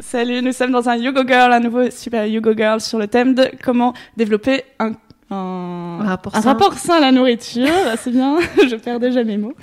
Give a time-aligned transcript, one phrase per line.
[0.00, 3.34] Salut, nous sommes dans un Yogo Girl, un nouveau super Yogo Girl sur le thème
[3.34, 4.92] de comment développer un
[5.30, 6.52] un, Un rapport un sain.
[6.52, 9.54] rapport sain à la nourriture, c'est bien, je perds déjà mes mots.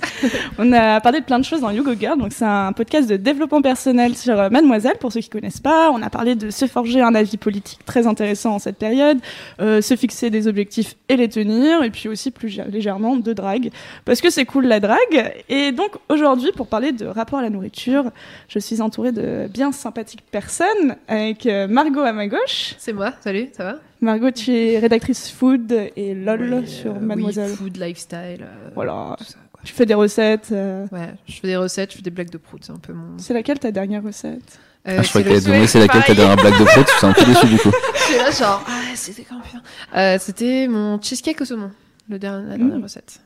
[0.58, 3.16] On a parlé de plein de choses dans Yogo Girl, donc c'est un podcast de
[3.16, 5.90] développement personnel sur euh, Mademoiselle, pour ceux qui connaissent pas.
[5.90, 9.18] On a parlé de se forger un avis politique très intéressant en cette période,
[9.60, 13.70] euh, se fixer des objectifs et les tenir, et puis aussi plus légèrement de drague,
[14.04, 15.32] parce que c'est cool la drague.
[15.48, 18.04] Et donc aujourd'hui, pour parler de rapport à la nourriture,
[18.48, 22.74] je suis entourée de bien sympathiques personnes, avec euh, Margot à ma gauche.
[22.78, 23.74] C'est moi, salut, ça va?
[24.00, 27.50] Margot, tu es rédactrice food et LOL Oui, sur euh, Mademoiselle.
[27.50, 28.42] Oui, food, lifestyle.
[28.42, 29.16] euh, Voilà.
[29.18, 29.60] tout ça, quoi.
[29.64, 30.48] Tu fais des recettes.
[30.52, 32.92] euh, Ouais, je fais des recettes, je fais des blagues de prout, c'est un peu
[32.92, 33.18] mon.
[33.18, 34.60] C'est laquelle ta dernière recette?
[34.86, 36.16] Euh, Ah, je crois c'est qu'elle demandé c'est laquelle ta pareil.
[36.16, 37.72] dernière blague de prout, je suis un peu déçu du coup.
[37.94, 39.62] Je suis là, genre, ah, c'était quand même bien.
[39.96, 41.70] Euh, C'était mon cheesecake au saumon,
[42.08, 42.82] le dernier, la dernière Mm.
[42.84, 43.20] recette.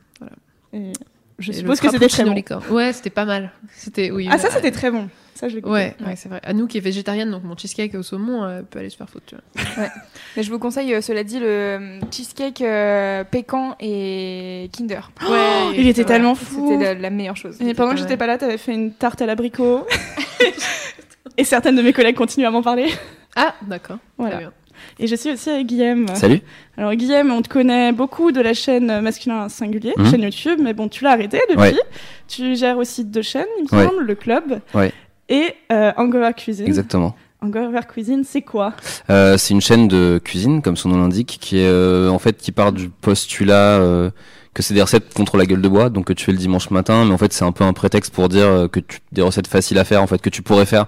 [0.73, 0.91] Et
[1.39, 2.33] Je Et suppose que c'était très bon.
[2.33, 2.63] licorne.
[2.71, 3.51] Ouais, c'était pas mal.
[3.77, 4.27] C'était, oui.
[4.29, 5.07] Ah, ça, euh, c'était très bon.
[5.43, 5.73] Ça, je l'ai goûté.
[5.73, 6.39] Ouais, ouais, c'est vrai.
[6.45, 9.25] Anouk qui est végétarienne, donc mon cheesecake au saumon euh, peut aller se faire foutre,
[9.25, 9.35] tu
[9.75, 9.87] vois.
[10.37, 15.11] Mais je vous conseille, euh, cela dit, le euh, cheesecake euh, pécan et Kinder.
[15.29, 16.69] Ouais, Il était tellement fou.
[16.71, 17.61] C'était la, la meilleure chose.
[17.61, 19.85] Et pendant que j'étais pas là, t'avais fait une tarte à l'abricot.
[21.37, 22.87] Et certaines de mes collègues continuent à m'en parler.
[23.35, 23.97] Ah, d'accord.
[24.19, 24.35] Voilà.
[24.35, 24.53] Très bien.
[24.99, 26.05] Et je suis aussi avec Guillaume.
[26.13, 26.41] Salut.
[26.77, 30.05] Alors Guillaume, on te connaît beaucoup de la chaîne Masculin Singulier, Mhm.
[30.11, 31.59] chaîne YouTube, mais bon, tu l'as arrêté depuis.
[31.59, 31.73] Ouais.
[32.27, 33.87] Tu gères aussi deux chaînes, il me Ouais.
[33.87, 34.91] semble, le club Ouais.
[35.29, 36.67] Et euh, Hangover Cuisine.
[36.67, 37.15] Exactement.
[37.41, 38.73] Hangover Cuisine, c'est quoi?
[39.09, 42.37] Euh, c'est une chaîne de cuisine, comme son nom l'indique, qui est euh, en fait
[42.37, 44.09] qui part du postulat euh,
[44.53, 46.69] que c'est des recettes contre la gueule de bois, donc que tu fais le dimanche
[46.69, 49.21] matin, mais en fait c'est un peu un prétexte pour dire euh, que tu, des
[49.21, 50.85] recettes faciles à faire, en fait que tu pourrais faire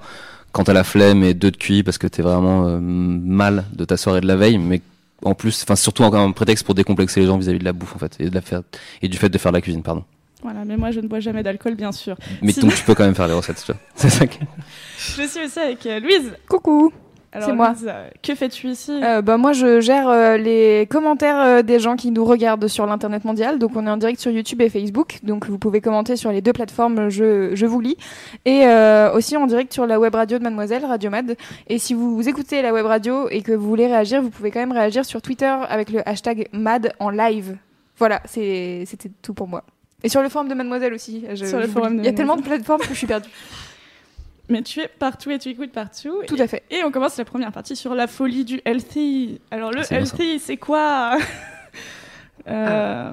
[0.53, 3.83] quand t'as la flemme et deux de cuit parce que t'es vraiment euh, mal de
[3.83, 4.81] ta soirée de la veille, mais
[5.23, 7.95] en plus, enfin surtout encore un prétexte pour décomplexer les gens vis-à-vis de la bouffe
[7.95, 8.61] en fait et de la faire
[9.01, 10.05] et du fait de faire de la cuisine, pardon.
[10.45, 12.15] Voilà, mais moi je ne bois jamais d'alcool, bien sûr.
[12.43, 13.81] Mais donc tu peux quand même faire les recettes, tu vois.
[13.95, 14.25] C'est ça.
[14.97, 16.33] Je suis aussi avec euh, Louise.
[16.47, 16.91] Coucou
[17.33, 17.69] C'est moi.
[17.69, 18.91] Louise, euh, que fais-tu ici?
[19.03, 22.85] Euh, bah, Moi, je gère euh, les commentaires euh, des gens qui nous regardent sur
[22.85, 23.57] l'Internet mondial.
[23.59, 25.17] Donc, on est en direct sur YouTube et Facebook.
[25.23, 27.97] Donc, vous pouvez commenter sur les deux plateformes, je, je vous lis.
[28.45, 31.35] Et euh, aussi en direct sur la web radio de Mademoiselle, Radio Mad.
[31.67, 34.59] Et si vous écoutez la web radio et que vous voulez réagir, vous pouvez quand
[34.61, 37.57] même réagir sur Twitter avec le hashtag MAD en live.
[37.97, 39.63] Voilà, c'est- c'était tout pour moi.
[40.05, 41.25] Et sur le forum de Mademoiselle aussi.
[41.33, 41.97] je- Sur le je vous forum lis.
[41.97, 43.29] de Il y a tellement de plateformes que je suis perdue.
[44.49, 46.21] Mais tu es partout et tu écoutes partout.
[46.27, 46.61] Tout à fait.
[46.69, 49.41] et on commence la première partie sur la folie du healthy.
[49.49, 49.95] Alors le ça.
[49.95, 51.17] healthy, c'est quoi
[52.47, 53.09] Euh,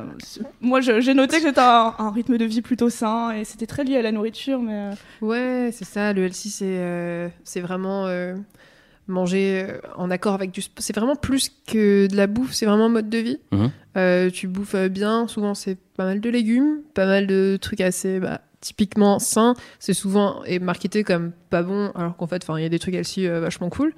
[0.61, 3.83] Moi, j'ai noté que c'était un, un rythme de vie plutôt sain et c'était très
[3.83, 4.93] lié à la nourriture, mais euh,
[5.23, 6.13] Ouais, c'est ça.
[6.13, 8.35] Le LC, c'est euh, c'est vraiment euh,
[9.09, 10.61] manger euh, en accord avec du.
[10.61, 12.53] sp- C'est vraiment plus que de la bouffe.
[12.53, 13.39] C'est vraiment un mode de vie.
[13.53, 13.71] Mhm.
[13.97, 15.29] Euh, tu bouffes euh, bien.
[15.29, 19.55] Souvent, c'est pas mal de légumes, pas mal de trucs assez bah, typiquement sains.
[19.79, 22.79] C'est souvent et marketé comme pas bon, alors qu'en fait, enfin, il y a des
[22.79, 23.93] trucs LC euh, vachement cool.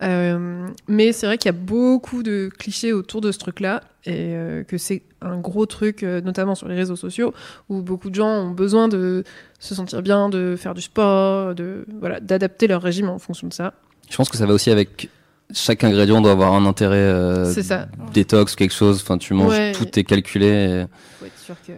[0.00, 4.12] Euh, mais c'est vrai qu'il y a beaucoup de clichés autour de ce truc-là et
[4.36, 7.34] euh, que c'est un gros truc, euh, notamment sur les réseaux sociaux,
[7.68, 9.24] où beaucoup de gens ont besoin de
[9.58, 13.52] se sentir bien, de faire du sport, de voilà, d'adapter leur régime en fonction de
[13.52, 13.74] ça.
[14.10, 15.08] Je pense que ça va aussi avec
[15.52, 17.88] chaque ingrédient doit avoir un intérêt euh, ça.
[18.12, 19.00] détox ou quelque chose.
[19.02, 19.72] Enfin, tu manges, Ouais.
[19.72, 20.46] tout est calculé.
[20.46, 20.84] et-
[21.18, 21.72] Faut être sûr que.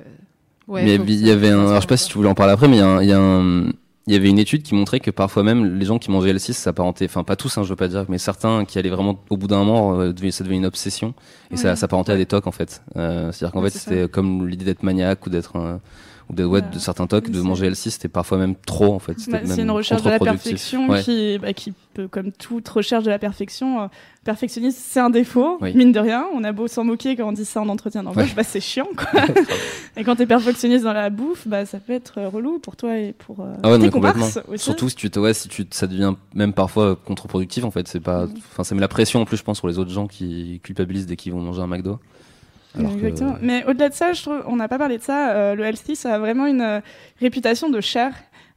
[0.68, 2.52] Ouais, mais il y avait un, alors je sais pas si tu voulais en parler
[2.52, 3.70] après, mais il y un-
[4.16, 7.22] avait une étude qui montrait que parfois même les gens qui mangeaient L6 s'apparentaient, enfin
[7.24, 9.58] pas tous, hein, je veux pas dire, mais certains qui allaient vraiment au bout d'un
[9.58, 11.14] moment, euh, ça devenait une obsession
[11.52, 12.82] et ça s'apparentait à des tocs en fait.
[12.96, 15.56] Euh, C'est-à-dire qu'en fait c'était comme l'idée d'être maniaque ou d'être
[16.30, 19.16] ou de, ouais, de certains tocs, de manger L6, c'était parfois même trop en fait.
[19.28, 21.02] Bah, c'est une recherche de la perfection Ouais.
[21.02, 23.86] qui, bah, qui peut, comme toute recherche de la perfection, euh,
[24.24, 25.74] perfectionniste, c'est un défaut, Oui.
[25.74, 26.26] mine de rien.
[26.34, 28.32] On a beau s'en moquer quand on dit ça en entretien d'embauche, Ouais.
[28.36, 29.06] bah, c'est chiant, quoi.
[29.96, 32.96] et quand t'es perfectionniste dans la bouffe, bah, ça peut être euh, relou pour toi
[32.96, 34.62] et pour euh, Ah ouais, tes comparses aussi.
[34.64, 37.88] Surtout si tu ouais, si tu, ça devient même parfois contre-productif en fait.
[37.88, 38.34] C'est pas, Mm.
[38.52, 41.06] enfin, ça met la pression en plus, je pense, sur les autres gens qui culpabilisent
[41.06, 41.98] dès qu'ils vont manger un McDo.
[42.74, 43.36] Que- Exactement.
[43.40, 45.30] Mais au-delà de ça, je trouve, on n'a pas parlé de ça.
[45.30, 46.80] euh, le healthy, ça a vraiment une euh,
[47.20, 48.12] réputation de cher.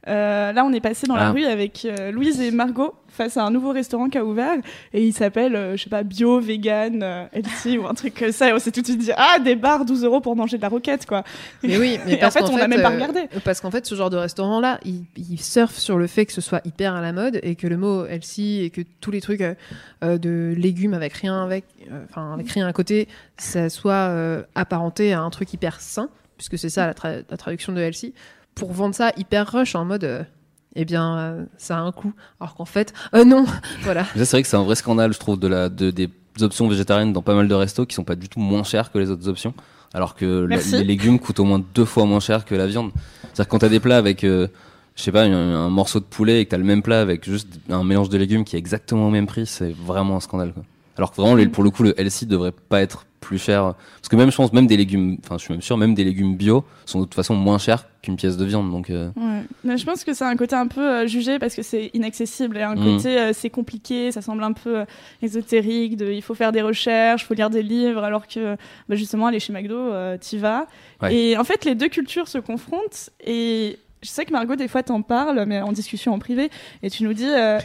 [0.06, 1.32] Euh, là, on est passé dans la Ah.
[1.32, 4.56] rue avec euh, Louise et Margot face à un nouveau restaurant qui a ouvert
[4.92, 8.32] et il s'appelle, euh, je sais pas, bio, vegan, euh, healthy ou un truc comme
[8.32, 8.48] ça.
[8.50, 10.62] Et on s'est tout de suite dit ah des bars 12 euros pour manger de
[10.62, 11.24] la roquette quoi.
[11.62, 13.28] Mais oui, mais Et en parce fait, on n'a même pas euh, regardé.
[13.44, 16.40] Parce qu'en fait, ce genre de restaurant-là, il, il surfe sur le fait que ce
[16.40, 19.40] soit hyper à la mode et que le mot healthy et que tous les trucs
[19.40, 19.54] euh,
[20.02, 21.64] euh, de légumes avec rien avec,
[22.10, 26.68] enfin avec rien à côté, ça soit apparenté à un truc hyper sain, puisque c'est
[26.68, 28.12] ça la, tra- la traduction de healthy,
[28.54, 30.26] pour vendre ça hyper rush en mode.
[30.76, 32.12] Eh bien, euh, ça a un coût.
[32.40, 33.44] Alors qu'en fait, euh, non,
[33.82, 34.04] voilà.
[34.14, 36.08] C'est vrai que c'est un vrai scandale, je trouve, de la, de, des
[36.40, 38.98] options végétariennes dans pas mal de restos qui sont pas du tout moins chères que
[38.98, 39.54] les autres options.
[39.92, 42.90] Alors que la- les légumes coûtent au moins deux fois moins cher que la viande.
[43.22, 44.48] C'est-à-dire quand t'as des plats avec, euh,
[44.96, 47.24] je sais pas, un, un morceau de poulet et que t'as le même plat avec
[47.24, 50.52] juste un mélange de légumes qui est exactement au même prix, c'est vraiment un scandale,
[50.52, 50.64] quoi.
[50.96, 53.74] Alors que vraiment, pour le coup, le healthy devrait pas être plus cher.
[53.96, 56.04] Parce que même, je pense, même des légumes, enfin, je suis même sûr, même des
[56.04, 58.70] légumes bio sont de toute façon moins chers qu'une pièce de viande.
[58.70, 59.42] Donc, euh, Ouais.
[59.64, 62.58] Mais je pense que c'est un côté un peu euh, jugé parce que c'est inaccessible
[62.58, 62.84] et un Mm.
[62.96, 64.84] côté euh, c'est compliqué, ça semble un peu
[65.22, 68.56] ésotérique, de, il faut faire des recherches, il faut lire des livres, alors que
[68.88, 69.90] bah, justement aller chez McDo,
[70.20, 70.66] t'y vas.
[71.02, 71.14] Ouais.
[71.14, 74.82] Et en fait les deux cultures se confrontent et je sais que Margot des fois
[74.82, 76.50] t'en parles, mais en discussion en privé,
[76.82, 77.58] et tu nous dis euh,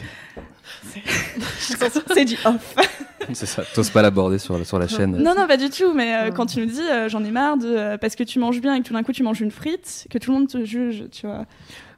[1.58, 2.74] c'est- du off.
[3.32, 3.62] c'est ça.
[3.74, 5.16] T'oses pas l'aborder sur, sur la chaîne.
[5.16, 5.92] Non, non, pas du tout.
[5.94, 8.38] Mais euh, quand tu nous dis, euh, j'en ai marre de euh, parce que tu
[8.38, 10.48] manges bien et que tout d'un coup tu manges une frite, que tout le monde
[10.48, 11.46] te juge, tu vois.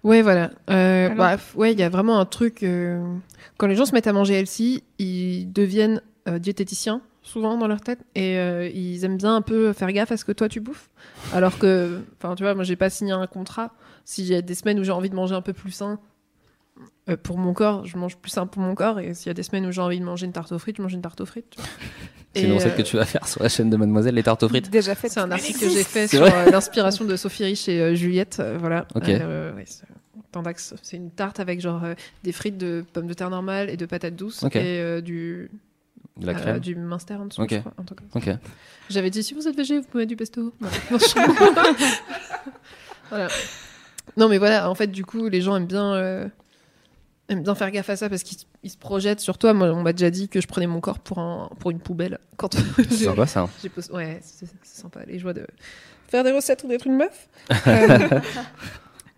[0.05, 0.51] Ouais, voilà.
[0.71, 2.63] Euh, Alors bref, ouais, il y a vraiment un truc.
[2.63, 3.01] euh,
[3.57, 7.81] Quand les gens se mettent à manger healthy, ils deviennent euh, diététiciens, souvent dans leur
[7.81, 10.61] tête, et euh, ils aiment bien un peu faire gaffe à ce que toi tu
[10.61, 10.91] bouffes.
[11.33, 13.73] Alors que, enfin, tu vois, moi j'ai pas signé un contrat.
[14.05, 16.01] S'il y a des semaines où j'ai envie de manger un peu plus sain
[17.09, 19.35] euh, pour mon corps, je mange plus sain pour mon corps, et s'il y a
[19.35, 21.21] des semaines où j'ai envie de manger une tarte aux frites, je mange une tarte
[21.21, 21.57] aux frites.
[22.35, 24.43] C'est une recette euh, que tu vas faire sur la chaîne de Mademoiselle, les tartes
[24.43, 24.71] aux frites.
[24.71, 25.11] Déjà fait.
[25.11, 28.39] C'est un article que j'ai fait sur euh, l'inspiration de Sophie Rich et euh, Juliette.
[28.41, 28.87] euh, voilà.
[28.95, 29.07] Ok.
[29.11, 29.85] Euh, ouais, c'est-
[30.97, 31.93] une tarte avec genre euh,
[32.25, 35.51] des frites de pommes de terre normales et de patates douces et euh, du,
[36.17, 36.59] De la euh, crème.
[36.61, 37.43] du minster en dessous.
[37.43, 37.51] Ok.
[37.53, 38.31] je crois, un truc comme ça.
[38.33, 38.39] Ok.
[38.89, 40.55] J'avais dit si vous êtes végé, vous pouvez mettre du pesto.
[40.59, 40.69] Non,
[43.11, 43.29] voilà.
[44.17, 45.93] Mais voilà, en fait, du coup, les gens aiment bien.
[45.95, 46.27] euh,
[47.41, 49.53] bien faire gaffe à ça parce qu'ils se- projettent sur toi.
[49.55, 52.19] Moi, on m'a déjà dit que je prenais mon corps pour, un, pour une poubelle.
[52.37, 53.41] Quand C'est sympa ça.
[53.43, 53.51] hein.
[53.93, 55.47] Ouais, c'est sympa, les joies de
[56.09, 57.29] faire des recettes ou d'être une meuf.
[57.67, 58.21] Euh,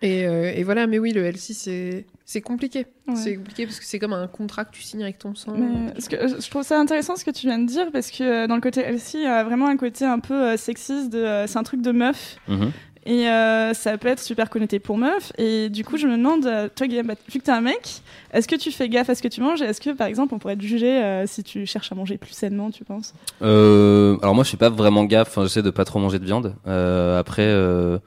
[0.01, 2.87] et, euh, et voilà, mais oui, le L6, c'est c'est compliqué.
[3.07, 3.15] Ouais.
[3.15, 5.53] C'est compliqué parce que c'est comme un contrat que tu signes avec ton sang.
[5.55, 8.23] Mais ce que, je trouve ça intéressant ce que tu viens de dire parce que
[8.23, 11.11] euh, dans le côté Elsie, il y a vraiment un côté un peu euh, sexiste
[11.11, 12.71] de euh, c'est un truc de meuf Mhm.
[13.05, 15.31] Et euh, ça peut être super connoté pour meuf.
[15.37, 18.01] Et du coup je me demande euh, toi Guillaume bah, vu que t'es un mec
[18.33, 19.61] est-ce que tu fais gaffe à ce que tu manges?
[19.61, 22.33] Est-ce que par exemple on pourrait te juger euh, si tu cherches à manger plus
[22.33, 23.13] sainement tu penses?
[23.41, 26.55] Alors moi je fais pas vraiment gaffe, enfin, j'essaie de pas trop manger de viande.
[26.65, 27.99] Après je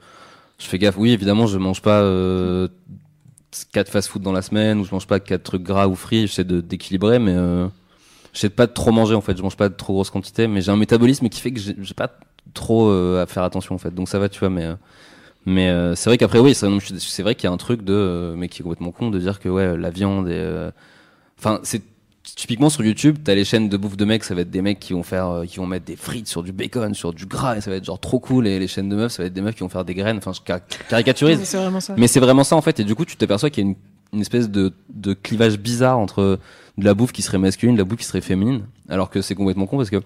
[0.59, 2.01] fais gaffe, oui évidemment je mange pas
[3.71, 6.43] 4 fast-food dans la semaine ou je mange pas 4 trucs gras ou frits, j'essaie
[6.43, 7.35] d'équilibrer mais
[8.33, 10.59] j'essaie de pas trop manger en fait, je mange pas de trop grosses quantités mais
[10.59, 12.11] j'ai un métabolisme qui fait que j'ai pas
[12.53, 13.93] trop euh, à faire attention en fait.
[13.93, 14.75] Donc ça va tu vois mais euh,
[15.45, 18.35] mais euh, c'est vrai qu'après oui, c'est vrai qu'il y a un truc de euh,
[18.37, 20.69] mais qui est complètement con de dire que ouais la viande et euh,
[21.39, 21.81] enfin c'est
[22.35, 24.79] typiquement sur YouTube, t'as les chaînes de bouffe de mecs, ça va être des mecs
[24.79, 27.61] qui vont faire, qui vont mettre des frites sur du bacon, sur du gras, et
[27.61, 28.45] ça va être genre trop cool.
[28.45, 30.17] Et les chaînes de meufs, ça va être des meufs qui vont faire des graines.
[30.17, 30.59] Enfin, je car-
[30.89, 31.95] caricaturise, Mais C'est vraiment ça.
[31.97, 32.79] mais c'est vraiment ça en fait.
[32.79, 33.75] Et du coup, tu t'aperçois qu'il y a une,
[34.13, 36.37] une espèce de, de clivage bizarre entre
[36.77, 39.33] de la bouffe qui serait masculine, de la bouffe qui serait féminine, alors que c'est
[39.33, 40.01] complètement con parce que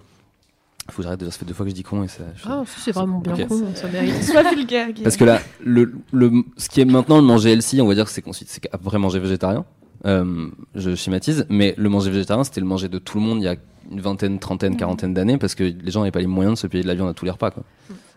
[0.90, 2.24] faut que j'arrête de dire, ça fait deux fois que je dis con et ça.
[2.36, 4.22] je- Ah, si, c'est vraiment bien con, ça mérite.
[4.22, 7.80] sois vulgaire Guillaume Parce que là, le, le, ce qui est maintenant le manger healthy,
[7.80, 9.64] on va dire que c'est qu'ensuite c'est après manger végétarien.
[10.06, 13.44] Euh, je schématise, mais le manger végétarien, c'était le manger de tout le monde il
[13.44, 13.56] y a
[13.90, 16.66] une vingtaine, trentaine, quarantaine d'années, parce que les gens n'avaient pas les moyens de se
[16.66, 17.50] payer de la viande à tous les repas.
[17.50, 17.62] Quoi.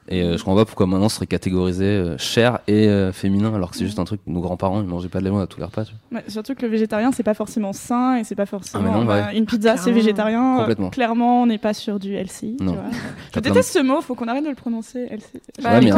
[0.10, 3.54] Et euh, je comprends pas pourquoi maintenant ce serait catégorisé euh, cher et euh, féminin,
[3.54, 4.22] alors que c'est juste un truc.
[4.26, 5.84] Nos grands-parents, ils mangeaient pas de la viande à tous les repas.
[5.84, 6.20] Tu vois.
[6.20, 9.04] Ouais, surtout que le végétarien c'est pas forcément sain et c'est pas forcément Ah, non,
[9.04, 10.00] bah, une pizza c'est Clairement.
[10.02, 12.76] végétarien euh, clairement on n'est pas sur du healthy tu vois.
[13.36, 15.92] je déteste ce mot faut qu'on arrête de le prononcer healthy Bah, Ouais,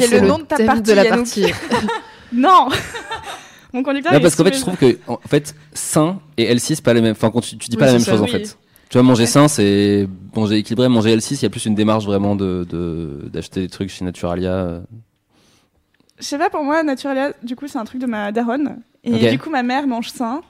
[0.00, 0.82] c'est le nom de ta partie.
[0.82, 1.46] de la partie.
[2.32, 2.68] non
[3.72, 6.82] mon conducteur Non, parce qu'en fait, je trouve que en fait, sain et healthy, c'est
[6.84, 7.12] pas les mêmes.
[7.12, 8.56] Enfin, quand tu, tu dis pas la même chose en fait.
[8.90, 9.26] Tu vois, manger Ouais.
[9.26, 10.88] sain, c'est manger équilibré.
[10.88, 14.04] Manger healthy, il y a plus une démarche vraiment de de- d'acheter des trucs chez
[14.04, 14.52] Naturalia.
[14.52, 14.80] euh.
[16.18, 18.78] Je sais pas, pour moi, Naturalia, du coup, c'est un truc de ma daronne.
[19.04, 20.40] Et du coup, ma mère mange sain.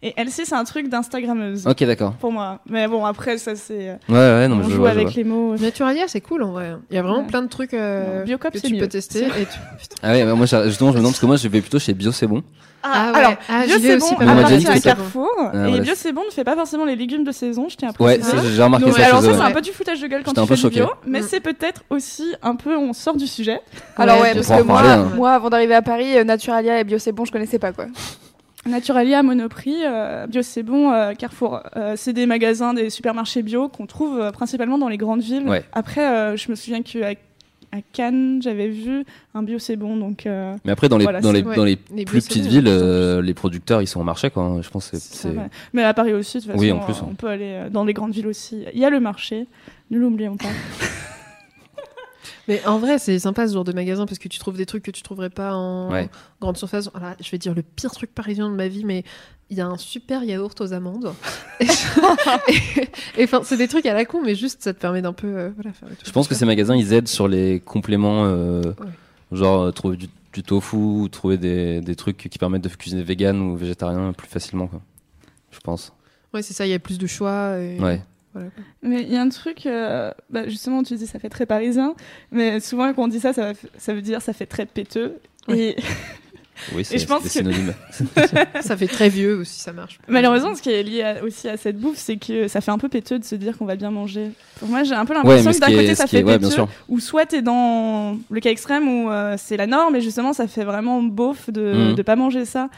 [0.00, 1.66] Et Elsie, c'est un truc d'Instagrammeuse.
[1.66, 2.12] Ok, d'accord.
[2.20, 2.60] Pour moi.
[2.70, 3.98] Mais bon, après, ça, c'est.
[4.08, 5.16] Ouais, ouais, non, mais on je joue vois, je avec vois.
[5.16, 5.56] les mots.
[5.56, 6.74] Naturalia, c'est cool en vrai.
[6.90, 7.26] Il y a vraiment Ouais.
[7.26, 8.80] plein de trucs euh, Biocop, que c'est tu mieux.
[8.80, 9.24] peux tester.
[9.24, 9.96] Et tu- Putain.
[10.04, 11.80] Ah ouais, bah moi, j'ai- justement, je me demande parce que moi, je vais plutôt
[11.80, 12.44] chez Bio, c'est bon.
[12.84, 13.18] Ah ouais.
[13.18, 14.36] alors, Ah, Bio j'y vais c'est aussi bon pas mal.
[14.38, 14.94] On m'a déjà dit à que c'était ça.
[14.94, 15.78] Carrefour Ah, et voilà.
[15.82, 18.18] Bio c'est bon ne fait pas forcément les légumes de saison, je tiens à Ouais,
[18.20, 18.38] préciser.
[18.40, 19.46] c'est- j'ai remarqué Donc, ça alors chez ça eux, c'est ouais.
[19.46, 21.20] un peu du foutage de gueule quand J'étais tu un peu fais du bio, mais
[21.22, 21.26] Mm.
[21.28, 23.60] c'est peut-être aussi un peu on sort du sujet.
[23.96, 25.08] Alors ouais, Ouais, parce on que en moi, parler, hein.
[25.16, 27.86] moi, avant d'arriver à Paris, euh, Naturalia et Bio c'est bon, je connaissais pas quoi.
[28.66, 33.68] Naturalia, Monoprix, euh, Bio c'est bon, euh, Carrefour, euh, c'est des magasins, des supermarchés bio
[33.68, 35.48] qu'on trouve euh, principalement dans les grandes villes.
[35.48, 35.64] Ouais.
[35.72, 37.10] Après, euh, je me souviens qu'à
[37.70, 41.20] à Cannes, j'avais vu un Bio c'est bon, donc euh, Mais après, dans les, Voilà,
[41.20, 44.30] dans les, dans les Les plus petites villes, euh, les producteurs, ils sont au marché,
[44.30, 44.42] quoi.
[44.42, 44.62] hein.
[44.62, 45.28] Je pense que c'est-.
[45.74, 47.08] Mais à Paris aussi, de toute façon, Oui, en plus, euh, ouais.
[47.10, 48.64] on peut aller dans les grandes villes aussi.
[48.72, 49.46] Il y a le marché,
[49.90, 50.48] ne l'oublions pas.
[52.48, 54.82] Mais en vrai, c'est sympa ce genre de magasin parce que tu trouves des trucs
[54.82, 56.08] que tu trouverais pas en Ouais.
[56.40, 56.90] grande surface.
[57.20, 59.04] Je vais dire le pire truc parisien de ma vie, mais
[59.50, 61.12] il y a un super yaourt aux amandes.
[63.16, 65.26] et enfin, c'est des trucs à la con, mais juste ça te permet d'un peu
[65.26, 68.86] euh, voilà, faire Je pense que ces magasins, ils aident sur les compléments, euh, Ouais.
[69.32, 73.02] genre euh, trouver du, du tofu, ou trouver des, des trucs qui permettent de cuisiner
[73.02, 74.80] vegan ou végétarien plus facilement, quoi.
[75.50, 75.92] Je pense.
[76.34, 77.58] Ouais, c'est ça, il y a plus de choix.
[77.58, 77.78] Et...
[77.80, 78.02] Ouais.
[78.34, 78.50] Voilà.
[78.82, 81.94] Mais il y a un truc, euh, bah, justement, tu dis ça fait très parisien,
[82.30, 85.16] mais souvent quand on dit ça, ça, veut dire ça fait très péteux.
[85.48, 85.76] Et
[86.74, 87.74] Oui, c'est je pense c'est que- des synonymes.
[88.62, 90.00] ça fait très vieux aussi, ça marche.
[90.08, 92.78] malheureusement, ce qui est lié à- aussi à cette bouffe, c'est que ça fait un
[92.78, 94.32] peu péteux de se dire qu'on va bien manger.
[94.58, 96.62] Pour moi, j'ai un peu l'impression que d'un côté, est, ça fait est, ouais, péteux,
[96.88, 100.48] ou soit t'es dans le cas extrême où euh, c'est la norme, et justement, ça
[100.48, 102.68] fait vraiment beauf de ne pas manger ça.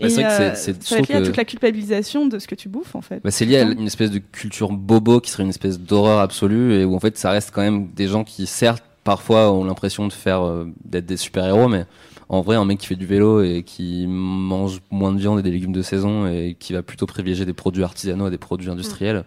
[0.00, 1.26] Bah, et c'est vrai que c'est- euh, c'est- je ça va être trouve lié à
[1.26, 3.20] toute la culpabilisation de ce que tu bouffes, en fait.
[3.22, 6.74] Bah, c'est lié à une espèce de culture bobo qui serait une espèce d'horreur absolue
[6.74, 10.06] et où en fait ça reste quand même des gens qui certes parfois ont l'impression
[10.08, 11.86] de faire euh, d'être des super héros mais
[12.28, 15.42] en vrai un mec qui fait du vélo et qui mange moins de viande et
[15.42, 18.70] des légumes de saison et qui va plutôt privilégier des produits artisanaux à des produits
[18.70, 19.24] industriels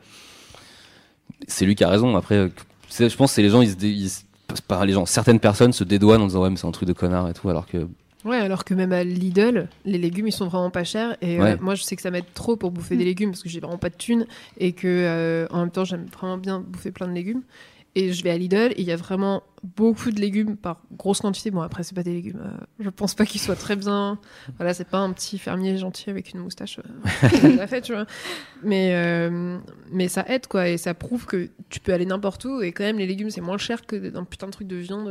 [1.48, 2.16] c'est lui qui a raison.
[2.16, 2.50] Après euh,
[2.90, 4.22] je pense que c'est les gens ils se, dé- ils se-
[4.68, 6.94] pas les gens certaines personnes se dédouanent en disant ouais mais c'est un truc de
[6.94, 7.88] connard et tout alors que
[8.26, 11.16] Ouais, alors que même à Lidl, les légumes ils sont vraiment pas chers.
[11.22, 12.98] Et euh, moi je sais que ça m'aide trop pour bouffer Mm.
[12.98, 14.26] des légumes parce que j'ai vraiment pas de thunes
[14.58, 17.44] et que euh, en même temps j'aime vraiment bien bouffer plein de légumes.
[17.98, 19.42] Et je vais à Lidl et il y a vraiment
[19.78, 21.50] beaucoup de légumes par grosse quantité.
[21.50, 22.42] Bon, après, c'est pas des légumes.
[22.44, 24.20] euh, je pense pas qu'ils soient très bien.
[24.58, 27.94] Voilà, c'est pas un petit fermier gentil avec une moustache euh, qui l'a fait, tu
[27.94, 28.06] vois.
[28.64, 29.58] Mais, euh,
[29.94, 30.68] mais ça aide, quoi.
[30.68, 32.62] Et ça prouve que tu peux aller n'importe où.
[32.62, 35.08] Et quand même, les légumes, c'est moins cher que d'un putain de truc de viande.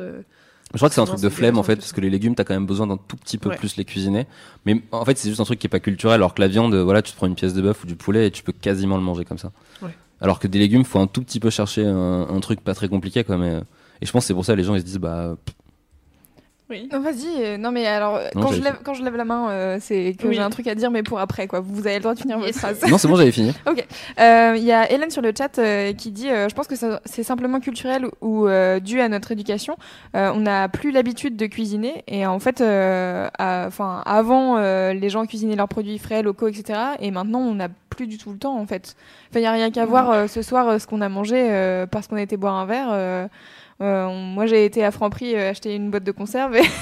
[0.64, 0.70] Euh.
[0.72, 2.44] Je crois que c'est un truc de flemme en fait, parce que les légumes, t'as
[2.44, 3.56] quand même besoin d'un tout petit peu Ouais.
[3.56, 4.26] plus les cuisiner.
[4.64, 6.74] Mais en fait, c'est juste un truc qui est pas culturel, alors que la viande,
[6.74, 8.96] voilà, tu te prends une pièce de bœuf ou du poulet et tu peux quasiment
[8.96, 9.52] le manger comme ça.
[9.82, 9.90] Ouais.
[10.20, 12.88] Alors que des légumes, faut un tout petit peu chercher un, un truc pas très
[12.88, 13.36] compliqué, quoi.
[13.36, 13.60] Mais...
[14.00, 15.54] Et je pense que c'est pour ça les gens ils se disent, bah, pff,
[16.70, 16.88] Oui.
[16.90, 17.26] Non, vas-y.
[17.42, 20.16] euh, Non, mais alors, Non, quand, je lève, quand je lève la main, euh, c'est
[20.18, 20.34] que Oui.
[20.34, 21.60] j'ai un truc à dire, mais pour après, quoi.
[21.60, 22.80] Vous avez le droit de finir votre phrase.
[22.88, 23.52] non, c'est bon, j'avais fini.
[24.20, 26.74] Euh, Il y a Hélène sur le chat euh, qui dit euh, Je pense que
[27.04, 29.76] c'est simplement culturel ou euh, dû à notre éducation.
[30.16, 32.02] Euh, on n'a plus l'habitude de cuisiner.
[32.06, 36.48] Et en fait, euh, à- enfin, avant, euh, les gens cuisinaient leurs produits frais, locaux,
[36.48, 36.78] etc.
[37.00, 38.96] Et maintenant, on n'a plus du tout le temps, en fait.
[39.30, 41.36] Enfin, il n'y a rien qu'à voir euh, ce soir euh, ce qu'on a mangé
[41.50, 43.28] euh, parce qu'on a été boire un verre.
[43.80, 46.56] Euh, moi, j'ai été à Franprix euh, acheter une boîte de conserve.
[46.56, 46.62] Et...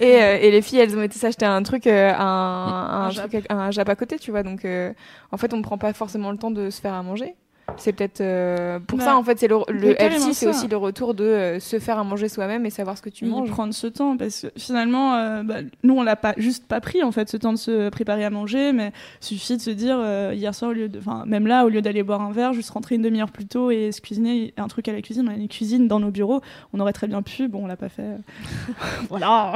[0.00, 3.10] Et, euh, et les filles, elles ont été s'acheter un truc, euh, un, un, Un
[3.10, 4.44] truc- un jap à côté, tu vois.
[4.44, 4.92] Donc, euh,
[5.32, 7.34] en fait, on ne prend pas forcément le temps de se faire à manger.
[7.78, 9.94] C'est peut-être euh, pour Bah, ça, en fait, c'est le, le
[10.32, 13.08] c'est aussi le retour de euh, se faire à manger soi-même et savoir ce que
[13.10, 13.48] tu Oui, manges.
[13.50, 17.02] prendre ce temps parce que finalement euh, bah, nous on l'a pas juste pas pris
[17.02, 20.32] en fait ce temps de se préparer à manger mais suffit de se dire euh,
[20.34, 22.70] hier soir au lieu de enfin même là au lieu d'aller boire un verre juste
[22.70, 25.36] rentrer une demi-heure plus tôt et se cuisiner un truc à la cuisine on a
[25.36, 26.40] une cuisine dans nos bureaux
[26.72, 28.16] on aurait très bien pu bon on l'a pas fait
[29.08, 29.52] voilà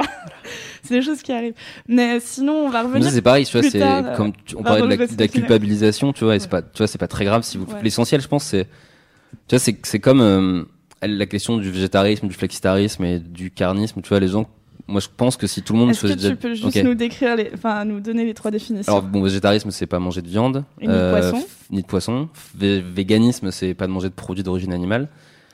[0.83, 1.53] c'est des choses qui arrivent
[1.87, 4.63] mais sinon on va revenir c'est pareil, tu vois, plus c'est tard, comme tu- on
[4.63, 7.25] parlait de la, de culpabilisation, tu vois, et c'est pas, tu vois, c'est pas très
[7.25, 7.65] grave si vous.
[7.65, 7.81] Ouais.
[7.83, 8.65] L'essentiel, je pense, c'est,
[9.47, 10.63] tu vois, c'est, c'est comme euh,
[11.01, 14.01] la question du végétarisme, du flexitarisme et du carnisme.
[14.01, 14.47] Tu vois, les gens,
[14.87, 16.83] moi, je pense que si tout le monde est-ce que faisait tu déjà- peux juste
[16.83, 18.91] nous décrire les enfin nous donner les trois définitions?
[18.91, 20.63] Alors, bon, végétarisme, c'est pas manger de viande.
[20.81, 21.45] Et ni de poisson.
[21.71, 22.29] Ni de poisson.
[22.59, 25.07] Vé- véganisme, c'est pas de manger de produits d'origine animale.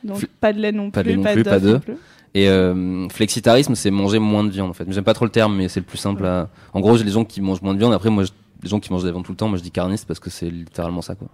[0.03, 1.81] donc fl- pas de lait non pas de plus lait non pas plus, pas d'œufs.
[1.81, 1.93] plus.
[2.35, 4.85] Et euh, flexitarisme, c'est manger moins de viande en fait.
[4.89, 6.25] J'aime pas trop le terme, mais c'est le plus simple.
[6.25, 6.49] À...
[6.73, 7.91] En gros, j'ai les gens qui mangent moins de viande.
[7.93, 8.23] Après, moi,
[8.61, 10.19] les gens qui mangent de la viande tout le temps, moi je dis carniste parce
[10.19, 11.27] que c'est littéralement ça quoi.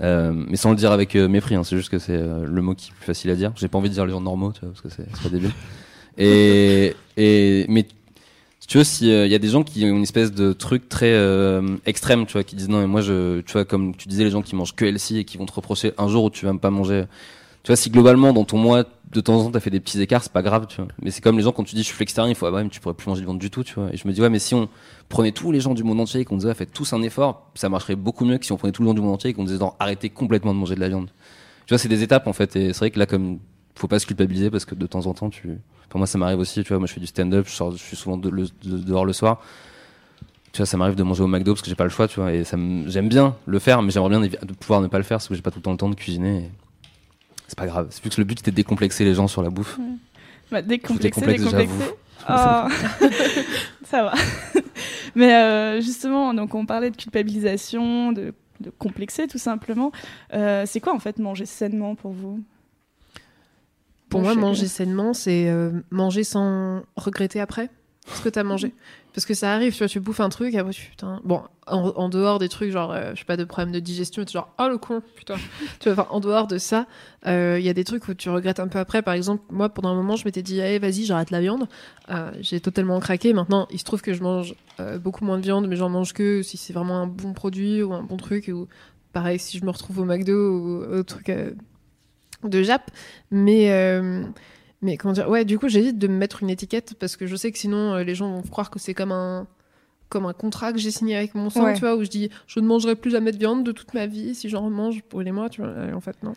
[0.00, 2.62] Euh, mais sans le dire avec euh, mépris, hein, c'est juste que c'est euh, le
[2.62, 3.52] mot qui est plus facile à dire.
[3.56, 5.52] J'ai pas envie de dire les gens normaux, tu vois, parce que c'est pas débile.
[6.20, 7.86] Et, et mais
[8.68, 11.76] tu veux, s'il y a des gens qui ont une espèce de truc très euh,
[11.86, 14.30] extrême, tu vois, qui disent non, mais moi, je, tu vois, comme tu disais, les
[14.30, 16.52] gens qui mangent que LC et qui vont te reprocher un jour où tu vas
[16.54, 17.04] pas manger.
[17.68, 20.00] Tu vois, si globalement, dans ton mois, de temps en temps, t'as fait des petits
[20.00, 20.88] écarts, c'est pas grave, tu vois.
[21.02, 22.62] Mais c'est comme les gens quand tu dis je suis flexitarien, il faut, ah bah,
[22.64, 23.90] mais tu pourrais plus manger de viande du tout, tu vois.
[23.92, 24.70] Et je me dis, ouais, mais si on
[25.10, 27.68] prenait tous les gens du monde entier et qu'on disait, faites tous un effort, ça
[27.68, 29.44] marcherait beaucoup mieux que si on prenait tous les gens du monde entier et qu'on
[29.44, 31.10] disait, non, arrêtez complètement de manger de la viande.
[31.66, 32.56] Tu vois, c'est des étapes, en fait.
[32.56, 33.38] Et c'est vrai que là, comme,
[33.74, 35.58] faut pas se culpabiliser parce que de temps en temps, tu,
[35.90, 36.78] Enfin, moi, ça m'arrive aussi, tu vois.
[36.78, 39.42] Moi, je fais du stand-up, je, sors- je suis souvent dehors le soir.
[40.52, 42.18] Tu vois, ça m'arrive de manger au McDo parce que j'ai pas le choix, tu
[42.18, 42.32] vois.
[42.32, 45.04] Et ça me- j'aime bien le faire, mais j'aimerais bien de pouvoir ne pas le
[45.04, 46.50] faire parce que j'ai pas tout le temps le temps de cuisiner.
[47.48, 47.88] C'est pas grave.
[47.90, 49.78] C'est plus que le but c'était de décomplexer les gens sur la bouffe.
[50.52, 51.94] Bah, décomplexé, Des complexes, décomplexé.
[52.28, 52.32] Oh.
[53.84, 54.14] ça va.
[55.14, 59.92] Mais euh, justement, donc on parlait de culpabilisation, de, de complexer tout simplement.
[60.32, 62.42] Euh, c'est quoi en fait manger sainement pour vous?
[64.08, 67.68] Pour moi, manger sainement, c'est euh, manger sans regretter après
[68.06, 68.72] ce que t'as mangé.
[69.18, 71.20] Parce que ça arrive, tu vois, tu bouffes un truc, après tu putain.
[71.24, 74.24] Bon, en, en dehors des trucs, genre, euh, je sais pas, de problème de digestion,
[74.24, 75.34] tu es genre, oh le con, putain.
[75.80, 76.86] tu vois, en dehors de ça,
[77.26, 79.02] euh, il y a des trucs où tu regrettes un peu après.
[79.02, 81.66] Par exemple, moi, pendant un moment, je m'étais dit, allez, vas-y, j'arrête la viande.
[82.10, 83.32] Euh, J'ai totalement craqué.
[83.32, 84.54] Maintenant, il se trouve que je mange
[85.02, 87.94] beaucoup moins de viande, mais j'en mange que si c'est vraiment un bon produit ou
[87.94, 88.46] un bon truc.
[88.54, 88.68] Ou
[89.12, 91.32] pareil, si je me retrouve au McDo ou au truc
[92.44, 92.88] de Jap.
[93.32, 94.00] Mais.
[94.82, 97.36] Mais comment dire Ouais, du coup, j'hésite de me mettre une étiquette parce que je
[97.36, 99.46] sais que sinon, euh, les gens vont croire que c'est comme un
[100.10, 101.74] comme un contrat que j'ai signé avec mon sang, Ouais.
[101.74, 104.06] tu vois, où je dis je ne mangerai plus jamais de viande de toute ma
[104.06, 105.70] vie si j'en mange pour les mois, tu vois.
[105.86, 106.32] Et en fait, non.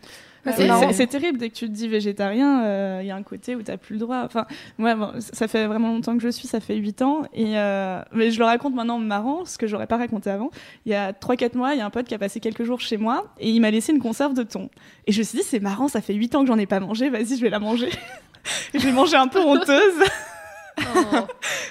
[0.92, 3.62] C'est terrible dès que tu te dis végétarien, euh, il y a un côté où
[3.62, 4.24] t'as plus le droit.
[4.26, 4.46] Enfin,
[4.78, 8.02] moi, bon, ça fait vraiment longtemps que je suis, ça fait 8 ans, et euh,
[8.12, 10.50] mais je le raconte maintenant marrant, ce que j'aurais pas raconté avant.
[10.86, 12.82] Il y a 3-4 mois, il y a un pote qui a passé quelques jours
[12.82, 14.70] chez moi et il m'a laissé une conserve de thon.
[15.08, 16.82] Et je me suis dit c'est marrant, ça fait 8 ans que j'en ai pas
[16.82, 17.90] mangé, vas-y, je vais la manger.
[18.74, 20.04] je l'ai mangée un peu honteuse.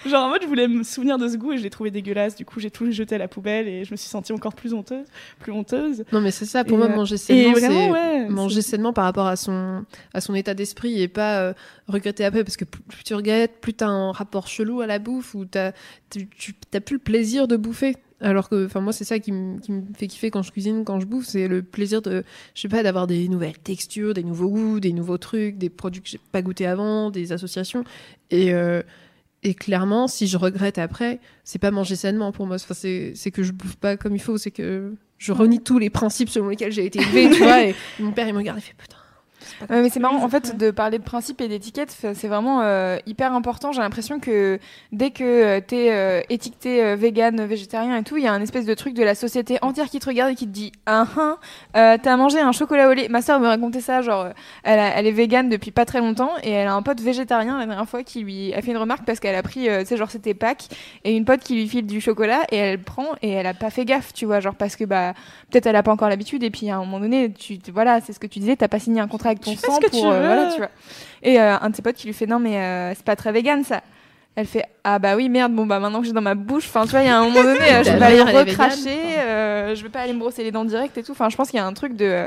[0.06, 2.36] Genre en mode je voulais me souvenir de ce goût et je l'ai trouvé dégueulasse.
[2.36, 4.72] Du coup, j'ai tout jeté à la poubelle et je me suis sentie encore plus
[4.72, 5.06] honteuse,
[5.40, 6.04] plus honteuse.
[6.12, 8.28] Non, mais c'est ça, pour Et, moi, euh, manger Et sainement, c'est ouais.
[8.28, 9.84] manger sainement par rapport à son,
[10.14, 11.52] à son état d'esprit et pas euh,
[11.88, 15.34] regretter après parce que plus tu regrettes, plus t'as un rapport chelou à la bouffe
[15.34, 15.72] ou t'as,
[16.10, 17.96] tu, tu- t'as plus le plaisir de bouffer.
[18.20, 19.58] Alors que, enfin, moi, c'est ça qui me
[19.96, 22.22] fait kiffer quand je cuisine, quand je bouffe, c'est le plaisir de,
[22.54, 26.02] je sais pas, d'avoir des nouvelles textures, des nouveaux goûts, des nouveaux trucs, des produits
[26.02, 27.84] que j'ai pas goûté avant, des associations.
[28.30, 28.82] Et, euh,
[29.42, 32.56] et clairement, si je regrette après, c'est pas manger sainement pour moi.
[32.56, 35.78] Enfin, c'est, c'est que je bouffe pas comme il faut, c'est que je renie tous
[35.78, 37.64] les principes selon lesquels j'ai été élevée, tu vois.
[37.64, 38.96] Et mon père, il me regarde, il fait putain.
[39.69, 42.97] Ouais, mais c'est marrant, en fait, de parler de principe et d'étiquette, c'est vraiment euh,
[43.07, 43.73] hyper important.
[43.73, 44.59] J'ai l'impression que
[44.92, 48.40] dès que euh, t'es euh, étiqueté euh, vegan, végétarien et tout, il y a un
[48.40, 51.07] espèce de truc de la société entière qui te regarde et qui te dit Ah,
[51.76, 53.09] euh, t'as mangé un chocolat au lait.
[53.09, 54.28] Ma soeur me racontait ça, genre,
[54.64, 57.59] elle, a- elle est végane depuis pas très longtemps et elle a un pote végétarien
[57.59, 59.97] la dernière fois qui lui a fait une remarque parce qu'elle a pris, tu sais,
[59.97, 60.69] genre, c'était Pâques
[61.04, 63.71] et une pote qui lui file du chocolat et elle prend et elle a pas
[63.71, 65.14] fait gaffe, tu vois, genre, parce que bah,
[65.50, 68.13] peut-être elle a pas encore l'habitude et puis à un moment donné, tu, voilà, c'est
[68.13, 69.80] ce que tu disais, t'as pas signé un contrat avec ton Tu fais sang ce
[69.80, 70.26] que pour, tu euh, veux.
[70.26, 70.70] voilà, tu vois.
[71.22, 73.32] Et euh, un de ses potes qui lui fait non mais euh, c'est pas très
[73.32, 73.82] vegan ça.
[74.36, 76.84] Elle fait ah bah oui merde bon bah maintenant que j'ai dans ma bouche enfin
[76.84, 79.74] tu vois il y a un moment donné euh, je vais pas aller recracher euh,
[79.74, 81.58] je vais pas aller me brosser les dents direct et tout enfin je pense qu'il
[81.58, 82.26] y a un truc de euh,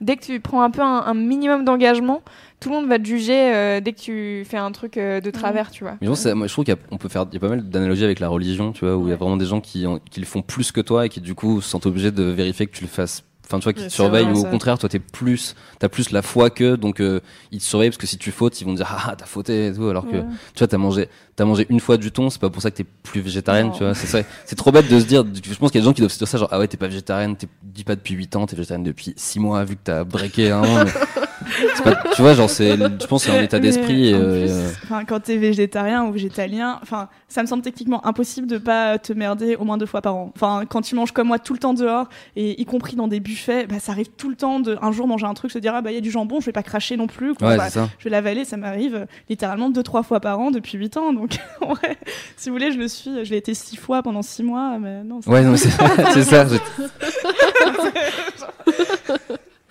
[0.00, 2.22] dès que tu prends un peu un, un minimum d'engagement
[2.60, 5.30] tout le monde va te juger euh, dès que tu fais un truc euh, de
[5.32, 7.40] travers tu vois Mais bon, ça- moi, je trouve qu'on peut faire il y a
[7.40, 9.18] pas mal d'analogies avec la religion, tu vois, où il y a Ouais.
[9.18, 11.60] vraiment des gens qui, en- qui le font plus que toi et qui du coup
[11.62, 13.24] sentent obligés de vérifier que tu le fasses.
[13.50, 16.22] Enfin, tu vois, qui te surveillent ou au contraire, toi, t'es plus, t'as plus la
[16.22, 17.18] foi que, donc euh,
[17.50, 19.26] ils te surveillent parce que si tu fautes, ils vont te dire ah ah, t'as
[19.26, 20.24] fauté et tout, alors que Ouais.
[20.54, 22.76] tu vois, t'as mangé, t'as mangé une fois du thon, c'est pas pour ça que
[22.76, 23.72] t'es plus végétarienne, Non.
[23.72, 23.94] tu vois.
[23.96, 25.24] C'est ça, c'est trop bête de se dire.
[25.24, 26.68] Je pense qu'il y a des gens qui doivent se dire ça, genre ah ouais,
[26.68, 29.74] t'es pas végétarienne, t'es dis pas depuis 8 ans, t'es végétarienne depuis 6 mois vu
[29.74, 30.84] que t'as breaké un an.
[30.84, 30.90] mais
[31.84, 34.12] pas- tu vois, genre c'est, je pense c'est un état d'esprit.
[34.12, 38.98] euh, euh, quand t'es végétarien ou végétalien, enfin, ça me semble techniquement impossible de pas
[38.98, 40.32] te merder au moins deux fois par an.
[40.34, 43.20] Enfin, quand tu manges comme moi tout le temps dehors, et y compris dans des
[43.20, 45.74] buffets, bah, ça arrive tout le temps de un jour manger un truc, se dire
[45.74, 47.34] ah bah il y a du jambon, je vais pas cracher non plus.
[47.34, 47.48] quoi.
[47.48, 50.78] ouais, Bah, je vais l'avaler, ça m'arrive euh, littéralement deux trois fois par an depuis
[50.78, 51.12] huit ans.
[51.12, 51.96] Donc, en vrai,
[52.36, 55.02] si vous voulez, je le suis, je l'ai été six fois pendant six mois, mais
[55.04, 55.20] non.
[55.26, 55.70] Ouais, non, c'est
[56.24, 56.46] ça.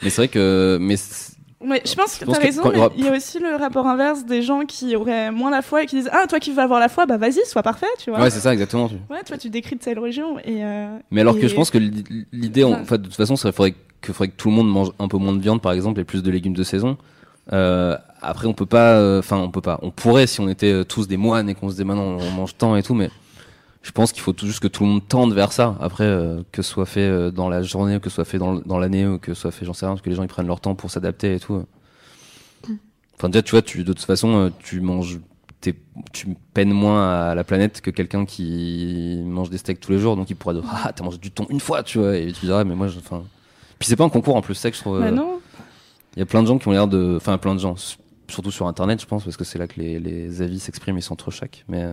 [0.02, 0.96] mais c'est vrai que, mais
[1.62, 3.38] Ouais, je pense que t'as que raison, il y mais aura- il y a aussi
[3.40, 6.40] le rapport inverse des gens qui auraient moins la foi et qui disent ah toi
[6.40, 8.22] qui veux avoir la foi, bah vas-y, sois parfait, tu vois.
[8.22, 8.88] ouais, c'est ça exactement.
[8.88, 10.64] tu- Ouais, toi, tu décris de telle religion et.
[10.64, 13.36] euh, Mais alors et- que je pense que l'i- l'idée, en fait, de toute façon,
[13.36, 15.74] il faudrait que, faudrait que tout le monde mange un peu moins de viande, par
[15.74, 16.98] exemple, et plus de légumes de saison.
[17.52, 19.80] Euh, après, on peut pas, euh, enfin, on peut pas.
[19.82, 22.32] On pourrait si on était euh, tous des moines et qu'on se disait maintenant on
[22.32, 23.10] mange tant et tout, mais
[23.82, 25.76] je pense qu'il faut tout juste que tout le monde tende vers ça.
[25.80, 28.38] Après, euh, que ce soit fait euh, dans la journée, ou que ce soit fait
[28.38, 30.28] dans, dans l'année, ou que ce soit fait, j'en sais rien, que les gens ils
[30.30, 31.56] prennent leur temps pour s'adapter et tout.
[31.56, 31.64] euh.
[33.18, 35.20] Enfin, déjà, tu vois, tu, de toute façon, euh, tu manges,
[35.62, 35.76] t'es-
[36.14, 40.16] tu peines moins à la planète que quelqu'un qui mange des steaks tous les jours,
[40.16, 42.46] donc il pourra dire, ah, t'as mangé du thon une fois, tu vois, et tu
[42.46, 43.24] diras, mais moi, enfin.
[43.78, 45.00] Puis c'est pas un concours en plus, c'est ça que je trouve.
[45.00, 45.40] Bah euh, non.
[46.16, 47.16] il y a plein de gens qui ont l'air de.
[47.18, 47.76] Enfin, plein de gens.
[48.30, 51.02] Surtout sur internet, je pense, parce que c'est là que les, les avis s'expriment et
[51.02, 51.64] s'entrechoquent.
[51.68, 51.86] Mais.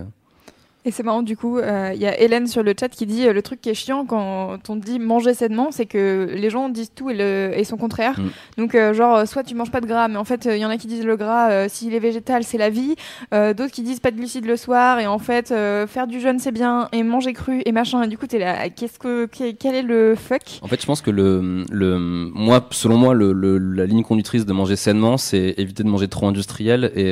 [0.87, 3.27] Et c'est marrant, du coup, euh, il y a Hélène sur le chat qui dit
[3.27, 6.69] euh, le truc qui est chiant quand on dit manger sainement, c'est que les gens
[6.69, 8.17] disent tout et, le, et son contraire.
[8.17, 8.27] Mm.
[8.57, 10.69] Donc, euh, genre, soit tu manges pas de gras, mais en fait, il y en
[10.69, 12.95] a qui disent le gras, s'il est végétal, c'est la vie.
[13.33, 16.53] D'autres qui disent pas de glucides le soir, et en fait, faire du jeûne, c'est
[16.53, 18.01] bien, et manger cru, et machin.
[18.03, 20.41] Et du coup, t'es là, qu'est-ce que, que- quel est le fuck?
[20.61, 24.45] En fait, je pense que le, le, moi, selon moi, le, le- la ligne conductrice
[24.45, 27.11] de manger sainement, c'est éviter de manger trop industriel et,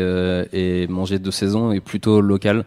[0.53, 2.63] et manger de saison et plutôt local.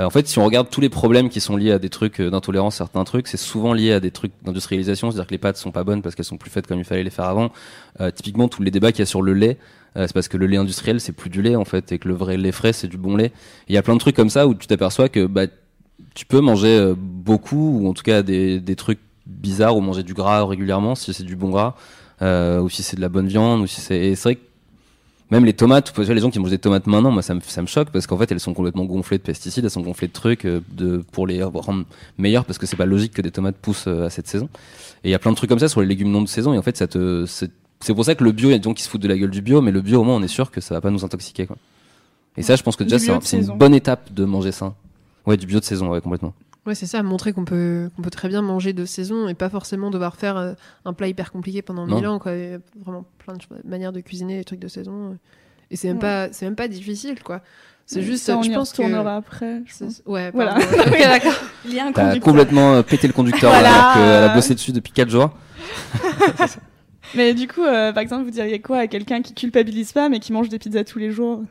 [0.00, 2.20] Euh, en fait, si on regarde tous les problèmes qui sont liés à des trucs
[2.20, 5.56] euh, d'intolérance, certains trucs, c'est souvent lié à des trucs d'industrialisation, c'est-à-dire que les pâtes
[5.56, 7.52] sont pas bonnes parce qu'elles sont plus faites comme il fallait les faire avant.
[8.00, 9.58] Euh, typiquement, tous les débats qu'il y a sur le lait,
[9.94, 12.14] c'est parce que le lait industriel, c'est plus du lait en fait, et que le
[12.14, 13.30] vrai lait frais, c'est du bon lait.
[13.68, 15.42] Il y a plein de trucs comme ça où tu t'aperçois que bah,
[16.14, 20.14] tu peux manger beaucoup, ou en tout cas des, des trucs bizarres, ou manger du
[20.14, 21.74] gras régulièrement, si c'est du bon gras,
[22.22, 23.98] euh, ou si c'est de la bonne viande, ou si c'est...
[23.98, 24.40] et c'est vrai que
[25.32, 27.40] même les tomates, tu vois, les gens qui mangent des tomates maintenant, moi ça me,
[27.40, 30.08] ça me choque parce qu'en fait elles sont complètement gonflées de pesticides, elles sont gonflées
[30.08, 31.86] de trucs euh, de, pour les rendre
[32.18, 34.50] meilleures parce que c'est pas logique que des tomates poussent euh, à cette saison.
[35.04, 36.52] Et il y a plein de trucs comme ça sur les légumes non de saison
[36.52, 38.58] et en fait ça te, c'est c'est pour ça que le bio, il y a
[38.58, 40.16] des gens qui se foutent de la gueule du bio, mais le bio au moins
[40.16, 41.56] on est sûr que ça va pas nous intoxiquer quoi.
[42.36, 44.74] Et ça je pense que déjà c'est une bonne étape de manger sain.
[45.26, 46.34] Ouais, du bio de saison, ouais, complètement.
[46.66, 49.48] Ouais, c'est ça, montrer qu'on peut, qu'on peut très bien manger de saison et pas
[49.48, 50.52] forcément devoir faire euh,
[50.84, 51.96] un plat hyper compliqué pendant Non.
[51.96, 52.18] mille ans.
[52.20, 52.34] Quoi.
[52.34, 55.18] Il y a vraiment plein de manières de cuisiner les trucs de saison.
[55.72, 56.00] Et c'est même, Ouais.
[56.00, 57.40] pas, c'est même pas difficile, quoi.
[57.84, 58.80] C'est juste, Ça, on je y pense que.
[58.82, 59.62] retournera après.
[59.66, 60.02] je c'est- pense.
[60.06, 60.54] Ouais, Voilà.
[60.86, 61.32] d'accord.
[61.64, 63.68] Il y a un T'as complètement euh, pété le conducteur Voilà.
[63.90, 65.30] alors qu'elle a bossé dessus depuis 4 jours.
[67.14, 70.20] Mais du coup, euh, par exemple, vous diriez quoi à quelqu'un qui culpabilise pas mais
[70.20, 71.42] qui mange des pizzas tous les jours?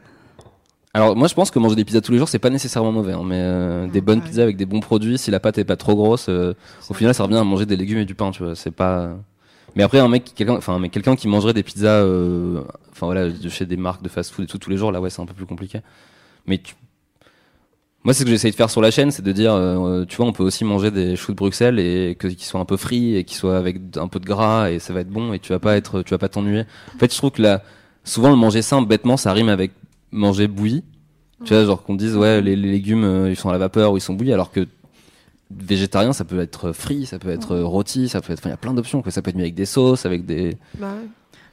[0.93, 3.13] Alors moi je pense que manger des pizzas tous les jours c'est pas nécessairement mauvais,
[3.13, 4.25] hein, mais euh, des bonnes Ouais.
[4.25, 6.53] pizzas avec des bons produits, si la pâte est pas trop grosse, euh,
[6.89, 8.55] au final ça revient à manger des légumes et du pain, tu vois.
[8.55, 9.11] C'est pas.
[9.77, 13.29] Mais après un mec, quelqu'un, enfin mais quelqu'un qui mangerait des pizzas, euh, enfin voilà,
[13.29, 15.25] de chez des marques de fast-food et tout tous les jours, là ouais c'est un
[15.25, 15.79] peu plus compliqué.
[16.45, 16.75] Mais tu...
[18.03, 20.17] moi c'est ce que j'essaye de faire sur la chaîne, c'est de dire, euh, tu
[20.17, 22.75] vois, on peut aussi manger des choux de Bruxelles et que qui soient un peu
[22.75, 25.39] frits et qui soient avec un peu de gras et ça va être bon et
[25.39, 26.65] tu vas pas être, tu vas pas t'ennuyer.
[26.95, 27.63] En fait je trouve que là,
[28.03, 29.71] souvent le manger sain bêtement ça rime avec
[30.11, 30.83] manger bouilli.
[31.45, 33.93] Tu vois, genre qu'on dise, ouais, les, les légumes, euh, ils sont à la vapeur
[33.93, 34.67] ou ils sont bouillis, alors que
[35.49, 38.53] végétarien, ça peut être frit, ça peut être rôti, ça peut être, enfin, il y
[38.53, 39.11] a plein d'options, quoi.
[39.11, 40.57] Ça peut être mis avec des sauces, avec des.
[40.77, 41.07] Bah ouais.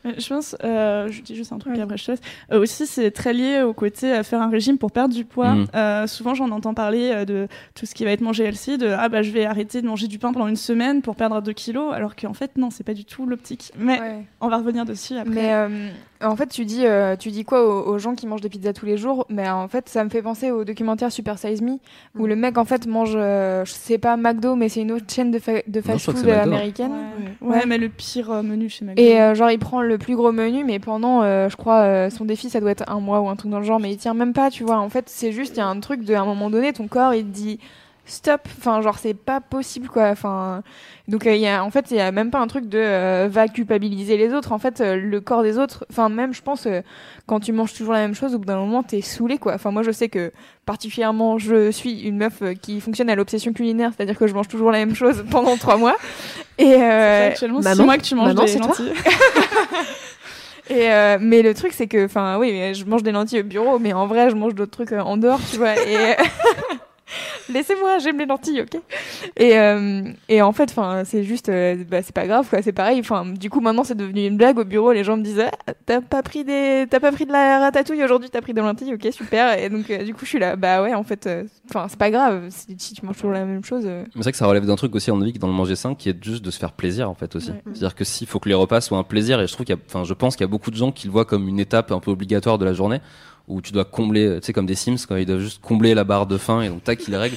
[0.06, 2.20] Euh, Je pense, euh, je dis juste un truc après je te laisse.
[2.52, 5.56] Euh, aussi, c'est très lié au côté à faire un régime pour perdre du poids.
[5.74, 8.86] Euh, souvent, j'en entends parler euh, de tout ce qui va être mangé healthy, de
[8.86, 11.52] ah bah je vais arrêter de manger du pain pendant une semaine pour perdre 2
[11.52, 13.72] kilos, alors qu'en fait non, c'est pas du tout l'optique.
[13.76, 14.24] Mais Ouais.
[14.40, 15.30] on va revenir dessus après.
[15.34, 15.88] Mais euh,
[16.22, 18.72] en fait, tu dis, euh, tu dis quoi aux, aux gens qui mangent des pizzas
[18.72, 21.78] tous les jours Mais en fait, ça me fait penser au documentaire Super Size Me,
[22.18, 22.26] où Mm.
[22.26, 25.30] le mec en fait mange, euh, je sais pas McDo, mais c'est une autre chaîne
[25.30, 26.92] de, fa- fast-food américaine.
[27.40, 27.48] Ouais.
[27.58, 29.00] Ouais, mais le pire euh, menu chez McDo.
[29.02, 32.10] Et euh, genre, il prend le plus gros menu, mais pendant, euh, je crois, euh,
[32.10, 33.96] son défi, ça doit être un mois ou un truc dans le genre, mais il
[33.96, 34.78] tient même pas, tu vois.
[34.78, 36.88] En fait, c'est juste, il y a un truc de, à un moment donné, ton
[36.88, 37.60] corps, il te dit
[38.08, 38.42] stop.
[38.58, 40.08] Enfin, genre, c'est pas possible, quoi.
[40.08, 40.62] Enfin,
[41.06, 42.78] donc, euh, il y a, en fait, il y a même pas un truc de
[42.78, 44.52] euh, va culpabiliser les autres.
[44.52, 46.80] En fait, euh, le corps des autres, enfin, même, je pense, euh,
[47.26, 49.54] quand tu manges toujours la même chose, au bout d'un moment, t'es saoulé, quoi.
[49.54, 50.32] Enfin, moi, je sais que,
[50.66, 54.48] particulièrement, je suis une meuf euh, qui fonctionne à l'obsession culinaire, c'est-à-dire que je mange
[54.48, 55.96] toujours la même chose pendant trois mois.
[56.58, 58.92] Et, euh, actuellement 6 mois que tu manges Maman, des c'est toi lentilles.
[60.70, 63.78] Et euh, mais le truc c'est que, enfin oui, je mange des lentilles au bureau,
[63.78, 65.74] mais en vrai je mange d'autres trucs euh, en dehors, tu vois.
[65.76, 65.96] Et
[67.48, 68.80] laissez-moi, j'aime les lentilles, ok.
[69.36, 73.00] Et euh, et en fait, c'est juste, euh, bah, c'est pas grave quoi, c'est pareil.
[73.00, 75.72] Enfin du coup maintenant c'est devenu une blague au bureau, les gens me disent ah,
[75.86, 78.94] t'as pas pris des, t'as pas pris de la ratatouille aujourd'hui, t'as pris des lentilles,
[78.94, 79.58] ok super.
[79.58, 81.28] Et donc euh, du coup je suis là, bah ouais en fait,
[81.68, 83.84] enfin c'est pas grave si, tu manges toujours la même chose.
[83.84, 85.94] Mais c'est vrai que ça relève d'un truc aussi en vie dans le manger sain
[85.94, 87.50] qui est juste de se faire plaisir en fait aussi.
[87.50, 87.62] Ouais.
[87.66, 90.04] C'est-à-dire que s'il faut que les repas soient un plaisir et je trouve qu'il enfin
[90.04, 92.00] je pense qu'il y a beaucoup de gens qui le voient comme une étape un
[92.00, 93.00] peu obligatoire de la journée
[93.48, 96.04] où tu dois combler, tu sais comme des Sims quand ils doivent juste combler la
[96.04, 97.36] barre de faim et donc tac ils règlent.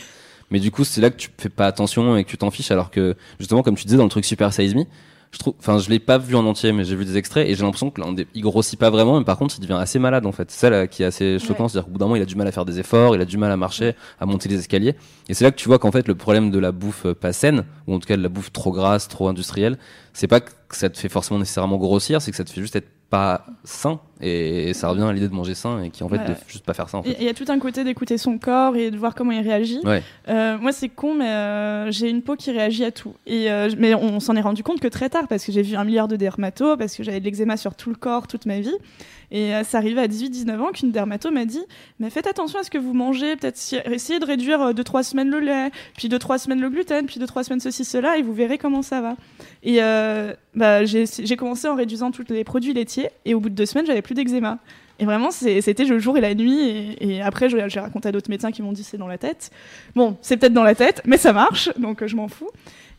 [0.49, 2.71] Mais du coup c'est là que tu fais pas attention et que tu t'en fiches
[2.71, 4.83] alors que justement comme tu disais dans le truc Super Size Me,
[5.31, 7.55] je trouve, enfin je l'ai pas vu en entier mais j'ai vu des extraits et
[7.55, 9.97] j'ai l'impression que là, on il grossit pas vraiment mais par contre il devient assez
[9.97, 10.51] malade en fait.
[10.51, 11.69] C'est ça là qui est assez choquant, Ouais.
[11.69, 13.25] c'est-à-dire qu'au bout d'un moment il a du mal à faire des efforts, il a
[13.25, 14.95] du mal à marcher, à monter les escaliers.
[15.29, 17.31] Et c'est là que tu vois qu'en fait le problème de la bouffe euh, pas
[17.31, 19.77] saine, ou en tout cas de la bouffe trop grasse, trop industrielle,
[20.11, 22.75] c'est pas que ça te fait forcément nécessairement grossir, c'est que ça te fait juste
[22.75, 24.01] être pas sain.
[24.21, 26.73] Et ça revient à l'idée de manger sain et qui en fait de juste pas
[26.73, 27.15] faire ça en fait.
[27.19, 29.79] Il y a tout un côté d'écouter son corps et de voir comment il réagit.
[29.83, 30.03] Ouais.
[30.29, 33.13] Euh, moi, c'est con, mais euh, j'ai une peau qui réagit à tout.
[33.25, 35.75] Et, euh, mais on s'en est rendu compte que très tard, parce que j'ai vu
[35.75, 38.59] un milliard de dermatos, parce que j'avais de l'eczéma sur tout le corps toute ma
[38.59, 38.75] vie.
[39.33, 41.61] Et ça arrivait à 18-19 ans qu'une dermato m'a dit
[42.01, 45.29] Mais faites attention à ce que vous mangez, peut-être si- essayez de réduire 2-3 semaines
[45.29, 48.57] le lait, puis 2-3 semaines le gluten, puis 2-3 semaines ceci, cela, et vous verrez
[48.57, 49.15] comment ça va.
[49.63, 49.79] Et
[50.53, 53.65] bah, j'ai j'ai commencé en réduisant tous les produits laitiers, et au bout de deux
[53.65, 54.59] semaines, j'avais plus plus d'eczéma.
[54.99, 56.59] Et vraiment, c'était le jour et la nuit.
[56.59, 59.49] Et, et après, j'ai raconté à d'autres médecins qui m'ont dit c'est dans la tête.
[59.95, 62.49] Bon, c'est peut-être dans la tête, mais ça marche, donc euh, je m'en fous.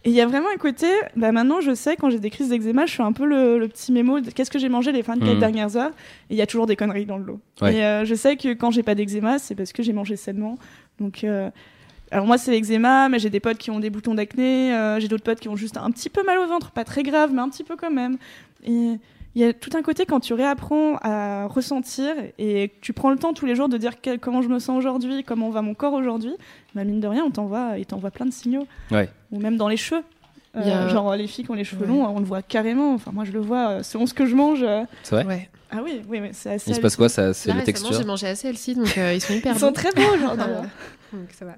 [0.04, 2.48] Et il y a vraiment un côté, bah maintenant je sais, quand j'ai des crises
[2.48, 5.02] d'eczéma, je suis un peu le, le petit mémo de qu'est-ce que j'ai mangé les
[5.02, 5.38] 24 Mhm.
[5.38, 5.92] dernières heures.
[6.28, 7.40] Et il y a toujours des conneries dans le lot.
[7.60, 7.76] Ouais.
[7.76, 10.56] Et euh, je sais que quand j'ai pas d'eczéma, c'est parce que j'ai mangé sainement.
[10.98, 11.50] Donc, euh,
[12.10, 15.06] alors moi c'est l'eczéma, mais j'ai des potes qui ont des boutons d'acné, euh, j'ai
[15.06, 17.40] d'autres potes qui ont juste un petit peu mal au ventre, pas très grave, mais
[17.40, 18.16] un petit peu quand même.
[18.66, 18.94] Et
[19.34, 23.10] il y a tout un côté quand tu réapprends à ressentir et que tu prends
[23.10, 25.62] le temps tous les jours de dire quel- comment je me sens aujourd'hui, comment va
[25.62, 26.34] mon corps aujourd'hui,
[26.74, 28.66] bah mine de rien, on t'envoie, il t'envoie plein de signaux.
[28.90, 29.08] Ouais.
[29.30, 30.02] Ou même dans les cheveux.
[30.54, 31.88] Euh, a- Genre les filles qui ont les cheveux Ouais.
[31.88, 32.92] longs, on le voit carrément.
[32.94, 34.62] Enfin moi je le vois euh, selon ce que je mange.
[34.62, 34.84] euh.
[35.02, 35.48] C'est vrai Ouais.
[35.70, 36.70] Ah oui, oui, oui c'est assez.
[36.70, 39.14] Il se passe quoi C'est Là, la récemment, texture j'ai mangé assez healthy, donc euh,
[39.14, 40.32] ils sont hyper Ils sont très beaux genre.
[40.32, 40.62] Ah, d'ailleurs.
[41.14, 41.52] donc ça va.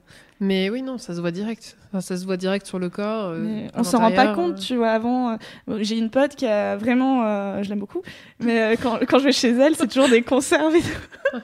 [0.44, 1.76] Mais oui, non, ça se voit direct.
[1.88, 3.30] Enfin, ça se voit direct sur le corps.
[3.30, 4.60] euh, on s'en rend pas compte, euh.
[4.60, 4.90] tu vois.
[4.90, 5.36] Avant, euh,
[5.80, 8.02] j'ai une pote qui a vraiment, euh, je l'aime beaucoup,
[8.40, 10.76] mais quand, quand je vais chez elle, c'est toujours des conserves.
[10.76, 11.38] Et, tout.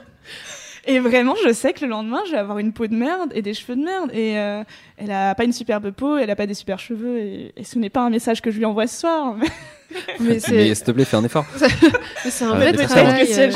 [0.85, 3.43] Et vraiment, je sais que le lendemain, je vais avoir une peau de merde et
[3.43, 4.09] des cheveux de merde.
[4.13, 7.19] Et elle a pas une superbe peau, elle a pas des super cheveux.
[7.19, 9.35] Et, et ce n'est pas un message que je lui envoie ce soir.
[9.37, 9.47] Mais
[10.19, 11.45] Mais s'il te plaît, fais un effort.
[12.29, 13.27] c'est un vrai travail.
[13.43, 13.51] euh.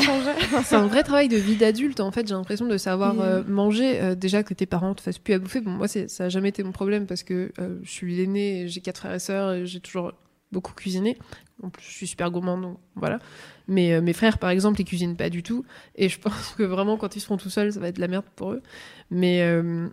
[0.64, 2.26] C'est un vrai travail de vie d'adulte en fait.
[2.28, 5.38] J'ai l'impression de savoir euh, manger euh, déjà que tes parents te fassent plus à
[5.38, 5.60] bouffer.
[5.60, 8.62] Bon, moi c'est- ça a jamais été mon problème parce que euh, je suis l'aîné,
[8.62, 10.12] et j'ai quatre frères et sœurs j'ai toujours
[10.52, 11.16] beaucoup cuisiné.
[11.62, 13.18] En plus, je suis super gourmande, donc voilà.
[13.66, 15.64] Mais euh, mes frères, par exemple, ils cuisinent pas du tout.
[15.96, 18.08] Et je pense que vraiment, quand ils seront tout seuls, ça va être de la
[18.08, 18.62] merde pour eux.
[19.10, 19.88] Mais, euh,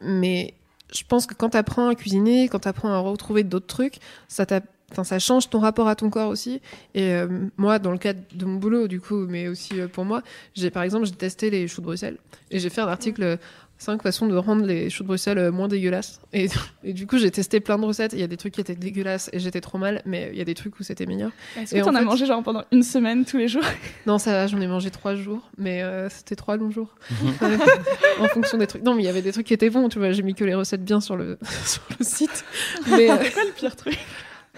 [0.00, 0.54] mais
[0.94, 3.96] je pense que quand tu apprends à cuisiner, quand tu apprends à retrouver d'autres trucs,
[4.28, 4.60] ça t'a-
[4.92, 6.60] Enfin, ça change ton rapport à ton corps aussi.
[6.94, 10.04] Et euh, moi, dans le cadre de mon boulot, du coup, mais aussi euh, pour
[10.04, 10.22] moi,
[10.54, 12.18] j'ai par exemple, j'ai testé les choux de Bruxelles
[12.52, 13.38] et j'ai fait un article
[13.78, 16.20] 5 façons de rendre les choux de Bruxelles euh, moins dégueulasses.
[16.32, 16.46] Et,
[16.84, 18.12] et du coup, j'ai testé plein de recettes.
[18.12, 20.40] Il y a des trucs qui étaient dégueulasses et j'étais trop mal, mais il y
[20.40, 21.32] a des trucs où c'était meilleur.
[21.60, 23.64] Est-ce que t'en en as fait- mangé genre pendant une semaine tous les jours?
[24.06, 26.94] Non, ça va, j'en ai mangé trois jours, mais euh, c'était trois longs jours.
[27.42, 27.56] Ouais,
[28.20, 28.84] en fonction des trucs.
[28.84, 30.12] Non, mais il y avait des trucs qui étaient bons, tu vois.
[30.12, 32.44] J'ai mis que les recettes bien sur le, sur le site.
[32.88, 33.98] Mais euh, C'est quoi le pire truc?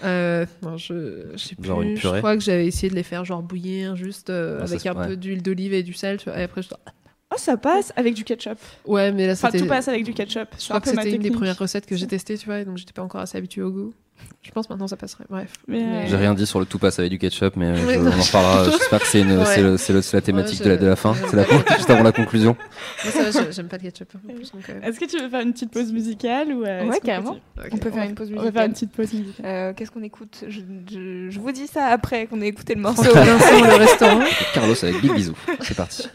[0.03, 1.67] Euh, non, je, je sais plus.
[1.67, 4.59] Genre une Je purée crois que j'avais essayé de les faire genre bouillir juste euh,
[4.61, 5.07] Ah, avec un ouais.
[5.07, 6.17] peu d'huile d'olive et du sel.
[6.17, 6.39] Tu vois.
[6.39, 6.69] Et après, je...
[7.31, 8.57] Oh, ça passe avec du ketchup.
[8.85, 9.59] ouais, mais là, Enfin, c'était.
[9.63, 10.47] tout passe avec du ketchup.
[10.59, 12.77] Je crois que c'était une des premières recettes que j'ai testées, tu vois, et donc
[12.77, 13.93] j'étais pas encore assez habituée au goût.
[14.41, 15.25] Je pense maintenant ça passerait.
[15.29, 15.51] Bref.
[15.67, 17.99] Mais, euh, J'ai rien dit sur le tout passe avec du ketchup, mais euh, je-
[17.99, 18.63] on en reparlera.
[18.71, 19.45] J'espère que c'est une- Ouais.
[19.45, 21.13] c'est le- c'est le- c'est la thématique Ouais, de, la, de la fin.
[21.29, 21.43] C'est la
[21.77, 22.55] juste avant la conclusion.
[23.03, 24.09] Moi, ça va, j'ai- j'aime pas le ketchup.
[24.15, 26.85] en plus, donc, euh, Est-ce que tu veux faire une petite pause musicale ou euh,
[26.85, 27.37] Ouais, carrément.
[27.71, 28.71] On peut faire une pause On va faire une musicale.
[28.71, 29.45] petite pause musicale.
[29.45, 30.43] Euh, Qu'est-ce qu'on écoute?
[30.47, 30.59] Je,
[30.91, 33.03] je- je vous dis ça après qu'on ait écouté le morceau.
[33.03, 34.21] Vincent, le restaurant.
[34.53, 35.35] Carlos avec Big Bisou.
[35.61, 36.07] C'est parti.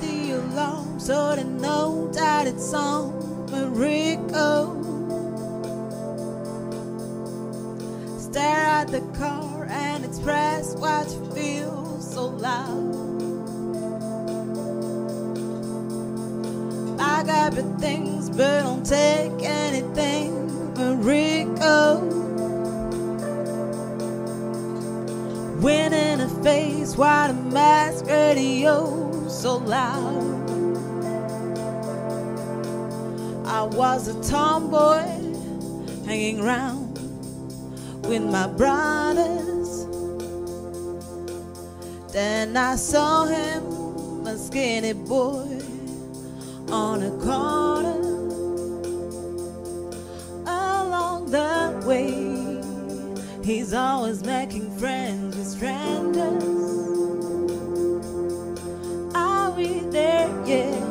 [0.00, 3.12] The alarm so they know that it's on
[3.74, 4.74] Rico.
[8.18, 12.92] Stare at the car and express what you feel so loud.
[17.00, 20.46] I got big things, but don't take anything.
[25.62, 29.05] Wind in the face, while the mask radio
[29.46, 30.50] so loud.
[33.46, 35.06] I was a tomboy
[36.04, 36.98] hanging around
[38.08, 39.86] with my brothers.
[42.12, 45.62] Then I saw him, a skinny boy,
[46.72, 48.00] on a corner.
[50.44, 52.64] Along the way,
[53.44, 56.55] he's always making friends with strangers.
[59.96, 60.82] There yet?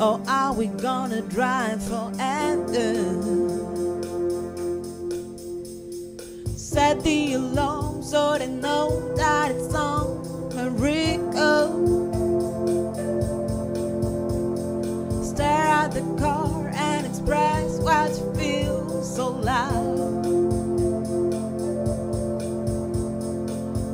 [0.00, 2.88] Or are we gonna drive forever?
[6.56, 10.06] Set the alarm so they know that it's on
[10.86, 11.54] Rico.
[15.30, 20.26] Stare at the car and express what you feel so loud.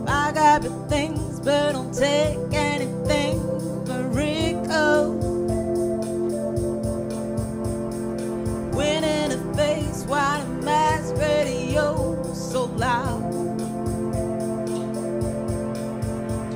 [0.09, 2.72] I got big things, but don't take anything,
[12.77, 13.23] loud.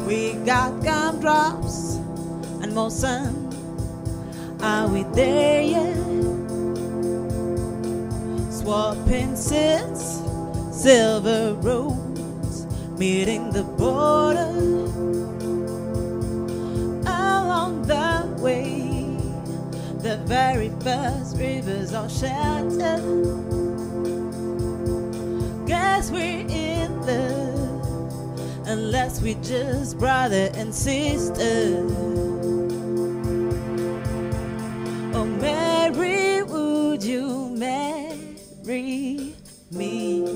[0.07, 1.97] We got gumdrops
[2.63, 3.43] and more sun.
[4.61, 5.97] Are we there yet?
[8.53, 10.23] Swapping sits,
[10.73, 12.07] silver roads
[12.99, 14.53] meeting the border.
[17.07, 19.19] Along the way,
[19.99, 23.66] the very first rivers are shattered.
[25.87, 31.87] Guess we're in love, unless we just brother and sister.
[35.14, 39.35] Oh, Mary, would you marry
[39.70, 40.27] me?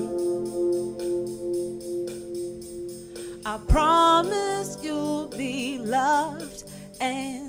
[3.45, 6.63] I promise you'll be loved
[7.01, 7.40] and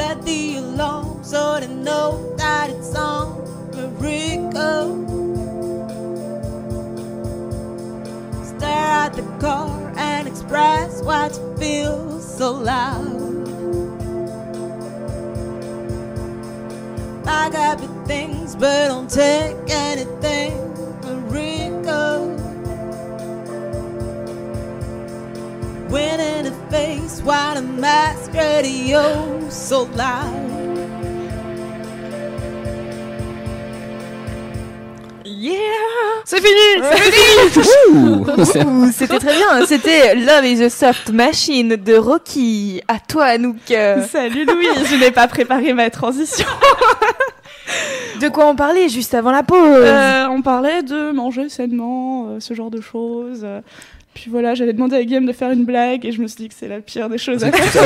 [0.00, 3.36] Set the alarm so to know that it's on
[3.98, 4.96] Rico.
[8.42, 13.44] Stare at the car and express what you feel so loud.
[17.22, 20.69] Pack up your things, but don't take anything
[25.90, 30.46] Wind in the face while the mask radio so loud.
[35.24, 35.56] Yeah
[36.24, 36.82] C'est fini
[37.52, 39.66] c'est- Ouh, C'était très bien.
[39.66, 42.80] C'était Love is a Soft Machine de Rocky.
[42.88, 43.56] À toi, Anouk.
[44.10, 46.46] Salut Louis, je n'ai pas préparé ma transition.
[48.20, 49.58] De quoi on parlait juste avant la pause?
[49.60, 53.46] Euh, on parlait de manger sainement, euh, ce genre de choses.
[54.20, 56.48] Puis voilà, j'allais demander à Guillaume de faire une blague et je me suis dit
[56.50, 57.84] que c'est la pire des choses à faire.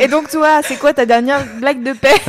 [0.00, 2.14] Et donc toi, c'est quoi ta dernière blague de paix?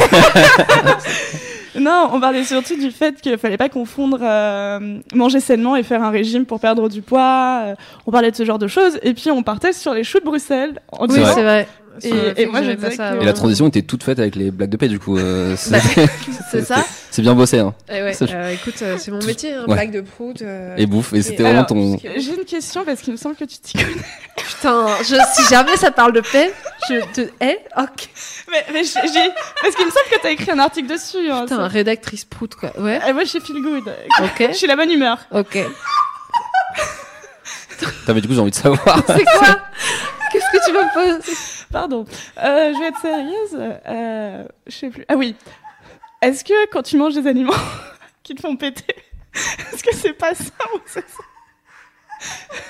[1.78, 6.02] Non, on parlait surtout du fait qu'il fallait pas confondre euh, manger sainement et faire
[6.04, 7.64] un régime pour perdre du poids.
[7.66, 7.76] euh,
[8.08, 10.24] on parlait de ce genre de choses et puis on partait sur les choux de
[10.24, 10.80] Bruxelles.
[10.94, 11.68] En Oui, C'est vrai.
[12.38, 14.88] Et- moi, pas ça que- la transition était toute faite avec les blagues de paix,
[14.88, 15.18] du coup.
[15.18, 15.80] euh, c'est Bah,
[16.50, 16.78] C'est ça
[17.16, 17.74] c'est bien bossé, hein.
[17.90, 19.74] Eh ouais, euh, écoute, euh, c'est mon métier, hein, Ouais.
[19.76, 20.42] blague de prout.
[20.42, 20.76] euh.
[20.78, 21.14] Et bouffe.
[21.14, 21.98] Et c'était vraiment ton.
[21.98, 23.96] J'ai une question parce qu'il me semble que tu t'y connais.
[24.36, 26.52] Putain, je, si jamais ça parle de paix,
[26.90, 27.64] je te hais.
[27.78, 28.10] Ok.
[28.52, 31.30] Mais, mais parce qu'il me semble que t'as écrit un article dessus.
[31.32, 32.72] hein, Putain, ça- rédactrice prout, quoi.
[32.80, 33.84] Ouais, Et moi, je suis feel good.
[34.22, 34.48] ok.
[34.50, 35.18] Je suis la bonne humeur.
[35.32, 35.58] Ok.
[37.80, 39.02] Putain, mais du coup, j'ai envie de savoir.
[39.08, 39.58] C'est quoi
[40.32, 41.36] Qu'est-ce que tu me poses
[41.72, 42.06] Pardon.
[42.44, 43.80] Euh, je vais être sérieuse.
[43.88, 45.06] Euh, je sais plus.
[45.10, 45.36] Ah oui.
[46.26, 47.54] Est-ce que quand tu manges des aliments
[48.24, 48.96] qui te font péter,
[49.72, 51.24] est-ce que c'est pas ça ou c'est ça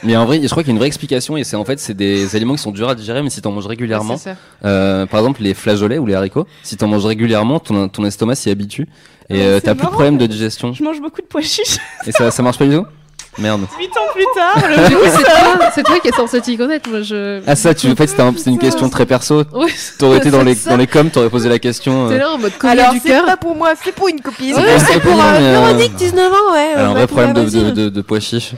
[0.03, 1.79] Mais en vrai, je crois qu'il y a une vraie explication et c'est en fait,
[1.79, 4.19] c'est des aliments qui sont durs à digérer, mais si t'en manges régulièrement,
[4.65, 8.35] euh, par exemple les flageolets ou les haricots, si t'en manges régulièrement, ton, ton estomac
[8.35, 8.89] s'y habitue
[9.29, 10.73] et Ouais, euh, t'as plus de problème de digestion.
[10.73, 11.77] Je mange beaucoup de pois chiches.
[12.05, 12.85] Et ça, ça marche pas du tout?
[13.37, 13.61] Merde.
[13.77, 16.55] Huit ans plus tard, le Du coup, c'est toi, c'est toi qui es censé t'y
[16.57, 16.89] connaître.
[16.89, 17.41] Moi, je.
[17.45, 19.43] Ah ça, tu en fait, c'était un- c'était une question très perso.
[19.53, 19.71] Oui.
[19.99, 22.07] T'aurais été dans les dans les coms, t'aurais posé la question.
[22.07, 23.25] T'es euh, là en mode collier Alors, du c'est cœur.
[23.25, 24.55] pas pour moi, c'est pour une copine.
[24.55, 26.71] Ouais, c'est pour euh, mais, euh, Véronique, 19 ans, ouais.
[26.75, 27.63] elle a un vrai problème de, vas-y.
[27.65, 28.53] de, de, de pois chiches.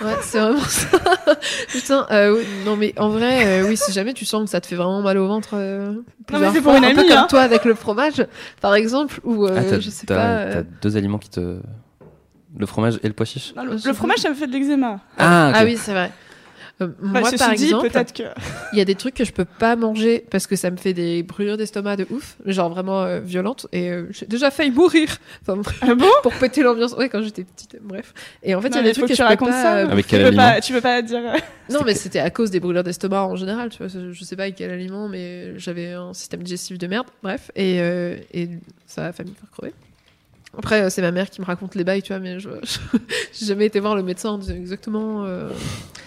[0.00, 0.86] Ouais, c'est vraiment ça.
[1.68, 4.60] Putain, euh, oui, non mais en vrai, euh, oui, si jamais tu sens que ça
[4.60, 5.92] te fait vraiment mal au ventre, euh,
[6.26, 7.26] plusieurs c'est pour fois, une un peu amie, comme hein.
[7.28, 8.26] toi avec le fromage,
[8.60, 10.20] par exemple, ou euh, Ah, t'as je sais t'as- pas.
[10.22, 11.58] euh, t'as deux aliments qui te.
[12.58, 15.00] Le fromage et le pois chiche Non, le, le fromage, ça me fait de l'eczéma.
[15.18, 15.52] Ah.
[15.54, 16.10] Ah oui, c'est vrai.
[16.80, 18.22] Euh, Enfin, moi, ceci par dit, exemple, peut-être que.
[18.72, 20.94] il y a des trucs que je peux pas manger parce que ça me fait
[20.94, 25.08] des brûlures d'estomac de ouf, genre vraiment euh, violentes, et euh, j'ai déjà failli mourir.
[25.46, 26.06] Enfin, Ah bon?
[26.22, 26.92] pour péter l'ambiance.
[26.94, 28.14] Ouais, quand j'étais petite, bref.
[28.42, 29.62] Et en fait, il y a des trucs que, que tu je peux racontes pas.
[29.62, 29.76] ça.
[29.76, 31.20] euh, Avec Tu quel peux, aliment pas, tu peux pas dire.
[31.70, 33.88] Non, mais c'était à cause des brûlures d'estomac en général, tu vois.
[33.88, 37.50] Je, je sais pas avec quel aliment, mais j'avais un système digestif de merde, bref.
[37.54, 38.48] Et, euh, et
[38.86, 39.74] ça a failli me faire crever.
[40.58, 42.50] Après, euh, c'est ma mère qui me raconte les bails, tu vois, mais je
[43.32, 45.24] j'ai jamais été voir le médecin en disant exactement.
[45.24, 45.48] euh,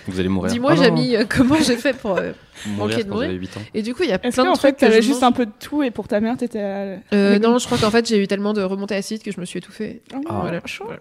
[0.08, 0.52] Vous allez mourir.
[0.52, 2.18] Dis-moi, Ah Jamie, euh, comment j'ai fait pour.
[2.18, 2.32] euh,
[2.68, 3.28] Mourir manquer de mourir.
[3.30, 3.62] j'avais 8 ans.
[3.74, 5.30] Et du coup, il y a plein de fait, trucs que t'avais je juste mange.
[5.30, 6.62] un peu de tout et pour ta mère, t'étais.
[6.62, 9.40] à- Euh, non, je crois qu'en fait, j'ai eu tellement de remontées acides que je
[9.40, 10.04] me suis étouffée.
[10.14, 10.38] Oh, Ah.
[10.42, 10.62] Voilà.
[10.66, 10.86] chaud.
[10.86, 11.00] Voilà.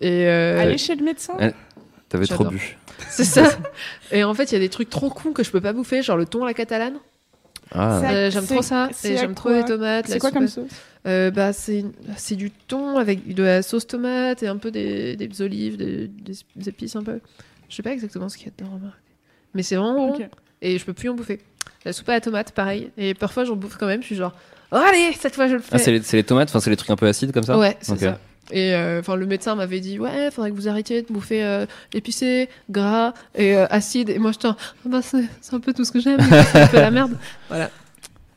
[0.00, 1.34] Et euh, Aller chez le médecin.
[1.38, 1.54] Ouais.
[2.10, 2.76] T'avais trop bu.
[3.08, 3.48] c'est ça.
[4.12, 6.02] Et en fait, il y a des trucs trop cons que je peux pas bouffer,
[6.02, 6.94] genre le thon à la catalane.
[7.72, 8.00] Ah.
[8.02, 8.90] Ça- Euh, j'aime trop ça.
[9.04, 10.06] Et j'aime trop les tomates.
[10.06, 10.68] C'est quoi comme sauce
[11.06, 11.84] Euh, bah, c'est
[12.16, 16.08] c'est du thon avec de la sauce tomate et un peu des, des olives, des,
[16.08, 17.20] des épices un peu.
[17.68, 18.98] Je sais pas exactement ce qu'il y a dedans, remarque.
[19.54, 20.18] Mais c'est vraiment bon
[20.62, 21.40] et je peux plus en bouffer.
[21.84, 22.90] La soupe à la tomate, pareil.
[22.96, 24.00] Et parfois j'en bouffe quand même.
[24.00, 24.32] Je suis genre,
[24.72, 25.68] oh, allez, cette fois je le fais.
[25.72, 27.58] Ah, c'est les, c'est les tomates, enfin c'est les trucs un peu acides comme ça
[27.58, 28.18] Ouais, c'est ça.
[28.50, 31.66] Et euh, enfin, le médecin m'avait dit ouais, faudrait que vous arrêtiez de bouffer euh,
[31.94, 34.10] épicé, gras et euh, acide.
[34.10, 36.20] Et moi, je ah bah c'est c'est un peu tout ce que j'aime.
[36.52, 37.16] c'est un peu la merde.
[37.48, 37.70] Voilà.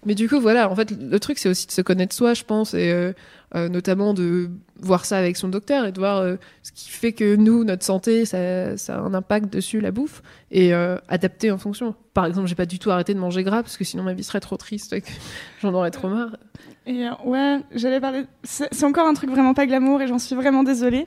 [0.08, 2.46] Mais du coup, voilà, en fait, le truc, c'est aussi de se connaître soi, je
[2.46, 3.12] pense, et euh,
[3.56, 7.12] euh, notamment de voir ça avec son docteur et de voir euh, ce qui fait
[7.12, 10.74] que nous, notre santé, ça, ça a un impact dessus, la bouffe, et
[11.10, 11.94] adapter en fonction.
[12.14, 14.24] Par exemple, j'ai pas du tout arrêté de manger gras parce que sinon ma vie
[14.24, 15.10] serait trop triste et que
[15.62, 16.38] j'en aurais trop marre.
[16.86, 18.24] Et ouais, j'allais parler.
[18.44, 21.06] C'est encore un truc vraiment pas glamour et j'en suis vraiment désolée.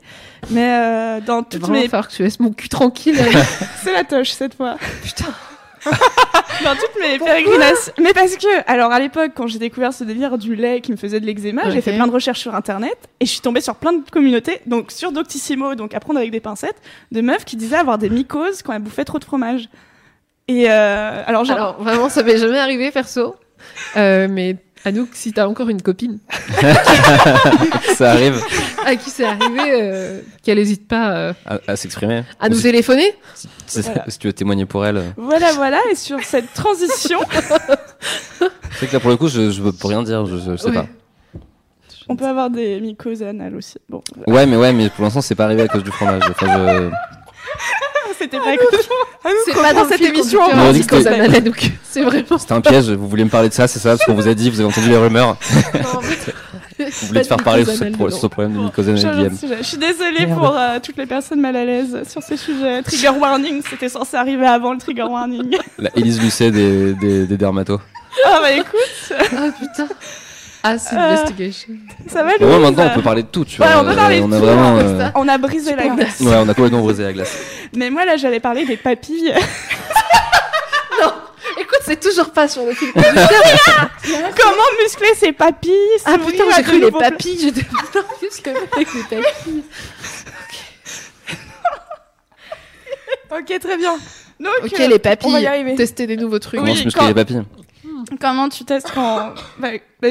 [0.50, 1.88] Mais dans Il va toutes mes.
[1.88, 3.16] falloir que tu laisses mon cul tranquille.
[3.82, 4.76] C'est la toche cette fois.
[5.02, 5.32] Putain.
[6.64, 7.92] Dans toutes mes pérégrinations.
[7.98, 10.96] Mais parce que, alors à l'époque, quand j'ai découvert ce délire du lait qui me
[10.96, 13.76] faisait de l'eczéma, j'ai fait plein de recherches sur internet et je suis tombée sur
[13.76, 16.76] plein de communautés, donc sur Doctissimo, donc apprendre avec des pincettes,
[17.12, 19.68] de meufs qui disaient avoir des mycoses quand elles bouffaient trop de fromage.
[20.48, 23.36] Et euh, alors, genre, Alors, vraiment, ça m'est jamais arrivé, perso.
[23.96, 26.18] Euh, mais Anouk, si t'as encore une copine
[27.96, 28.40] ça arrive
[28.86, 32.22] à qui c'est arrivé, euh, qu'elle hésite pas euh, à, à s'exprimer.
[32.40, 33.14] à nous si, téléphoner.
[33.34, 34.04] si- Voilà.
[34.08, 34.96] si tu veux témoigner pour elle.
[34.96, 35.10] euh.
[35.18, 35.80] voilà, voilà.
[35.90, 37.20] Et sur cette transition,
[38.78, 40.74] C'est que là, pour le coup, je, je peux rien dire, je, je sais Ouais.
[40.74, 40.86] pas.
[42.08, 43.76] on peut avoir des mycoses anales aussi.
[43.90, 44.32] Bon, voilà.
[44.40, 46.22] Ouais, mais ouais, mais pour l'instant, c'est pas arrivé à cause du fromage.
[46.30, 46.90] Enfin, je...
[48.20, 48.76] c'était pas écouté.
[49.44, 51.72] C'est pas dans cette émission, Anouk.
[51.90, 52.38] C'est vraiment.
[52.38, 54.34] C'était un piège, vous voulez me parler de ça, c'est ça Parce qu'on vous a
[54.34, 55.36] dit, vous avez entendu les rumeurs,
[56.78, 60.26] vous voulez te faire parler sur, ce problème de Je, et je- je suis désolée
[60.26, 62.82] pour euh, toutes les personnes mal à l'aise sur ce sujet.
[62.82, 65.56] Trigger warning, c'était censé arriver avant le trigger warning.
[65.78, 67.80] La Élise Lucet des, des, des dermatos.
[68.24, 69.88] Ah bah écoute, Ah putain.
[70.62, 71.68] Ah, c'est Euh, investigation.
[72.08, 73.80] ça va Bon, ouais, Louise maintenant, on peut parler de tout, tu Ouais, vois.
[73.82, 74.76] on peut parler on de a tout, vraiment.
[74.76, 76.20] hein, euh, On a brisé la glace.
[76.20, 77.34] Ouais, on a complètement brisé la glace.
[77.74, 79.32] Mais moi là, j'allais parler des papilles.
[81.58, 82.92] Écoute, c'est toujours pas sur le film.
[82.94, 85.72] Comment muscler ses papilles
[86.06, 87.38] Ah putain, j'ai cru les pla- papilles.
[87.40, 89.62] J'étais putain, qu'est-ce que les papilles
[93.32, 93.94] Ok, très bien.
[94.40, 95.46] Donc, Ok, euh, les on va y papilles.
[95.46, 95.74] arriver.
[95.76, 96.60] Tester des nouveaux trucs.
[96.60, 97.42] Oui, Comment se muscler quand- les papilles
[98.20, 99.34] Comment tu testes quand...
[99.58, 99.68] bah,
[100.00, 100.08] bah,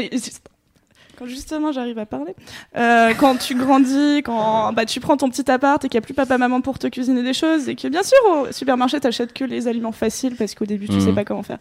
[1.17, 2.33] quand justement j'arrive à parler.
[2.77, 6.05] Euh, quand tu grandis, quand bah, tu prends ton petit appart et qu'il n'y a
[6.05, 9.43] plus papa-maman pour te cuisiner des choses et que bien sûr au supermarché t'achètes que
[9.43, 11.01] les aliments faciles parce qu'au début tu Mhm.
[11.01, 11.57] sais pas comment faire.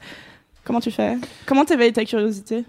[0.65, 1.17] Comment tu fais?
[1.47, 2.65] Comment t'éveilles ta curiosité?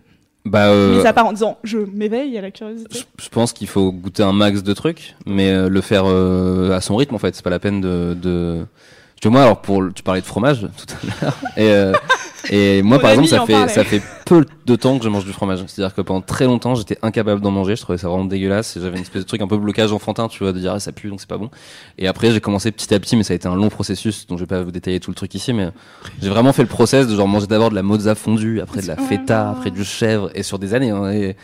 [0.46, 2.98] Bah, euh, Mis à part en disant je m'éveille à la curiosité.
[2.98, 6.72] je, je pense qu'il faut goûter un max de trucs, mais euh, le faire euh,
[6.76, 7.36] à son rythme, en fait.
[7.36, 8.16] C'est pas la peine de.
[8.20, 8.66] de...
[9.22, 11.38] Tu vois, moi, alors, pour, tu parlais de fromage tout à l'heure.
[11.58, 11.92] Et, euh,
[12.50, 15.34] et moi, par exemple, ça fait, ça fait peu de temps que je mange du
[15.34, 15.60] fromage.
[15.68, 17.76] C'est-à-dire que pendant très longtemps, j'étais incapable d'en manger.
[17.76, 18.78] Je trouvais ça vraiment dégueulasse.
[18.82, 20.92] J'avais une espèce de truc un peu blocage enfantin, tu vois, de dire ah, ça
[20.92, 21.50] pue, donc c'est pas bon.
[21.98, 24.38] Et après, j'ai commencé petit à petit, mais ça a été un long processus, donc
[24.38, 25.70] je vais pas vous détailler tout le truc ici, mais
[26.22, 28.88] j'ai vraiment fait le process de genre manger d'abord de la mozza fondue, après de
[28.88, 30.92] la Ouais, feta, après du chèvre, et sur des années.
[30.92, 31.36] hein, et,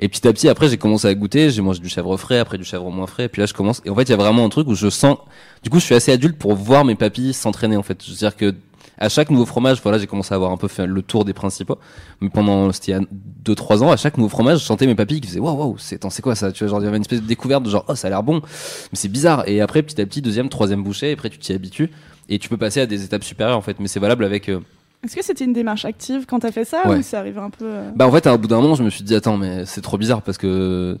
[0.00, 1.50] et petit à petit, après, j'ai commencé à goûter.
[1.50, 3.24] J'ai mangé du chèvre frais, après du chèvre moins frais.
[3.24, 3.80] Et puis là, je commence.
[3.84, 5.18] Et en fait, il y a vraiment un truc où je sens.
[5.62, 7.76] Du coup, je suis assez adulte pour voir mes papilles s'entraîner.
[7.76, 8.54] En fait, je veux dire que
[8.98, 11.32] à chaque nouveau fromage, voilà, j'ai commencé à avoir un peu fait le tour des
[11.32, 11.78] principaux.
[12.20, 14.86] Mais pendant, c'était il y a deux, trois ans, à chaque nouveau fromage, je sentais
[14.86, 16.52] mes papilles qui faisaient waouh, waouh, c'est, attends, c'est quoi ça?
[16.52, 18.10] Tu vois, genre, il y avait une espèce de découverte de genre, oh, ça a
[18.10, 18.36] l'air bon.
[18.36, 19.48] Mais c'est bizarre.
[19.48, 21.90] Et après, petit à petit, deuxième, troisième bouchée, et après, tu t'y habitues.
[22.28, 23.78] Et tu peux passer à des étapes supérieures, en fait.
[23.80, 24.60] Mais c'est valable avec, euh,
[25.04, 26.98] Est-ce que c'était une démarche active quand t'as fait ça Ouais.
[26.98, 28.90] ou c'est arrivé un peu euh, Bah en fait, à bout d'un moment, je me
[28.90, 30.98] suis dit attends, mais c'est trop bizarre parce que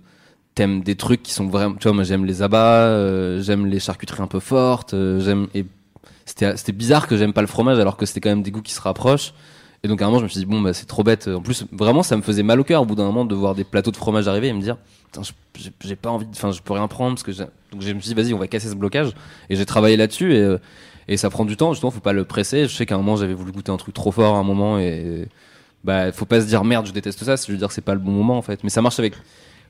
[0.54, 3.80] t'aimes des trucs qui sont vraiment, tu vois, moi j'aime les abats, euh, j'aime les
[3.80, 5.64] charcuteries un peu fortes, euh, j'aime et
[6.24, 8.72] c'était bizarre que j'aime pas le fromage alors que c'était quand même des goûts qui
[8.72, 9.34] se rapprochent.
[9.82, 11.28] Et donc à un moment, je me suis dit bon bah c'est trop bête.
[11.28, 13.54] En plus, vraiment, ça me faisait mal au cœur au bout d'un moment de voir
[13.54, 14.78] des plateaux de fromage arriver et me dire
[15.12, 15.22] Putain,
[15.82, 17.32] j'ai pas envie, enfin je peux rien prendre parce que
[17.70, 19.12] donc je me suis dit vas-y, on va casser ce blocage
[19.50, 20.58] et j'ai travaillé là-dessus et euh,
[21.06, 21.74] et ça prend du temps.
[21.74, 22.66] Justement, faut pas le presser.
[22.66, 24.78] Je sais qu'à un moment, j'avais voulu goûter un truc trop fort à un moment
[24.78, 25.28] et
[25.84, 28.00] bah faut pas se dire merde je déteste ça je veux dire c'est pas le
[28.00, 29.14] bon moment en fait mais ça marche avec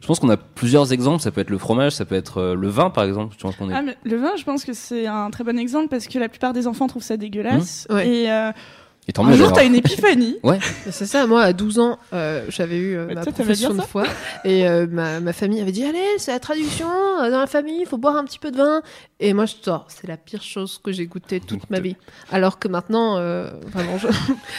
[0.01, 2.55] je pense qu'on a plusieurs exemples ça peut être le fromage ça peut être euh,
[2.55, 4.73] le vin par exemple je pense qu'on est Ah, mais le vin, je pense que
[4.73, 7.87] c'est un très bon exemple parce que la plupart des enfants trouvent ça dégueulasse.
[7.89, 7.95] Mmh.
[7.95, 8.09] Ouais.
[8.09, 8.53] Et euh,
[9.07, 10.39] et tant un mieux jour, t'as une épiphanie.
[10.91, 14.05] C'est ça, moi à 12 ans, euh, j'avais eu euh, ma profession de foi
[14.45, 16.89] et euh, ma, ma famille avait dit Allez, c'est la traduction,
[17.19, 18.81] dans la famille, il faut boire un petit peu de vin.
[19.21, 21.97] Et moi je sors, c'est la pire chose que j'ai goûté toute ma vie.
[22.33, 24.09] Alors que maintenant, euh, vraiment, je...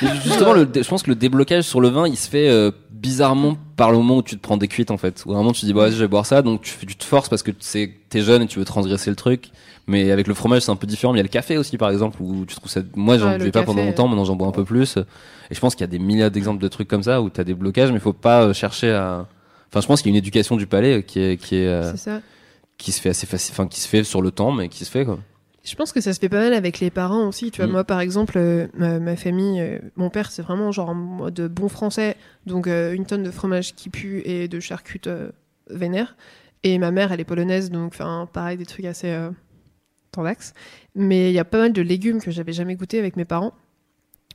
[0.23, 2.71] Justement le je pense que le déblocage sur le vin il se fait euh,
[3.05, 5.23] bizarrement par le moment où tu te prends des cuites en fait.
[5.25, 6.85] Où à un moment tu te dis bah je vais boire ça donc tu, fais-
[6.87, 9.49] tu te forces parce que t'es jeune et tu veux transgresser le truc.
[9.87, 11.13] Mais avec le fromage c'est un peu différent.
[11.13, 13.37] Mais il y a le café aussi par exemple où tu trouves ça moi j'en
[13.37, 14.07] buvais pas pendant longtemps.
[14.07, 14.97] Maintenant j'en bois un peu plus.
[15.51, 17.43] Et je pense qu'il y a des milliards d'exemples de trucs comme ça où t'as
[17.43, 19.27] des blocages mais faut pas euh, chercher à
[19.69, 21.95] enfin je pense qu'il y a une éducation du palais qui est qui est euh,
[21.95, 22.21] ça.
[22.79, 24.89] qui se fait assez facile enfin qui se fait sur le temps mais qui se
[24.89, 25.19] fait quoi
[25.65, 27.49] Je pense que ça se fait pas mal avec les parents aussi.
[27.51, 27.71] Tu vois, Mm.
[27.71, 31.41] moi, par exemple, euh, ma, ma famille, euh, mon père, c'est vraiment genre en mode
[31.51, 35.09] bon français, donc euh, une tonne de fromage qui pue et de charcutes
[35.69, 36.15] vénères.
[36.63, 39.15] Et ma mère, elle est polonaise, donc enfin, pareil, des trucs assez
[40.11, 40.53] tendax.
[40.95, 43.53] Mais il y a pas mal de légumes que j'avais jamais goûté avec mes parents.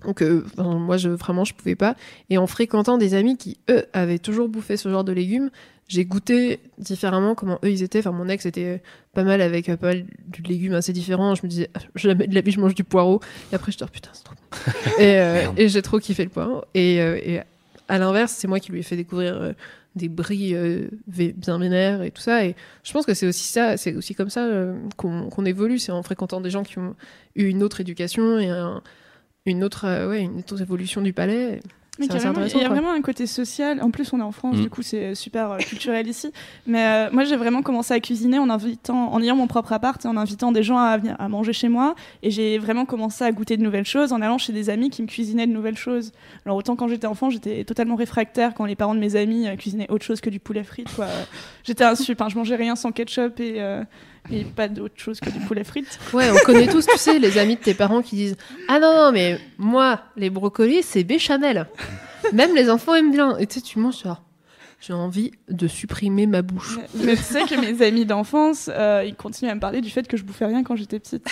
[0.04, 1.94] Donc euh, moi, je, vraiment, je pouvais pas.
[2.30, 5.50] Et en fréquentant des amis qui, eux, avaient toujours bouffé ce genre de légumes,
[5.92, 7.98] j'ai goûté différemment comment eux ils étaient.
[7.98, 8.80] Enfin, mon ex était
[9.12, 11.34] pas mal avec euh, pas mal de légumes assez différents.
[11.34, 13.20] Je me disais, ah, jamais de la vie je mange du poireau.
[13.50, 14.72] Et après, je dis, oh, putain, c'est trop bon.
[15.02, 16.62] et euh, et j'ai trop kiffé le poireau.
[16.74, 17.40] Et, euh, et
[17.88, 19.52] à l'inverse, c'est moi qui lui ai fait découvrir euh,
[19.96, 22.44] des bris euh, bien vénères et tout ça.
[22.46, 25.80] Et je pense que c'est aussi ça, c'est aussi comme ça euh, qu'on évolue.
[25.80, 26.94] C'est en fréquentant des gens qui ont
[27.34, 28.80] eu une autre éducation et un-
[29.46, 31.58] une autre, euh, ouais, une autre évolution du palais.
[32.00, 32.68] Mais carrément, il y a quoi.
[32.70, 33.80] vraiment un côté social.
[33.82, 34.62] En plus, on est en France, Mm.
[34.62, 36.32] du coup, c'est super euh, culturel ici.
[36.66, 40.02] Mais euh, moi, j'ai vraiment commencé à cuisiner en invitant, en ayant mon propre appart
[40.04, 41.94] et en invitant des gens à venir à manger chez moi.
[42.22, 45.02] Et j'ai vraiment commencé à goûter de nouvelles choses en allant chez des amis qui
[45.02, 46.12] me cuisinaient de nouvelles choses.
[46.46, 49.56] Alors autant quand j'étais enfant, j'étais totalement réfractaire quand les parents de mes amis euh,
[49.56, 50.64] cuisinaient autre chose que du poulet.
[50.96, 51.06] Quoi.
[51.64, 53.82] J'étais un sup, hein, je mangeais rien sans ketchup et, euh,
[54.30, 55.98] et pas d'autre chose que du poulet frites.
[56.12, 58.36] Ouais, on connaît tous, tu sais, les amis de tes parents qui disent
[58.68, 61.66] Ah non, non, mais moi, les brocolis, c'est béchamel.
[62.32, 63.36] Même les enfants aiment bien.
[63.38, 64.22] Et tu sais, tu manges genre.
[64.80, 66.78] J'ai envie de supprimer ma bouche.
[66.94, 69.90] Mais, mais tu sais que mes amis d'enfance, euh, ils continuent à me parler du
[69.90, 71.26] fait que je bouffais rien quand j'étais petite.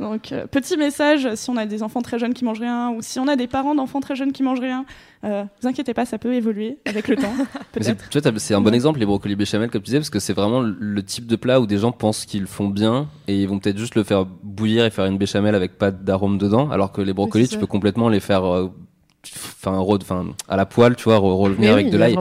[0.00, 3.00] Donc, euh, petit message, si on a des enfants très jeunes qui mangent rien, ou
[3.00, 4.84] si on a des parents d'enfants très jeunes qui mangent rien,
[5.22, 7.32] euh, vous inquiétez pas, ça peut évoluer avec le temps,
[7.72, 8.08] c'est- peut-être.
[8.08, 8.74] tu vois, t'as- c'est un bon Ouais.
[8.74, 11.60] exemple, les brocolis béchamel, comme tu disais, parce que c'est vraiment le- type de plat
[11.60, 14.84] où des gens pensent qu'ils font bien et ils vont peut-être juste le faire bouillir
[14.84, 18.08] et faire une béchamel avec pas d'arôme dedans, alors que les brocolis, tu peux complètement
[18.08, 18.68] les faire, euh,
[19.64, 22.14] enfin, à la poêle, tu vois, re- revenir Mais avec oui, de l'ail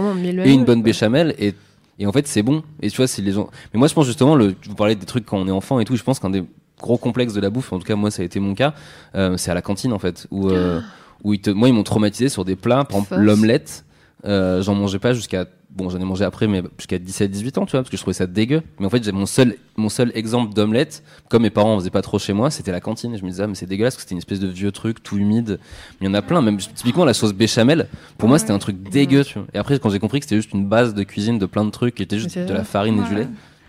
[0.46, 1.54] et une bonne béchamel et
[2.00, 2.62] et en fait c'est bon.
[2.82, 5.06] Et tu vois si les gens mais moi je pense justement le vous parlez des
[5.06, 6.44] trucs quand on est enfant et tout je pense qu'un des
[6.80, 8.74] gros complexes de la bouffe en tout cas moi ça a été mon cas
[9.16, 10.80] euh, c'est à la cantine en fait où euh,
[11.24, 13.84] où ils te moi ils m'ont traumatisé sur des plats par exemple l'omelette
[14.28, 17.66] euh, j'en mangeais pas jusqu'à bon j'en ai mangé après mais jusqu'à 17 18 ans
[17.66, 18.62] tu vois parce que je trouvais ça dégueu.
[18.80, 21.90] Mais en fait j'ai mon seul mon seul exemple d'omelette comme mes parents en faisaient
[21.90, 23.14] pas trop chez moi c'était la cantine.
[23.14, 24.72] Et je me disais ah, mais c'est dégueulasse parce que c'était une espèce de vieux
[24.72, 25.60] truc tout humide.
[26.02, 28.60] Mais il y en a plein même typiquement la sauce béchamel pour moi c'était un
[28.60, 29.48] truc dégueu tu vois.
[29.54, 31.72] et après quand j'ai compris que c'était juste une base de cuisine de plein de
[31.72, 33.28] trucs qui était juste de la farine et du lait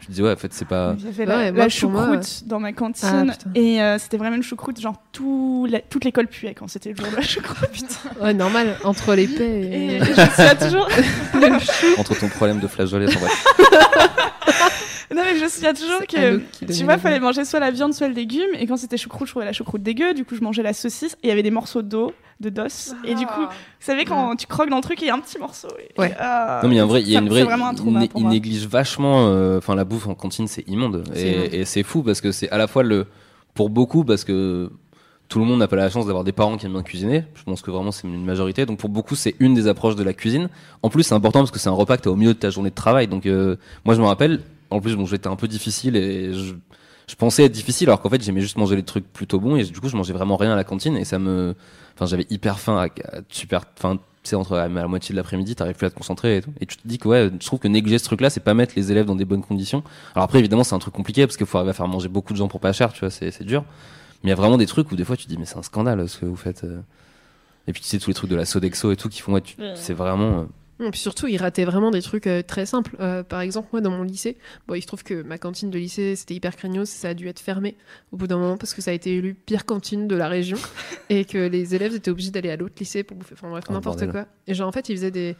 [0.08, 2.42] me disais ouais en fait c'est pas J'avais Ouais, la, moi, la pour moi, choucroute
[2.48, 6.26] dans ma Ah, cantine et euh, c'était vraiment une choucroute genre tout la- toute l'école
[6.26, 7.68] puait quand c'était le jour de la choucroute.
[7.72, 7.94] Putain.
[8.22, 10.00] Ouais, normal, entre les paix et et.
[10.00, 10.88] je suis toujours.
[11.98, 13.44] Entre ton problème de flageolet enfin, bref.
[15.14, 16.38] non mais je me souviens toujours que
[16.72, 19.32] tu vois fallait manger soit la viande soit le légume et quand c'était choucroute je
[19.32, 21.50] trouvais la choucroute dégueu du coup je mangeais la saucisse et il y avait des
[21.50, 22.62] morceaux d'eau de dos
[23.04, 23.48] et du coup vous
[23.80, 26.14] savez quand tu croques dans le truc il y a un petit morceau et- Ouais.
[26.18, 27.74] ah, non mais il y a un vrai il y a ça- une vraie un
[28.16, 32.20] il, néglige vachement euh, enfin la bouffe en cantine c'est immonde et, c'est fou parce
[32.20, 33.06] que c'est à la fois le
[33.54, 34.70] pour beaucoup parce que
[35.28, 37.24] tout le monde n'a pas la chance d'avoir des parents qui aiment bien cuisiner.
[37.34, 38.64] Je pense que vraiment c'est une majorité.
[38.64, 40.48] Donc pour beaucoup c'est une des approches de la cuisine.
[40.82, 42.48] En plus c'est important parce que c'est un repas que t'as au milieu de ta
[42.50, 43.08] journée de travail.
[43.08, 44.40] Donc euh, moi je me rappelle.
[44.70, 46.54] En plus bon j'étais un peu difficile et je,
[47.08, 49.64] je pensais être difficile alors qu'en fait j'aimais juste manger les trucs plutôt bons et
[49.64, 51.54] du coup je mangeais vraiment rien à la cantine et ça me,
[51.94, 52.84] enfin j'avais hyper faim, à,
[53.16, 55.94] à super, enfin tu sais entre à la moitié de l'après-midi t'arrives plus à te
[55.94, 56.52] concentrer et tout.
[56.60, 58.74] Et tu te dis que ouais je trouve que négliger ce truc-là c'est pas mettre
[58.76, 59.82] les élèves dans des bonnes conditions.
[60.14, 62.32] Alors après évidemment c'est un truc compliqué parce qu'il faut arriver à faire manger beaucoup
[62.34, 63.64] de gens pour pas cher, tu vois c'est dur.
[64.22, 65.56] Mais il y a vraiment des trucs où des fois tu te dis mais c'est
[65.56, 66.64] un scandale ce que vous faites.
[66.64, 66.80] euh.
[67.68, 69.42] Et puis tu sais tous les trucs de la Sodexo et tout qui font ouais,
[69.76, 70.46] c'est vraiment.
[70.80, 72.96] Et puis surtout, il ratait vraiment des trucs euh, très simples.
[73.00, 74.36] Euh, par exemple, moi, dans mon lycée,
[74.68, 77.26] bon, il se trouve que ma cantine de lycée, c'était hyper craignos, ça a dû
[77.26, 77.76] être fermé
[78.12, 80.58] au bout d'un moment parce que ça a été élu pire cantine de la région
[81.10, 83.34] et que les élèves étaient obligés d'aller à l'autre lycée pour bouffer.
[83.34, 84.26] Enfin bref, Oh, n'importe quoi.
[84.46, 85.36] Et genre, en fait, ils faisaient des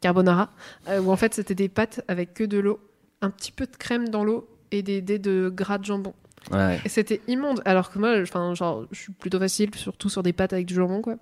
[0.00, 0.50] carbonara
[0.88, 2.78] euh, où en fait, c'était des pâtes avec que de l'eau,
[3.22, 6.12] un petit peu de crème dans l'eau et des dés de gras de jambon.
[6.50, 6.80] ouais.
[6.84, 7.62] Et c'était immonde.
[7.64, 10.74] Alors que moi, enfin, genre, je suis plutôt facile, surtout sur des pâtes avec du
[10.74, 11.16] jambon, quoi.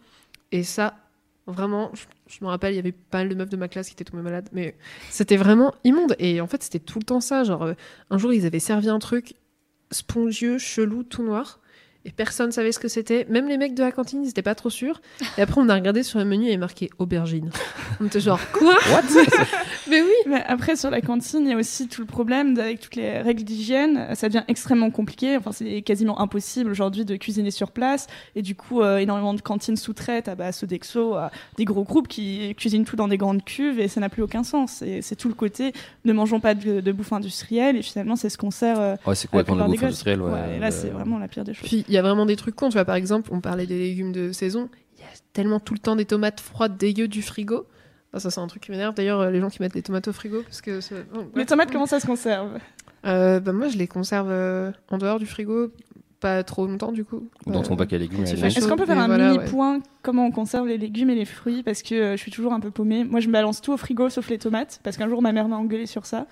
[0.51, 0.97] Et ça,
[1.47, 3.89] vraiment, je, je me rappelle, il y avait pas mal de meufs de ma classe
[3.89, 4.77] qui étaient tombées malades, mais
[5.11, 6.15] c'était vraiment immonde.
[6.19, 7.45] Et en fait, c'était tout le temps ça.
[7.45, 7.75] Genre, euh,
[8.11, 9.35] un jour, ils avaient servi un truc
[9.91, 11.61] spongieux, chelou, tout noir.
[12.07, 13.27] Et personne savait ce que c'était.
[13.29, 15.03] Même les mecs de la cantine, ils étaient pas trop sûrs.
[15.37, 17.51] Et après, on a regardé sur le menu et il y avait marqué aubergine.
[18.01, 19.03] On était genre, quoi What
[19.91, 22.81] Mais oui Mais après, sur la cantine, il y a aussi tout le problème avec
[22.81, 24.15] toutes les règles d'hygiène.
[24.15, 25.37] Ça devient extrêmement compliqué.
[25.37, 28.07] Enfin, c'est quasiment impossible aujourd'hui de cuisiner sur place.
[28.35, 32.09] Et du coup, euh, énormément de cantines sous-traitent à bah, Sodexo, à des gros groupes
[32.09, 34.81] qui cuisinent tout dans des grandes cuves et ça n'a plus aucun sens.
[34.81, 35.73] Et c'est tout le côté
[36.07, 39.15] ne mangeons pas de, de bouffe industrielle et finalement, c'est ce qu'on sert euh, Ouais
[39.15, 40.23] c'est complètement de la bouffe industrielle.
[40.23, 41.69] Ouais, Ouais, et là, Euh, c'est vraiment la pire des choses.
[41.69, 43.79] Puis il y a vraiment des trucs cons, tu vois, par exemple, on parlait des
[43.79, 47.21] légumes de saison, il y a tellement tout le temps des tomates froides dégueu du
[47.23, 47.67] frigo.
[48.13, 50.09] Ah, ça c'est un truc qui m'énerve d'ailleurs euh, les gens qui mettent les tomates
[50.09, 50.81] au frigo parce que
[51.37, 52.59] Les tomates, comment ça se conserve
[53.07, 55.71] Euh, bah, moi je les conserve euh, en dehors du frigo
[56.19, 57.29] pas trop longtemps du coup.
[57.47, 58.25] Ou dans Euh, ton paquet à légumes.
[58.25, 58.57] tu à limite.
[58.59, 59.45] Est-ce qu'on peut faire un voilà, mini ouais.
[59.49, 62.53] point comment on conserve les légumes et les fruits Parce que euh, je suis toujours
[62.53, 63.05] un peu paumée.
[63.05, 65.49] Moi, je me balance tout au frigo sauf les tomates parce qu'un jour ma mère
[65.49, 66.27] m'a engueulé sur ça.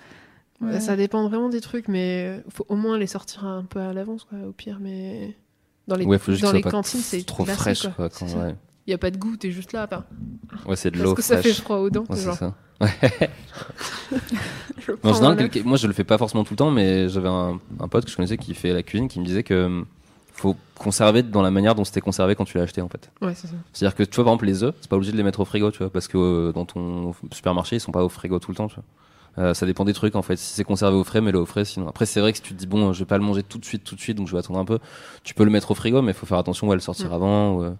[0.79, 3.93] ça dépend vraiment des trucs mais euh, faut au moins les sortir un peu à
[3.93, 5.33] l'avance quoi au pire mais
[5.89, 7.59] Dans les, Ouais, faut juste dans que ce les soit pas cantines, c'est trop glacé,
[7.59, 7.91] fraîche, quoi.
[7.91, 8.09] quoi.
[8.09, 8.39] quand- C'est ça.
[8.45, 8.55] ouais.
[8.87, 9.87] Il y a pas de goût, t'es juste là.
[10.65, 11.61] Ouais, c'est de parce l'eau que ça fait fraîche.
[11.61, 12.05] froid aux dents.
[12.09, 12.55] Ouais, c'est ça.
[14.79, 17.59] je en général, moi je le fais pas forcément tout le temps, mais j'avais un,
[17.79, 19.85] un pote que je connaissais qui fait la cuisine qui me disait que hum,
[20.33, 23.11] faut conserver dans la manière dont c'était conservé quand tu l'as acheté en fait.
[23.21, 23.53] Ouais, c'est ça.
[23.73, 25.45] C'est-à-dire que tu vois par exemple les œufs, c'est pas obligé de les mettre au
[25.45, 28.51] frigo, tu vois, parce que euh, dans ton supermarché ils sont pas au frigo tout
[28.51, 28.83] le temps, tu vois.
[29.39, 30.35] Euh, ça dépend des trucs en fait.
[30.35, 31.65] Si c'est conservé au frais, mets-le au frais.
[31.65, 33.41] Sinon, après c'est vrai que si tu te dis bon, je vais pas le manger
[33.43, 34.79] tout de suite, tout de suite, donc je vais attendre un peu.
[35.23, 37.13] Tu peux le mettre au frigo, mais il faut faire attention à le sortir Mm.
[37.13, 37.53] avant.
[37.55, 37.71] ou, euh,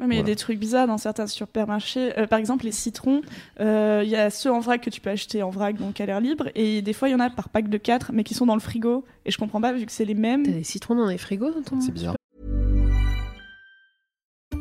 [0.00, 2.16] Ouais, mais il y a des trucs bizarres dans certains supermarchés.
[2.16, 3.20] Euh, par exemple, les citrons,
[3.58, 6.06] euh, il y a ceux en vrac que tu peux acheter en vrac, donc à
[6.06, 6.44] l'air libre.
[6.54, 8.54] Et des fois, il y en a par pack de 4, mais qui sont dans
[8.54, 9.04] le frigo.
[9.26, 10.44] Et je comprends pas, vu que c'est les mêmes.
[10.44, 11.80] T'as des citrons dans les frigos dans ton.
[11.80, 12.14] C'est bizarre.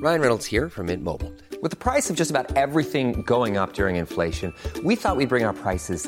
[0.01, 1.31] Ryan Reynolds here from Mint Mobile.
[1.61, 4.53] With the price of just about everything going up during inflation,
[4.83, 6.07] we thought we'd bring our prices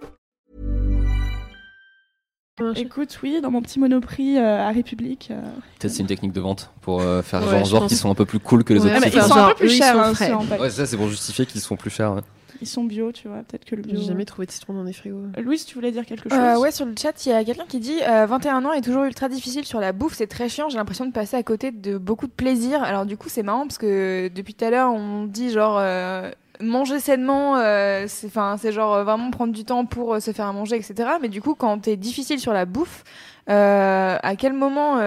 [2.75, 5.29] Écoute, oui, dans mon petit monoprix euh, à République.
[5.31, 5.41] euh,
[5.79, 8.15] Peut-être c'est une technique de vente pour euh, faire Ouais, genre, genre qu'ils sont un
[8.15, 9.07] peu plus cool que les Ouais, autres.
[9.07, 10.13] ils sont un genre, peu plus chers, hein.
[10.59, 12.13] Ouais, ça c'est pour justifier qu'ils sont plus chers.
[12.13, 12.21] ouais.
[12.63, 13.37] Ils sont bio, tu vois.
[13.39, 13.99] Peut-être que le bio.
[13.99, 15.17] J'ai jamais trouvé de citrons dans les frigos.
[15.35, 17.43] Euh, Louise, tu voulais dire quelque chose Euh, ouais, sur le chat, il y a
[17.43, 20.47] quelqu'un qui dit euh, 21 ans est toujours ultra difficile sur la bouffe, c'est très
[20.47, 22.83] chiant, j'ai l'impression de passer à côté de beaucoup de plaisir.
[22.83, 26.29] Alors du coup, c'est marrant parce que depuis tout à l'heure, on dit genre euh,
[26.61, 30.53] manger sainement, euh, c'est genre euh, vraiment prendre du temps pour euh, se faire à
[30.53, 31.09] manger, etc.
[31.21, 33.03] Mais du coup, quand t'es difficile sur la bouffe,
[33.47, 34.97] à quel moment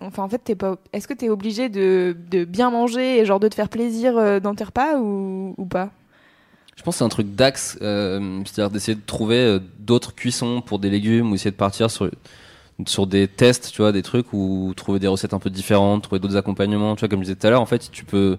[0.00, 3.46] enfin en fait t'es pas est-ce que t'es obligé de, bien manger et genre de
[3.46, 5.90] te faire plaisir dans tes repas ou, pas?
[6.76, 10.90] Je pense que c'est un truc d'axe, c'est-à-dire d'essayer de trouver d'autres cuissons pour des
[10.90, 12.10] légumes ou essayer de partir sur
[12.86, 16.18] sur des tests, tu vois, des trucs ou trouver des recettes un peu différentes, trouver
[16.18, 18.38] d'autres accompagnements, tu vois, comme je disais tout à l'heure, en fait, tu peux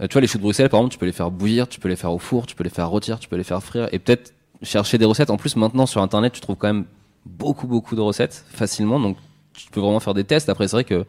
[0.00, 1.88] tu vois les choux de Bruxelles par exemple, tu peux les faire bouillir, tu peux
[1.88, 3.98] les faire au four, tu peux les faire rôtir, tu peux les faire frire et
[3.98, 4.32] peut-être
[4.62, 5.30] chercher des recettes.
[5.30, 6.84] En plus maintenant sur internet, tu trouves quand même
[7.26, 9.16] beaucoup beaucoup de recettes facilement donc
[9.54, 10.48] tu peux vraiment faire des tests.
[10.48, 11.06] Après c'est vrai que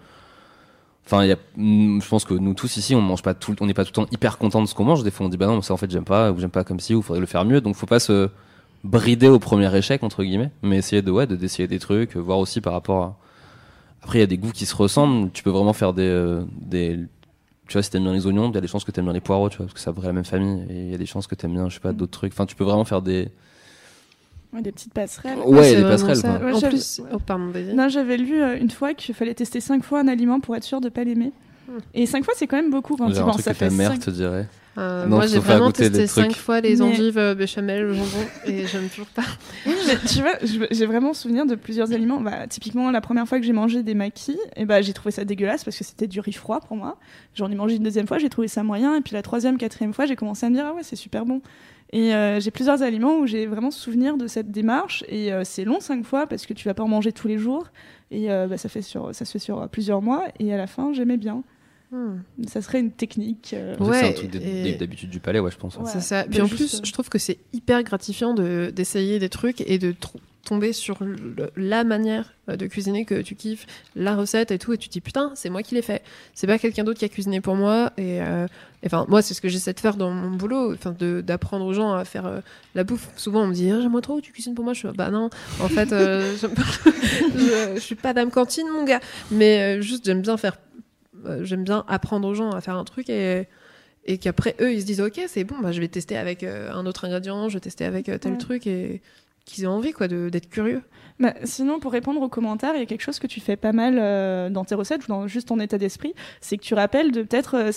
[1.05, 3.85] Enfin, mm, je pense que nous tous ici, on mange pas tout, on n'est pas
[3.85, 5.03] tout le temps hyper content de ce qu'on mange.
[5.03, 6.79] Des fois, on dit bah non, ça en fait j'aime pas, ou j'aime pas comme
[6.79, 7.61] ci, ou faudrait le faire mieux.
[7.61, 8.29] Donc, faut pas se
[8.83, 12.19] brider au premier échec entre guillemets, mais essayer de ouais, de d'essayer des trucs, euh,
[12.19, 13.17] voir aussi par rapport à.
[14.03, 15.31] Après, il y a des goûts qui se ressemblent.
[15.31, 16.99] Tu peux vraiment faire des, euh, des,
[17.67, 19.13] tu vois, si t'aimes bien les oignons, il y a des chances que t'aimes bien
[19.13, 20.65] les poireaux, tu vois, parce que ça vrai la même famille.
[20.69, 22.33] Et il y a des chances que t'aimes bien, je sais pas, d'autres trucs.
[22.33, 23.29] Enfin, tu peux vraiment faire des,
[24.53, 25.37] Ouais, des petites passerelles.
[25.39, 26.15] ouais, c'est des passerelles.
[26.17, 26.37] ça.
[26.37, 26.45] quoi.
[26.47, 27.73] Ouais, en j'avais- plus, oh pardon, vas-y.
[27.73, 30.63] Non, j'avais lu euh, une fois qu'il fallait tester cinq fois un aliment pour être
[30.63, 31.31] sûr de pas l'aimer.
[31.93, 33.35] Et cinq fois, c'est quand même beaucoup quand tu dirait un penses.
[33.35, 34.47] truc Ça que ta fait mère cinq- te dirait.
[34.77, 36.09] Euh, Non, moi, j'ai vraiment testé trucs.
[36.09, 39.23] cinq fois les Mais- endives, euh, béchamel, le jambon, et j'aime toujours pas.
[39.65, 40.33] Oui, mais tu vois,
[40.71, 42.19] j'ai vraiment souvenir de plusieurs aliments.
[42.19, 45.23] Bah, typiquement, la première fois que j'ai mangé des maquis, et bah, j'ai trouvé ça
[45.23, 46.97] dégueulasse parce que c'était du riz froid pour moi.
[47.35, 48.95] J'en ai mangé une deuxième fois, j'ai trouvé ça moyen.
[48.97, 51.25] Et puis la troisième, quatrième fois, j'ai commencé à me dire, ah ouais, c'est super
[51.25, 51.41] bon.
[51.93, 55.05] Et euh, j'ai plusieurs aliments où j'ai vraiment souvenir de cette démarche.
[55.07, 57.37] Et euh, c'est long cinq fois parce que tu vas pas en manger tous les
[57.37, 57.67] jours.
[58.11, 60.25] Et euh, bah, ça, fait sur, ça se fait sur plusieurs mois.
[60.39, 61.43] Et à la fin, j'aimais bien.
[61.95, 62.17] Hmm.
[62.47, 63.51] Ça serait une technique.
[63.53, 65.77] euh, C'est un Ouais, truc et- d'habitude du palais, ouais, je pense.
[65.77, 65.83] Ouais.
[65.85, 66.25] C'est ça.
[66.29, 69.61] Puis en juste, plus, euh, je trouve que c'est hyper gratifiant de- d'essayer des trucs
[69.61, 69.95] et de
[70.43, 73.65] tomber sur le- la manière euh, de cuisiner que tu kiffes,
[73.95, 76.03] la recette et tout, et tu te dis putain, c'est moi qui l'ai fait.
[76.35, 77.91] C'est pas quelqu'un d'autre qui a cuisiné pour moi.
[77.97, 78.45] Et euh,
[78.85, 81.93] enfin, moi, c'est ce que j'essaie de faire dans mon boulot, enfin, d'apprendre aux gens
[81.93, 82.41] à faire euh,
[82.75, 83.09] la bouffe.
[83.15, 84.73] Souvent, on me dit, Ah, j'aimerais trop, tu cuisines pour moi?
[84.73, 85.29] Je suis bah non,
[85.61, 86.61] en fait, euh, j'aime pas-
[87.35, 88.99] je, je suis pas dame cantine, mon gars.
[89.31, 90.57] Mais euh, juste, j'aime bien faire,
[91.43, 93.47] j'aime bien apprendre aux gens à faire un truc et
[94.07, 96.71] et qu'après eux ils se disent ok c'est bon bah je vais tester avec euh,
[96.71, 98.37] un autre ingrédient je vais tester avec euh, tel Ouais.
[98.37, 99.01] truc et
[99.45, 100.81] qu'ils aient envie quoi d'être curieux
[101.19, 103.73] Bah, sinon, pour répondre aux commentaires, il y a quelque chose que tu fais pas
[103.73, 107.11] mal euh, dans tes recettes ou dans juste ton état d'esprit, c'est que tu rappelles
[107.11, 107.71] de peut-être, euh,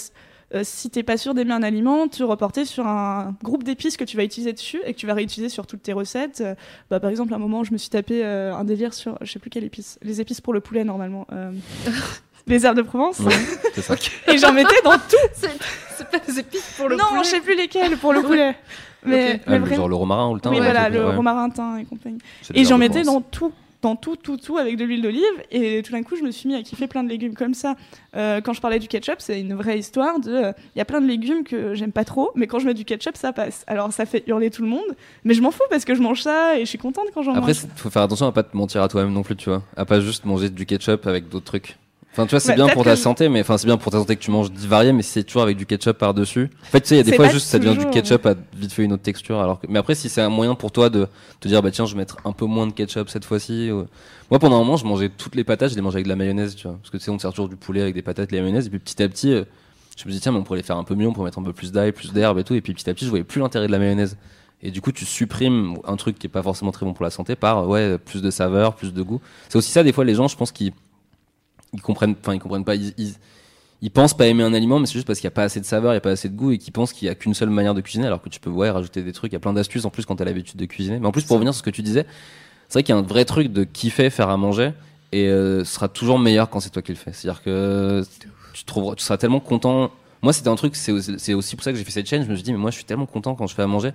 [0.55, 4.05] euh, si t'es pas sûr d'aimer un aliment, te reporter sur un groupe d'épices que
[4.05, 6.41] tu vas utiliser dessus et que tu vas réutiliser sur toutes tes recettes.
[6.41, 6.55] Euh,
[6.89, 9.31] bah, par exemple, à un moment, je me suis tapé euh, un délire sur, je
[9.31, 11.27] sais plus quelle épice, les épices pour le poulet normalement.
[12.49, 13.19] euh, Les herbes de Provence.
[13.21, 13.33] Ouais,
[13.75, 13.95] c'est ça.
[14.33, 15.17] Et j'en mettais dans tout.
[15.97, 18.55] c'est pas des épices pour non, je sais plus lesquelles pour le poulet.
[19.05, 21.15] Mais, Ah, le- vraiment- genre le romarin ou le thym oui, voilà, le ouais.
[21.15, 22.19] romarin thym et compagnie.
[22.55, 25.23] Et j'en mettais dans tout, dans tout, tout, tout avec de l'huile d'olive.
[25.53, 27.77] Et tout d'un coup, je me suis mis à kiffer plein de légumes comme ça.
[28.17, 30.33] Euh, quand je parlais du ketchup, c'est une vraie histoire de.
[30.33, 32.75] euh, Il y a plein de légumes que j'aime pas trop, mais quand je mets
[32.75, 33.63] du ketchup, ça passe.
[33.69, 36.23] Alors ça fait hurler tout le monde, mais je m'en fous parce que je mange
[36.23, 37.63] ça et je suis contente quand j'en Après, mange.
[37.65, 39.63] il faut faire attention à pas te mentir à toi-même non plus, tu vois.
[39.77, 41.77] À pas juste manger du ketchup avec d'autres trucs.
[42.19, 43.99] Enfin, tu vois, c'est Bah, bien pour ta santé, mais enfin, c'est bien pour ta
[43.99, 46.51] santé que tu manges varié, mais c'est toujours avec du ketchup par-dessus.
[46.65, 48.35] En fait, tu sais, il y a des fois juste ça devient du ketchup à
[48.57, 49.39] vite fait une autre texture.
[49.39, 49.69] Alors que...
[49.69, 51.07] Mais après, si c'est un moyen pour toi de
[51.39, 53.71] te dire, bah tiens, je vais mettre un peu moins de ketchup cette fois-ci.
[53.71, 53.87] ou-
[54.33, 56.17] Moi, pendant un moment, je mangeais toutes les patates, je les mangeais avec de la
[56.17, 56.77] mayonnaise, tu vois.
[56.83, 58.43] Parce que tu sais, on te sert toujours du poulet avec des patates, de la
[58.43, 59.45] mayonnaise, et puis petit à petit, euh,
[59.97, 61.39] je me dis, tiens, mais on pourrait les faire un peu mieux, on pourrait mettre
[61.39, 62.55] un peu plus d'ail, plus d'herbe et tout.
[62.55, 64.17] Et puis petit à petit, je voyais plus l'intérêt de la mayonnaise.
[64.61, 67.11] Et du coup, tu supprimes un truc qui est pas forcément très bon pour la
[67.11, 69.21] santé par, ouais, plus de saveur, plus de goût.
[69.49, 70.73] C'est aussi ça, des fois, les gens, je pense qu'ils
[71.73, 73.15] ils comprennent, enfin, ils comprennent pas, ils, ils,
[73.81, 75.61] ils pensent pas aimer un aliment, mais c'est juste parce qu'il y a pas assez
[75.61, 77.15] de saveur, il y a pas assez de goût, et qu'ils pensent qu'il y a
[77.15, 79.37] qu'une seule manière de cuisiner, alors que tu peux, ouais, rajouter des trucs, il y
[79.37, 80.99] a plein d'astuces en plus quand t'as l'habitude de cuisiner.
[80.99, 82.07] Mais en plus, pour revenir sur ce que tu disais,
[82.69, 84.73] c'est vrai qu'il y a un vrai truc de kiffer faire à manger,
[85.13, 87.13] et euh, ce sera toujours meilleur quand c'est toi qui le fais.
[87.13, 88.03] C'est-à-dire que
[88.53, 89.91] tu, trouveras, tu seras tellement content.
[90.23, 92.25] Moi, c'était un truc, c'est aussi, c'est aussi pour ça que j'ai fait cette chaîne.
[92.25, 93.93] Je me suis dit, mais moi, je suis tellement content quand je fais à manger.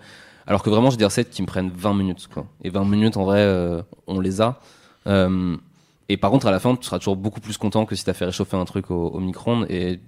[0.47, 2.45] Alors que vraiment, j'ai des recettes qui me prennent 20 minutes, quoi.
[2.63, 4.59] Et 20 minutes, en vrai, euh, on les a.
[5.07, 5.55] Euh,
[6.09, 8.13] et par contre, à la fin, tu seras toujours beaucoup plus content que si t'as
[8.13, 9.99] fait réchauffer un truc au, au micro-ondes et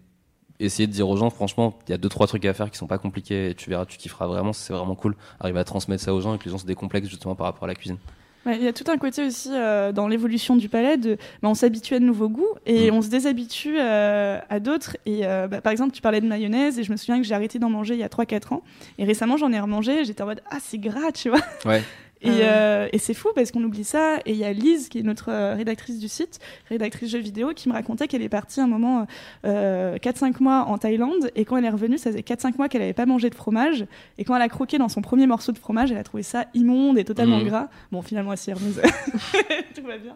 [0.60, 2.78] essayer de dire aux gens, franchement, il y a deux, trois trucs à faire qui
[2.78, 5.16] sont pas compliqués et tu verras, tu kifferas vraiment, c'est vraiment cool.
[5.40, 7.66] Arriver à transmettre ça aux gens et que les gens se décomplexent justement par rapport
[7.66, 7.98] à la cuisine.
[8.46, 11.50] Ouais, Il y a tout un côté aussi euh, dans l'évolution du palais de bah,
[11.50, 12.94] on s'habitue à de nouveaux goûts et Mm.
[12.94, 14.98] on se déshabitue euh, à d'autres.
[15.08, 17.34] Et euh, bah, par exemple, tu parlais de mayonnaise et je me souviens que j'ai
[17.34, 18.62] arrêté d'en manger il y a 3-4 ans.
[19.00, 21.40] Et récemment, j'en ai remangé et j'étais en mode Ah, c'est gras, tu vois.
[21.66, 21.82] Ouais.
[22.26, 24.18] Et, Ah euh, et c'est fou parce qu'on oublie ça.
[24.26, 27.52] Et il y a Lise, qui est notre euh, rédactrice du site, rédactrice jeux vidéo,
[27.56, 29.06] qui me racontait qu'elle est partie un moment
[29.46, 31.32] euh, 4-5 mois en Thaïlande.
[31.36, 33.86] Et quand elle est revenue, ça faisait 4-5 mois qu'elle n'avait pas mangé de fromage.
[34.18, 36.46] Et quand elle a croqué dans son premier morceau de fromage, elle a trouvé ça
[36.54, 37.46] immonde et totalement Mhm.
[37.48, 37.68] gras.
[37.92, 38.82] Bon, finalement, elle s'y remise.
[39.76, 40.16] Tout va bien.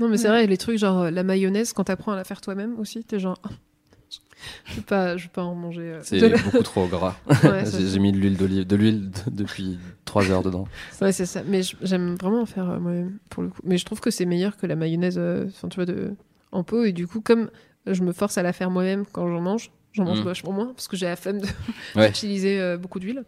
[0.00, 0.30] Non, mais c'est Ouais.
[0.30, 3.18] vrai, les trucs genre euh, la mayonnaise, quand t'apprends à la faire toi-même aussi, t'es
[3.20, 3.40] genre.
[4.66, 5.82] Je vais pas, je vais pas en manger.
[5.82, 7.16] euh, C'est de beaucoup trop gras.
[7.44, 10.66] Ouais, j'ai mis de l'huile d'olive, de l'huile de- depuis 3 heures dedans.
[11.00, 11.42] Ouais, c'est ça.
[11.46, 13.60] Mais j'aime vraiment en faire euh, moi-même, pour le coup.
[13.64, 16.14] Mais je trouve que c'est meilleur que la mayonnaise, euh, enfin, tu vois, de...
[16.50, 16.82] en pot.
[16.84, 17.50] Et du coup, comme
[17.86, 20.24] je me force à la faire moi-même quand j'en mange, j'en mange Mm.
[20.24, 21.40] vachement moins parce que j'ai la flemme
[21.94, 22.08] Ouais.
[22.08, 23.22] d'utiliser euh, beaucoup d'huile.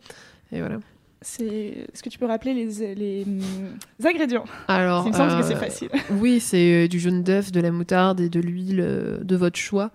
[0.51, 0.78] Et voilà.
[1.22, 1.45] C'est...
[1.47, 3.26] Est-ce que tu peux rappeler les, les,
[4.05, 4.45] ingrédients?
[4.68, 5.89] Alors, Il me semble que c'est facile.
[6.11, 9.91] Oui, c'est du jaune d'œuf, de la moutarde et de l'huile de votre choix.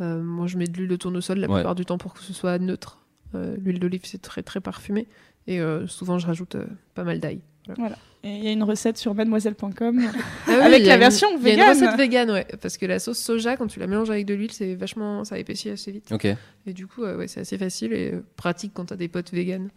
[0.00, 1.54] Euh, moi, je mets de l'huile de tournesol la Ouais.
[1.56, 2.98] plupart du temps pour que ce soit neutre.
[3.34, 5.06] Euh, l'huile d'olive, c'est très très parfumé.
[5.46, 7.40] Et euh, souvent, je rajoute euh, pas mal d'ail.
[8.24, 9.72] Et il y a une recette sur mademoiselle.com.
[9.78, 10.12] Ah
[10.48, 11.68] oui, Avec la une- version Il y a une vegan.
[11.68, 12.46] recette vegan, ouais.
[12.60, 15.24] Parce que la sauce soja, quand tu la mélanges avec de l'huile, c'est vachement.
[15.24, 16.10] ça épaissit assez vite.
[16.12, 16.26] Ok.
[16.66, 19.68] Et du coup, euh, ouais, c'est assez facile et pratique quand t'as des potes vegan.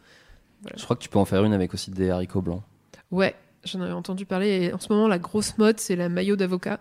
[0.75, 2.63] Je crois que tu peux en faire une avec aussi des haricots blancs.
[3.11, 4.47] Ouais, j'en avais entendu parler.
[4.63, 6.79] Et en ce moment, la grosse mode, c'est la maillot d'avocat.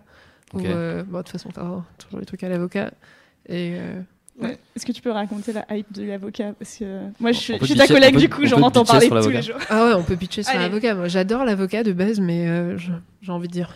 [0.54, 0.64] Où, Ok.
[0.66, 2.92] euh, bon, de toute façon, t'as toujours les trucs à l'avocat.
[3.48, 3.74] Et.
[3.76, 4.00] euh,
[4.40, 4.56] Ouais.
[4.74, 6.54] Est-ce que tu peux raconter la hype de l'avocat?
[6.58, 8.82] Parce que euh, moi, je suis, je suis ta collègue, peut- du coup, j'en entends
[8.84, 9.56] parler tous les jours.
[9.68, 10.94] Ah ouais, on peut pitcher sur l'avocat.
[10.94, 13.74] Moi, j'adore l'avocat de base, mais euh, j'ai envie de dire.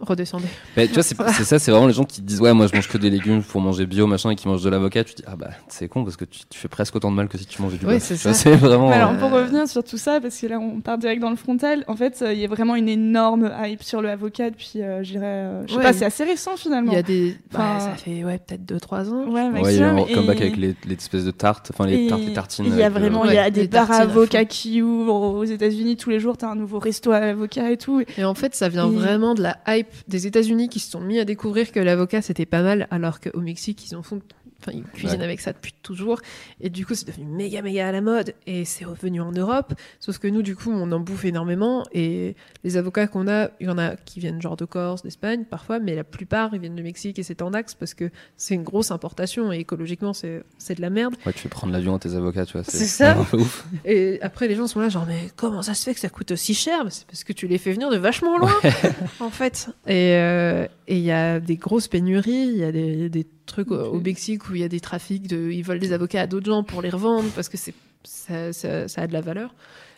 [0.00, 0.46] Redescendez.
[0.76, 2.88] Mais tu vois, c'est ça, c'est vraiment les gens qui disent ouais, moi je mange
[2.88, 5.04] que des légumes pour manger bio, machin, et qui mangent de l'avocat.
[5.04, 7.28] Tu dis ah bah c'est con parce que tu, tu fais presque autant de mal
[7.28, 8.02] que si tu mangeais du Ouais, bœuf.
[8.02, 8.38] c'est vois, ça.
[8.40, 8.90] C'est vraiment.
[8.90, 11.36] Alors, Euh, pour revenir sur tout ça, parce que là, on part direct dans le
[11.36, 14.72] frontal, en fait, euh, il y a vraiment une énorme hype sur le avocat depuis,
[14.76, 15.82] euh, je dirais, euh, je sais Ouais.
[15.84, 16.92] pas, c'est assez récent finalement.
[16.92, 17.36] Il y a des.
[17.52, 19.26] Enfin, bah, ça fait ouais, peut-être 2-3 ans.
[19.28, 21.86] Ouais, Ouais, il y a un comeback et- avec les, les espèces de tartes, enfin
[21.86, 22.64] les et tartes, les tartines.
[22.66, 25.44] Il y a vraiment, il y a Ouais, des bars à avocats qui ouvrent aux
[25.44, 26.36] États-Unis tous les jours.
[26.38, 28.02] T'as un nouveau resto à avocat et tout.
[28.16, 31.18] Et en fait, ça vient vraiment de la hype des États-Unis qui se sont mis
[31.18, 34.20] à découvrir que l'avocat c'était pas mal, alors qu'au Mexique ils en font,
[34.60, 35.24] enfin ils cuisinent Ouais.
[35.24, 36.20] avec ça depuis toujours.
[36.60, 39.74] Et du coup, c'est devenu méga méga à la mode et c'est revenu en Europe.
[39.98, 43.66] Sauf que nous, du coup, on en bouffe énormément et les avocats qu'on a, il
[43.66, 46.76] y en a qui viennent genre de Corse, d'Espagne parfois, mais la plupart ils viennent
[46.76, 50.42] du Mexique et c'est en axe parce que c'est une grosse importation et écologiquement c'est
[50.74, 51.14] de la merde.
[51.26, 52.64] Ouais, tu fais prendre l'avion à tes avocats, tu vois.
[52.64, 53.18] C'est ça.
[53.32, 53.66] ouf.
[53.84, 56.30] Et après, les gens sont là, genre, mais comment ça se fait que ça coûte
[56.30, 56.84] aussi cher?
[56.90, 58.52] C'est parce que tu les fais venir de vachement loin,
[59.20, 59.68] en fait.
[59.86, 63.70] Et euh, et il y a des grosses pénuries, il y a des, des trucs
[63.70, 66.26] au, au Mexique où il y a des trafics, de, ils volent des avocats à
[66.26, 67.74] d'autres gens pour les revendre parce que c'est
[68.04, 69.54] ça, ça, ça a de la valeur.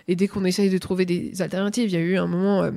[0.08, 2.70] Et dès qu'on essaye de trouver des alternatives, il y a eu un moment, euh,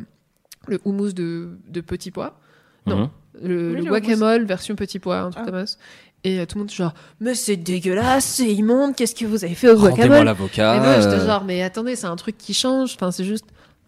[0.67, 2.39] le houmous de, de petits pois.
[2.85, 3.09] Non, Mhm.
[3.49, 5.51] le, Oui, le le guacamole version petit pois, un truc Ah.
[5.51, 5.77] comme ça.
[6.23, 9.43] Et euh, tout le monde est genre, mais c'est dégueulasse, c'est immonde, qu'est-ce que vous
[9.43, 10.75] avez fait au Rendez-moi guacamole l'avocat.
[10.75, 12.93] et moi, j'étais euh, genre, mais attendez, c'est un truc qui change.
[12.95, 13.45] Enfin, c'est juste.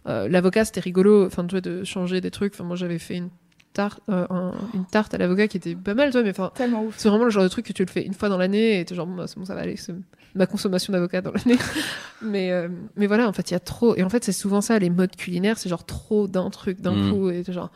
[0.07, 1.25] euh, L'avocat, c'était rigolo.
[1.25, 2.53] Enfin, tu vois, de changer des trucs.
[2.53, 3.29] Enfin, moi, j'avais fait une
[3.77, 6.51] tarte, euh, un- une tarte à l'avocat qui était pas mal, toi, mais enfin.
[6.55, 6.95] Tellement ouf.
[6.97, 8.85] C'est vraiment le genre de truc que tu le fais une fois dans l'année et
[8.85, 9.93] t'es genre, bon, bah, c'est bon, ça va aller, c'est
[10.35, 11.57] ma consommation d'avocat dans l'année.
[12.21, 13.95] mais, euh, mais voilà, en fait, il y a trop.
[13.95, 16.91] Et en fait, c'est souvent ça, les modes culinaires, c'est genre trop d'un truc d'un
[16.95, 17.11] Mm.
[17.11, 17.29] coup.
[17.29, 17.71] Et genre,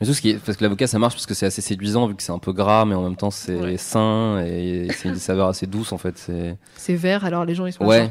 [0.00, 2.06] Mais tout ce qui est, parce que l'avocat ça marche parce que c'est assez séduisant
[2.08, 3.76] vu que c'est un peu gras mais en même temps c'est Ouais.
[3.76, 6.18] sain et c'est une saveur assez douce en fait.
[6.18, 8.10] C'est c'est vert, alors les gens, ils sont ouais,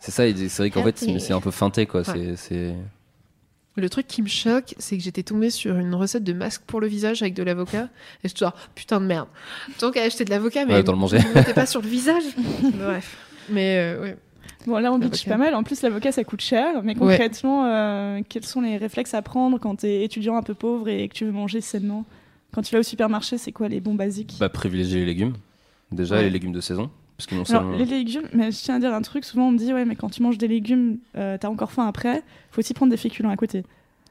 [0.00, 0.26] c'est ça.
[0.28, 1.20] et C'est vrai qu'en fait c'est Healthy.
[1.20, 2.02] c'est un peu feinté quoi.
[2.08, 2.34] Ouais.
[2.36, 2.74] C'est
[3.80, 6.80] Le truc qui me choque, c'est que j'étais tombée sur une recette de masque pour
[6.80, 7.84] le visage avec de l'avocat.
[8.24, 9.28] Et je suis genre, putain de merde.
[9.80, 11.18] Donc, à acheter de l'avocat, mais Ouais, autant le manger.
[11.54, 12.24] pas sur le visage.
[12.74, 13.16] Bref.
[13.50, 14.16] Mais euh, ouais.
[14.66, 15.54] Bon, là, on bitch pas mal.
[15.54, 16.82] En plus, l'avocat, ça coûte cher.
[16.82, 20.88] Mais concrètement, euh, quels sont les réflexes à prendre quand t'es étudiant un peu pauvre
[20.88, 22.04] et que tu veux manger sainement?
[22.52, 24.34] Quand tu vas au supermarché, c'est quoi les bons basiques?
[24.40, 25.34] Bah, privilégier les légumes.
[25.92, 26.22] Déjà, Ouais.
[26.24, 26.90] les légumes de saison.
[27.18, 29.50] Parce qu'ils non Alors, les légumes, mais je tiens à dire un truc, souvent on
[29.50, 32.60] me dit, ouais, mais quand tu manges des légumes, euh, t'as encore faim après, faut
[32.60, 33.64] aussi prendre des féculents à côté.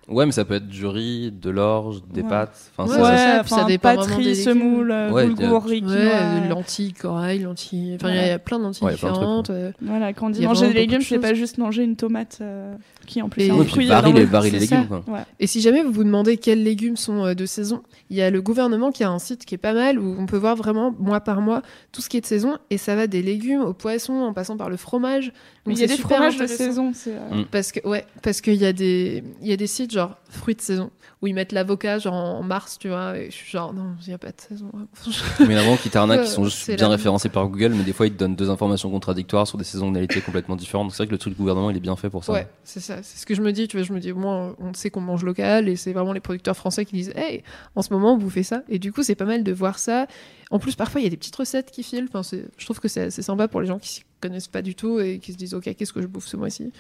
[0.10, 2.28] Ouais, mais ça peut être du riz, de l'orge, des Ouais.
[2.28, 2.72] pâtes.
[2.78, 5.26] Enfin, Ouais, ça- c'est ça, puis ça enfin, dépend pâterie, des semoule, euh, Ouais, a-
[5.28, 7.96] boulgour, riz, Ouais, quinoa, euh, lentilles, corail, lentilles.
[7.96, 9.10] Enfin, il y a- il y, a plein de lentilles Ouais, il y a plein
[9.10, 9.50] de trucs, différentes.
[9.52, 12.74] euh, Voilà, quand on dit manger des légumes, c'est pas juste manger une tomate euh,
[13.08, 14.88] qui en plus Et- puis les, légumes.
[14.88, 15.04] Quoi.
[15.08, 15.22] Ouais.
[15.40, 17.82] Et si jamais vous vous demandez quels légumes sont euh, de saison,
[18.12, 20.28] il y a le gouvernement qui a un site qui est pas mal où on
[20.28, 23.08] peut voir vraiment mois par mois tout ce qui est de saison et ça va
[23.08, 25.32] des légumes aux poissons en passant par le fromage.
[25.66, 26.92] Mais Donc il y a des fromages de saison.
[27.08, 27.46] euh, Mm.
[27.52, 30.56] Parce que ouais, parce qu'il y a des il y a des sites genre fruits
[30.56, 33.74] de saison où ils mettent l'avocat genre en mars, tu vois, et je suis genre
[33.74, 34.72] non, il y a pas de saison.
[35.48, 38.14] Mais avant, qui t'arnaquent, qui sont juste bien référencés par Google, mais des fois, ils
[38.14, 40.92] te donnent deux informations contradictoires sur des saisonnalités complètement différentes.
[40.92, 42.34] C'est vrai que le truc du gouvernement, il est bien fait pour ça.
[42.34, 44.56] Ouais, c'est ça, c'est ce que je me dis, tu vois, je me dis moi
[44.60, 47.44] on sait qu'on mange local et c'est vraiment les producteurs français qui disent "Hey,
[47.76, 50.08] en ce moment vous faites ça" et du coup, c'est pas mal de voir ça.
[50.52, 52.22] En plus, parfois il y a des petites recettes qui filent, enfin
[52.58, 55.20] je trouve que c'est sympa pour les gens qui s'y connaissent pas du tout et
[55.20, 56.72] qui se disent "OK, qu'est-ce que je bouffe ce mois-ci?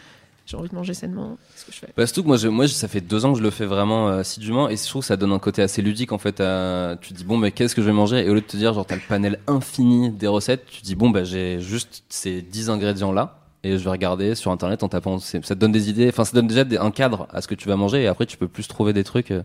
[0.47, 2.87] J'ai envie de manger sainement, qu'est-ce que je fais Bah, que moi, je, moi, ça
[2.87, 5.17] fait deux ans que je le fais vraiment euh, assidûment et je trouve que ça
[5.17, 6.39] donne un côté assez ludique en fait.
[6.39, 8.25] À, tu dis bon, mais qu'est-ce que je vais manger?
[8.25, 10.95] Et au lieu de te dire, genre, t'as le panel infini des recettes, tu dis
[10.95, 14.87] bon, bah, j'ai juste ces 10 ingrédients là et je vais regarder sur internet en
[14.87, 15.19] tapant.
[15.19, 17.67] Ça te donne des idées, enfin, ça donne déjà un cadre à ce que tu
[17.67, 19.43] vas manger et après, tu peux plus trouver des trucs euh,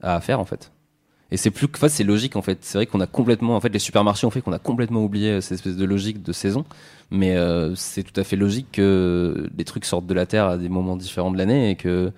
[0.00, 0.70] à faire en fait.
[1.32, 2.58] Et c'est plus, enfin, c'est logique en fait.
[2.62, 5.30] C'est vrai qu'on a complètement, en fait, les supermarchés ont fait qu'on a complètement oublié
[5.30, 6.64] euh, cette espèce de logique de saison.
[7.10, 10.58] Mais euh, c'est tout à fait logique que des trucs sortent de la terre à
[10.58, 12.12] des moments différents de l'année et que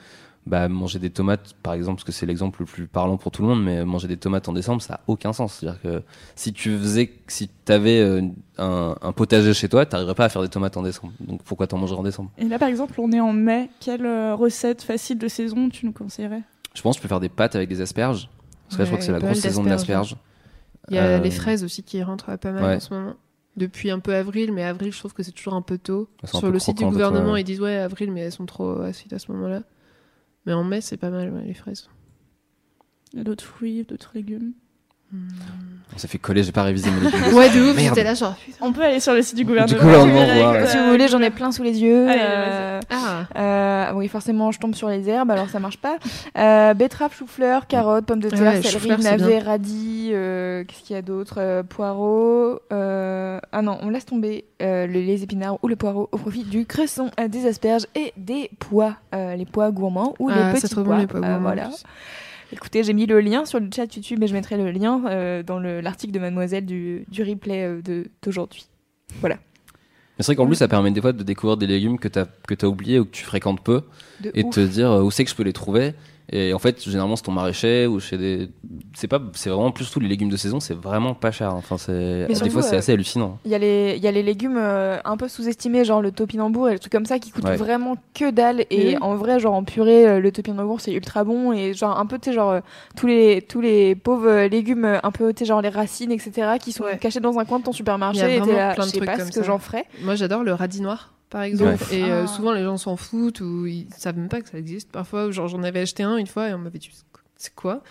[0.45, 3.43] bah, manger des tomates, par exemple, parce que c'est l'exemple le plus parlant pour tout
[3.43, 5.59] le monde, mais manger des tomates en décembre, ça a aucun sens.
[5.61, 6.03] C'est-à-dire que
[6.35, 8.23] si tu faisais, si t'avais euh,
[8.59, 11.13] un, un potager chez toi, t'arriverais pas à faire des tomates en décembre.
[11.21, 12.31] Donc pourquoi t'en mangerais en décembre?
[12.39, 13.71] Et là, par exemple, on est en mai.
[13.79, 16.43] Quelle euh, recette facile de saison tu nous conseillerais?
[16.75, 18.29] Je pense que tu peux faire des pâtes avec des asperges.
[18.77, 20.17] Parce que je crois que c'est la grosse saison de l'asperge.
[20.89, 22.77] Il y a Euh, les fraises aussi qui rentrent pas mal ouais.
[22.77, 23.15] en ce moment.
[23.57, 26.09] Depuis un peu avril, mais avril, je trouve que c'est toujours un peu tôt.
[26.25, 29.13] Sur peu le site du gouvernement, ils disent ouais, avril, mais elles sont trop acides
[29.13, 29.63] à ce moment-là.
[30.47, 31.89] Mais en mai, c'est pas mal, ouais, les fraises.
[33.13, 34.53] Il y a d'autres fruits, d'autres légumes.
[35.95, 37.35] On s'est fait coller, j'ai pas révisé mes légumes.
[37.35, 38.35] Ouais, de ouf, j'étais là genre.
[38.35, 38.57] putain.
[38.63, 39.79] On peut aller sur le site du gouvernement.
[39.79, 40.59] gouvernement, direct, voir, ouais.
[40.61, 42.09] euh, Si vous voulez, j'en ai plein sous les yeux.
[42.09, 45.97] Allez, Euh, Ah, euh, oui, forcément, je tombe sur les herbes, alors ça marche pas.
[46.39, 49.41] Euh, betterave, chou-fleur, carottes, pommes de terre, Ouais, céleri, bien.
[49.45, 50.11] radis.
[50.15, 52.61] euh, Qu'est-ce qu'il y a d'autre Euh, Poireaux.
[52.73, 56.45] euh, Ah non, on laisse tomber euh, le- les épinards ou les poireaux au profit
[56.45, 58.97] du cresson, euh, des asperges et des pois.
[59.15, 60.99] Euh, les pois gourmands ou Ah, les petits trop bon, pois.
[61.01, 61.69] les pois Euh, gourmands, voilà.
[62.53, 65.43] Écoutez, j'ai mis le lien sur le chat YouTube et je mettrai le lien euh,
[65.43, 68.67] dans le- l'article de Mademoiselle du, du replay euh, d'aujourd'hui.
[69.21, 69.37] Voilà.
[69.37, 72.27] Mais c'est vrai qu'en plus, ça permet des fois de découvrir des légumes que t'as
[72.47, 73.83] que t'as oubliés ou que tu fréquentes peu
[74.21, 75.95] De et de te dire euh, où c'est que je peux les trouver.
[76.31, 78.49] Et en fait, généralement, c'est ton maraîcher ou chez des.
[78.95, 81.55] C'est pas, c'est vraiment plus tout les légumes de saison, c'est vraiment pas cher.
[81.55, 83.39] Enfin, c'est des fois, c'est euh, assez hallucinant.
[83.45, 86.13] Il y, a les, il y a les légumes euh, un peu sous-estimés, genre le
[86.13, 87.57] topinambour et les trucs comme ça qui coûtent Ouais.
[87.57, 88.65] vraiment que dalle.
[88.71, 91.53] Et en vrai, genre en purée, euh, le topinambour c'est ultra bon.
[91.53, 92.61] Et genre un peu, tu sais, genre
[92.97, 96.73] tous les, tous les pauvres légumes, un peu, tu sais, genre les racines, etc., qui
[96.73, 96.99] sont Ouais.
[96.99, 98.23] cachés dans un coin de ton Il y supermarché.
[98.23, 99.85] a Et là, plein de je sais trucs pas comme ce que j'en ferais.
[100.03, 101.83] Moi, j'adore le radis noir, par exemple.
[101.91, 101.99] Ouais.
[101.99, 102.27] Et euh, Ah.
[102.29, 104.93] souvent, les gens s'en foutent ou ils savent même pas que ça existe.
[104.93, 106.91] Parfois, genre, j'en avais acheté un une fois et on m'avait dit
[107.37, 107.83] c'est quoi?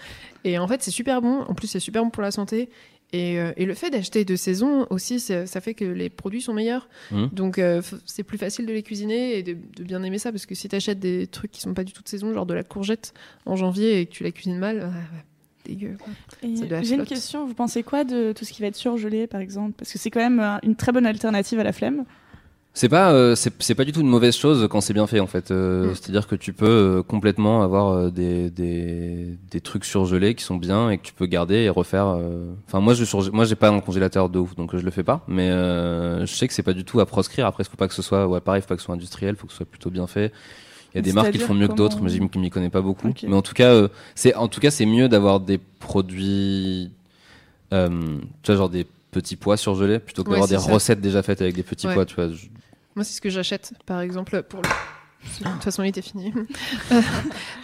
[0.45, 1.41] Et en fait, c'est super bon.
[1.41, 2.69] En plus, c'est super bon pour la santé.
[3.13, 6.53] Et, euh, et le fait d'acheter de saison aussi, ça fait que les produits sont
[6.53, 6.87] meilleurs.
[7.11, 7.29] Mhm.
[7.33, 10.31] Donc, euh, c'est plus facile de les cuisiner et de, de bien aimer ça.
[10.31, 12.45] Parce que si tu achètes des trucs qui sont pas du tout de saison, genre
[12.45, 13.13] de la courgette
[13.45, 15.23] en janvier et que tu la cuisines mal, ah,
[15.65, 15.97] dégueu.
[16.41, 19.73] J'ai une question, vous pensez quoi de tout ce qui va être surgelé par exemple?
[19.77, 22.05] Parce que c'est quand même une très bonne alternative à la flemme.
[22.73, 25.27] C'est pas, euh, c'est pas du tout une mauvaise chose quand c'est bien fait en
[25.27, 25.51] fait.
[25.51, 25.95] Euh, Mm.
[25.95, 26.65] C'est-à-dire que tu peux
[26.99, 31.11] euh, complètement avoir euh, des, des, des trucs surgelés qui sont bien et que tu
[31.13, 32.07] peux garder et refaire.
[32.07, 32.53] euh.
[32.67, 34.91] Enfin moi je surge- moi j'ai pas un congélateur de ouf donc euh, je le
[34.91, 35.21] fais pas.
[35.27, 37.45] Mais euh, je sais que c'est pas du tout à proscrire.
[37.45, 39.47] Après faut pas que ce soit ouais pareil, faut pas que ce soit industriel, faut
[39.47, 40.31] que ce soit plutôt bien fait.
[40.93, 42.49] Il y a des marques qui le font mieux que d'autres, mais comment je m'y
[42.49, 43.13] connais pas beaucoup.
[43.27, 46.89] Mais en tout cas, euh, c'est en tout cas c'est mieux d'avoir des produits,
[47.73, 47.89] euh,
[48.43, 50.71] tu vois genre des petits pois surgelés plutôt que Ouais, d'avoir des ça.
[50.73, 51.93] recettes déjà faites avec des petits Ouais.
[51.93, 52.05] pois.
[52.05, 52.29] Tu vois.
[52.29, 52.47] Je-
[52.95, 54.69] Moi, c'est ce que j'achète, par exemple, pour le.
[55.45, 56.33] De toute façon, il était fini.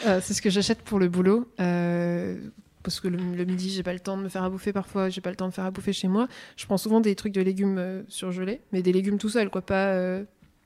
[0.06, 1.52] Euh, c'est ce que j'achète pour le boulot.
[1.60, 2.38] euh,
[2.84, 5.10] Parce que le, le midi, j'ai pas le temps de me faire à bouffer parfois,
[5.10, 6.28] j'ai pas le temps de faire à bouffer chez moi.
[6.56, 9.62] Je prends souvent des trucs de légumes euh, surgelés, mais des légumes tout seuls, quoi,
[9.62, 10.20] pas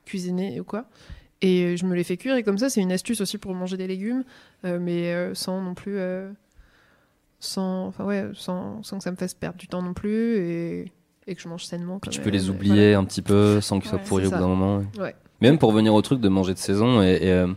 [0.04, 0.84] cuisinés ou quoi.
[1.40, 3.76] Et je me les fais cuire et comme ça, c'est une astuce aussi pour manger
[3.76, 4.22] des légumes,
[4.62, 5.96] mais sans non plus,
[7.44, 10.92] sans, enfin ouais, sans, sans que ça me fasse perdre du temps non plus et,
[11.26, 11.98] et que je mange sainement.
[11.98, 12.24] Puis tu même.
[12.24, 14.40] peux les oublier un petit peu sans qu'ils soient Ouais, pourris c'est au bout ça.
[14.42, 14.82] d'un moment.
[14.98, 15.14] Ouais.
[15.40, 17.48] Même pour revenir au truc de manger de saison, et, et, euh,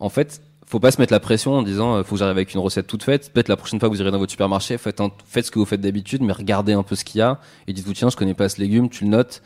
[0.00, 2.54] en fait, faut pas se mettre la pression en disant euh, faut que j'arrive avec
[2.54, 3.30] une recette toute faite.
[3.32, 5.58] Peut-être la prochaine fois que vous irez dans votre supermarché, faites, un- faites ce que
[5.58, 8.16] vous faites d'habitude, mais regardez un peu ce qu'il y a et dites-vous tiens, je
[8.16, 9.42] connais pas ce légume, tu le notes,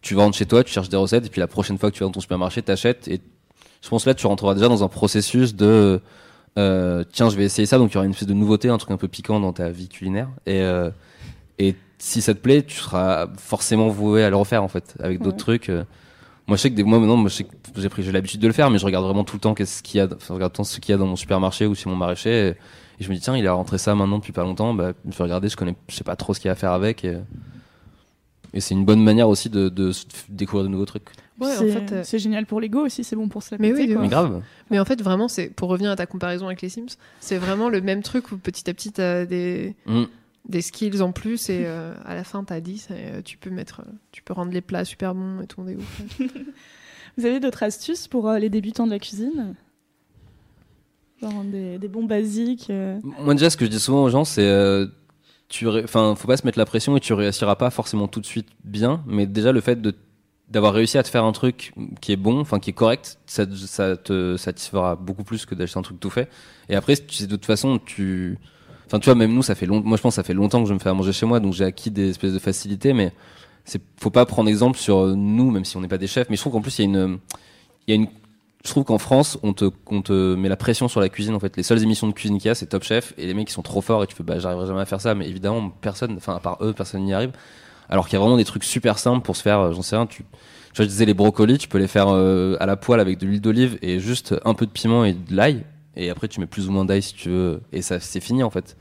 [0.00, 1.96] tu vas rentres chez toi, tu cherches des recettes, et puis la prochaine fois que
[1.96, 3.06] tu vas dans ton supermarché, t'achètes.
[3.08, 3.20] Et
[3.82, 6.00] je pense là, tu rentreras déjà dans un processus de
[6.58, 8.78] euh, tiens, je vais essayer ça, donc il y aura une espèce de nouveauté, un
[8.78, 10.28] truc un peu piquant dans ta vie culinaire.
[10.46, 10.90] Et, euh,
[11.58, 15.20] et si ça te plaît, tu seras forcément voué à le refaire en fait, avec
[15.20, 15.68] d'autres trucs.
[15.68, 15.84] euh.
[16.48, 18.70] Moi, je sais que des mois maintenant, moi, j'ai pris, j'ai l'habitude de le faire,
[18.70, 20.62] mais je regarde vraiment tout le temps qu'est-ce qu'il y a, enfin, je regarde tout
[20.62, 23.04] le temps ce qu'il y a dans mon supermarché ou chez mon maraîcher, et, et
[23.04, 25.24] je me dis tiens, il a rentré ça maintenant depuis pas longtemps, bah, je vais
[25.24, 27.18] regarder, je connais, je sais pas trop ce qu'il y a à faire avec, et,
[28.54, 29.90] et c'est une bonne manière aussi de, de
[30.28, 31.08] découvrir de nouveaux trucs.
[31.40, 33.58] Ouais, en c'est fait, euh, c'est génial pour l'ego aussi, c'est bon pour se la
[33.60, 34.02] Mais oui, quoi.
[34.02, 34.42] Mais grave.
[34.70, 37.68] Mais en fait, vraiment, c'est pour revenir à ta comparaison avec les Sims, c'est vraiment
[37.68, 40.04] le même truc où petit à petit, t'as des, Mm.
[40.48, 43.50] des skills en plus et euh, à la fin, t'as 10 et euh, tu peux
[43.50, 43.82] mettre,
[44.12, 46.02] tu peux rendre les plats super bons et tout, on est ouf.
[46.20, 46.26] ouais.
[47.18, 49.54] Vous avez d'autres astuces pour euh, les débutants de la cuisine?
[51.22, 54.24] Genre des, des bons basiques euh, Moi déjà, ce que je dis souvent aux gens,
[54.26, 54.86] c'est, euh,
[55.48, 58.20] tu, ré- enfin, faut pas se mettre la pression et tu réussiras pas forcément tout
[58.20, 59.94] de suite bien, mais déjà le fait de
[60.48, 63.46] d'avoir réussi à te faire un truc qui est bon, enfin qui est correct, ça,
[63.46, 66.28] te satisfera beaucoup plus que d'acheter un truc tout fait.
[66.68, 68.38] Et après, tu sais, de toute façon, tu,
[68.86, 70.62] enfin, tu vois, même nous, ça fait long, moi je pense que ça fait longtemps
[70.62, 72.92] que je me fais à manger chez moi, donc j'ai acquis des espèces de facilités,
[72.92, 73.12] mais
[73.64, 76.30] c'est, faut pas prendre exemple sur euh, nous, même si on n'est pas des chefs.
[76.30, 77.18] Mais je trouve qu'en plus il y a une,
[77.88, 78.08] il y a une,
[78.64, 81.34] je trouve qu'en France, on te, on te met la pression sur la cuisine.
[81.34, 83.34] En fait, les seules émissions de cuisine qu'il y a, c'est Top Chef, et les
[83.34, 85.14] mecs qui sont trop forts, et tu fais, bah, j'arriverai jamais à faire ça.
[85.14, 87.32] Mais évidemment, personne, enfin, à part eux, personne n'y arrive.
[87.88, 89.96] Alors qu'il y a vraiment des trucs super simples pour se faire, euh, j'en sais
[89.96, 90.24] rien, tu,
[90.76, 93.26] vois, je disais les brocolis, tu peux les faire euh, à la poêle avec de
[93.26, 95.64] l'huile d'olive et juste un peu de piment et de l'ail.
[95.96, 97.62] Et après, tu mets plus ou moins d'ail si tu veux.
[97.72, 98.76] Et ça, c'est fini, en fait.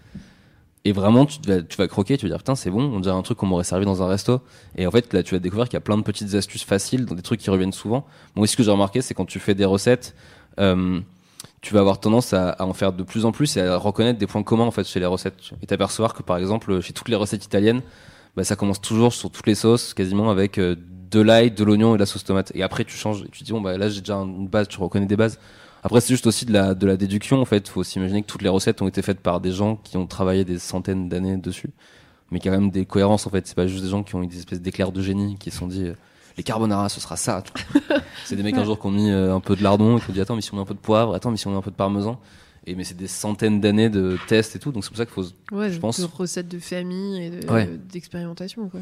[0.84, 1.40] Et vraiment, tu
[1.78, 3.86] vas, croquer, tu vas dire, putain, c'est bon, on dirait un truc qu'on m'aurait servi
[3.86, 4.42] dans un resto.
[4.76, 7.06] Et en fait, là, tu vas découvrir qu'il y a plein de petites astuces faciles,
[7.06, 8.06] des trucs qui reviennent souvent.
[8.36, 10.14] Moi, ce que j'ai remarqué, c'est quand tu fais des recettes,
[10.60, 11.00] euh,
[11.62, 14.20] tu vas avoir tendance à, à en faire de plus en plus et à reconnaître
[14.20, 15.54] des points communs, en fait, chez les recettes.
[15.64, 17.82] Et t'apercevoir que, par exemple, chez toutes les recettes italiennes,
[18.36, 20.76] bah, ça commence toujours sur toutes les sauces, quasiment avec euh,
[21.12, 22.52] de l'ail, de l'oignon et de la sauce tomate.
[22.56, 24.68] Et après, tu changes et tu te dis, bon, bah, là, j'ai déjà une base,
[24.68, 25.40] tu reconnais des bases.
[25.84, 27.68] Après, c'est juste aussi de la, de la déduction, en fait.
[27.68, 30.44] Faut s'imaginer que toutes les recettes ont été faites par des gens qui ont travaillé
[30.44, 31.70] des centaines d'années dessus.
[32.32, 33.48] Mais a quand même des cohérences, en fait.
[33.48, 35.58] C'est pas juste des gens qui ont eu des espèces d'éclairs de génie, qui se
[35.58, 35.94] sont dit, euh,
[36.38, 37.44] les carbonara, ce sera ça.
[38.26, 40.10] c'est des mecs un jour qui ont mis euh, un peu de lardon et qui
[40.10, 41.52] ont dit, attends, mais si on met un peu de poivre, attends, mais si on
[41.52, 42.20] met un peu de parmesan.
[42.68, 44.72] Et mais c'est des centaines d'années de tests et tout.
[44.72, 46.00] Donc c'est pour ça qu'il faut, Ouais, je de- pense.
[46.00, 47.70] de recettes de famille et de- Ouais.
[47.92, 48.80] d'expérimentation, quoi.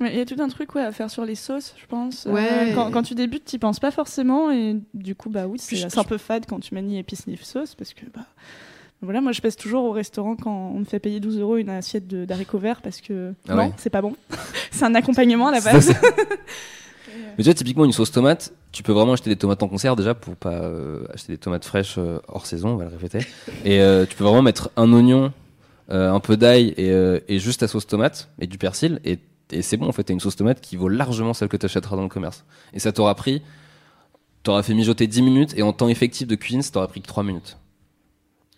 [0.00, 2.26] Il y a tout un truc ouais, à faire sur les sauces, je pense.
[2.26, 4.50] Euh, quand, quand tu débutes, tu penses pas forcément.
[4.50, 7.74] Et du coup, bah oui, c'est un peu fade quand tu manies épices ni sauce.
[7.74, 8.20] Parce que, bah.
[9.02, 11.68] Voilà, moi je pèse toujours au restaurant quand on me fait payer 12 euros une
[11.68, 13.72] assiette d'haricots verts parce que Ah non, ouais.
[13.76, 14.16] c'est pas bon.
[14.70, 15.92] c'est un accompagnement à la Ça, base.
[17.36, 19.96] Mais tu vois, typiquement, une sauce tomate, tu peux vraiment acheter des tomates en conserve
[19.96, 23.18] déjà pour pas euh, acheter des tomates fraîches euh, hors saison, on va le répéter.
[23.64, 25.32] Et euh, tu peux vraiment mettre un oignon,
[25.88, 26.90] un peu d'ail et,
[27.28, 29.00] et juste ta sauce tomate et du persil.
[29.04, 29.20] Et,
[29.52, 31.66] et c'est bon, en fait, t'as une sauce tomate qui vaut largement celle que tu
[31.66, 32.44] achèteras dans le commerce.
[32.72, 33.40] Et ça t'aura pris,
[34.42, 37.06] t'auras fait mijoter 10 minutes et en temps effectif de cuisine, ça t'aura pris que
[37.06, 37.56] 3 minutes.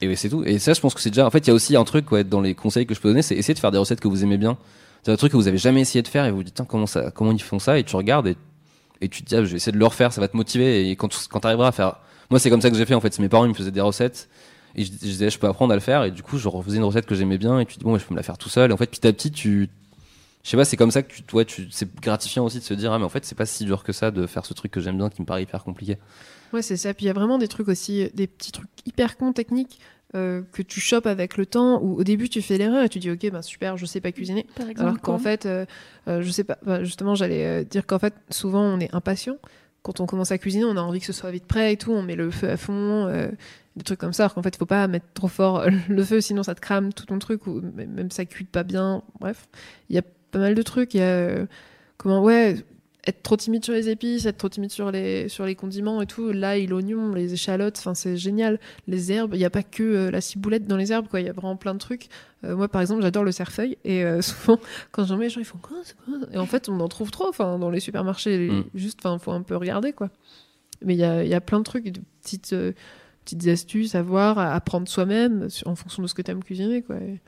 [0.01, 0.45] Et ouais, c'est tout.
[0.45, 1.27] Et ça, je pense que c'est déjà.
[1.27, 3.09] En fait, il y a aussi un truc ouais, dans les conseils que je peux
[3.09, 4.57] donner, c'est essayer de faire des recettes que vous aimez bien.
[5.03, 6.65] C'est un truc que vous avez jamais essayé de faire et vous vous dites Tiens,
[6.65, 7.79] comment ça, comment ils font ça?
[7.79, 8.37] Et tu regardes et,
[9.01, 10.89] et tu te dis ah, je vais essayer de le refaire, ça va te motiver
[10.91, 11.97] et quand tu- quand t'arriveras à faire.
[12.31, 13.19] Moi, c'est comme ça que j'ai fait en fait.
[13.19, 14.29] Mes parents ils me faisaient des recettes
[14.75, 16.85] et je, disais je peux apprendre à le faire et du coup je refaisais une
[16.85, 18.71] recette que j'aimais bien et tu dis bon, je peux me la faire tout seul.
[18.71, 19.69] Et en fait, petit à petit, tu
[20.45, 22.73] je sais pas, c'est comme ça que tu, toi, tu, c'est gratifiant aussi de se
[22.75, 24.71] dire ah mais en fait c'est pas si dur que ça de faire ce truc
[24.71, 25.99] que j'aime bien qui me paraît hyper compliqué.
[26.53, 26.95] Ouais, c'est ça.
[26.95, 29.79] Puis il y a vraiment des trucs aussi, des petits trucs hyper cons techniques
[30.15, 32.99] euh, que tu chopes avec le temps où au début tu fais l'erreur et tu
[32.99, 34.47] dis ok, ben super, je sais pas cuisiner.
[34.57, 35.67] Par exemple, Alors qu'en fait, euh,
[36.09, 39.37] euh, je sais pas, bah, justement, j'allais dire qu'en fait, souvent on est impatient.
[39.83, 41.93] Quand on commence à cuisiner, on a envie que ce soit vite prêt et tout,
[41.93, 43.07] on met le feu à fond,
[43.77, 44.25] des trucs comme ça.
[44.25, 47.05] Alors qu'en fait, faut pas mettre trop fort le feu, sinon ça te crame tout
[47.05, 49.03] ton truc, ou même ça cuit pas bien.
[49.21, 49.47] Bref,
[49.91, 50.95] il y a pas mal de trucs.
[50.95, 51.47] Il y a
[51.99, 52.57] comment, ouais,
[53.07, 56.07] être trop timide sur les épices, être trop timide sur les, sur les condiments et
[56.07, 56.31] tout.
[56.31, 58.59] L'ail, l'oignon, les échalotes, enfin, c'est génial.
[58.87, 61.21] Les herbes, il n'y a pas que euh, la ciboulette dans les herbes, quoi.
[61.21, 62.09] Il y a vraiment plein de trucs.
[62.45, 64.59] Euh, moi, par exemple, j'adore le cerfeuil et euh, souvent,
[64.93, 66.15] quand j'en mets, les gens ils font quoi, c'est quoi?
[66.33, 68.51] Et en fait, on en trouve trop, enfin, dans les supermarchés.
[68.51, 68.65] Mm.
[68.75, 70.11] Juste, enfin, faut un peu regarder, quoi.
[70.85, 72.55] Mais il y a, il y a plein de trucs, de petites,
[73.25, 76.83] petites astuces à voir, à apprendre soi-même en fonction de ce que tu aimes cuisiner,
[76.83, 76.97] quoi.
[76.97, 77.21] Et-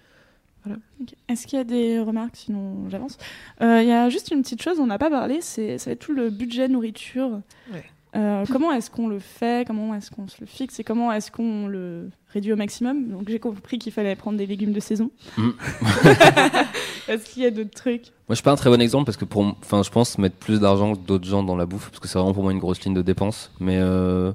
[1.28, 3.16] Est-ce qu'il y a des remarques Sinon, j'avance?
[3.62, 5.92] Euh, Il y a juste une petite chose, on n'a pas parlé, c'est ça va
[5.92, 7.40] être tout le budget nourriture.
[7.72, 7.84] Ouais.
[8.16, 9.64] Euh, comment est-ce qu'on le fait?
[9.66, 10.80] Comment est-ce qu'on se le fixe?
[10.80, 13.06] Et comment est-ce qu'on le réduit au maximum?
[13.08, 15.10] Donc j'ai compris qu'il fallait prendre des légumes de saison.
[15.36, 15.50] Mm.
[17.08, 18.02] est-ce qu'il y a d'autres trucs?
[18.28, 20.36] Moi, je suis pas un très bon exemple parce que pour, enfin, je pense mettre
[20.36, 22.58] plus d'argent que d'autres gens dans la bouffe parce que c'est vraiment pour moi une
[22.58, 23.50] grosse ligne de dépenses.
[23.60, 24.32] Mais euh,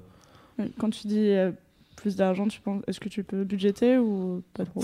[0.59, 1.51] Euh, Quand tu dis euh,
[2.05, 2.83] plus d'argent, tu penses?
[2.85, 4.81] Est-ce que tu peux budgéter ou pas trop?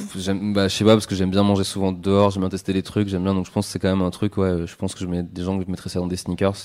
[0.55, 2.81] Bah, je sais pas parce que j'aime bien manger souvent dehors, j'aime bien tester les
[2.81, 3.35] trucs, j'aime bien.
[3.35, 4.37] Donc je pense que c'est quand même un truc.
[4.37, 6.55] Ouais, je pense que je mets des gens qui mettraient ça dans des sneakers,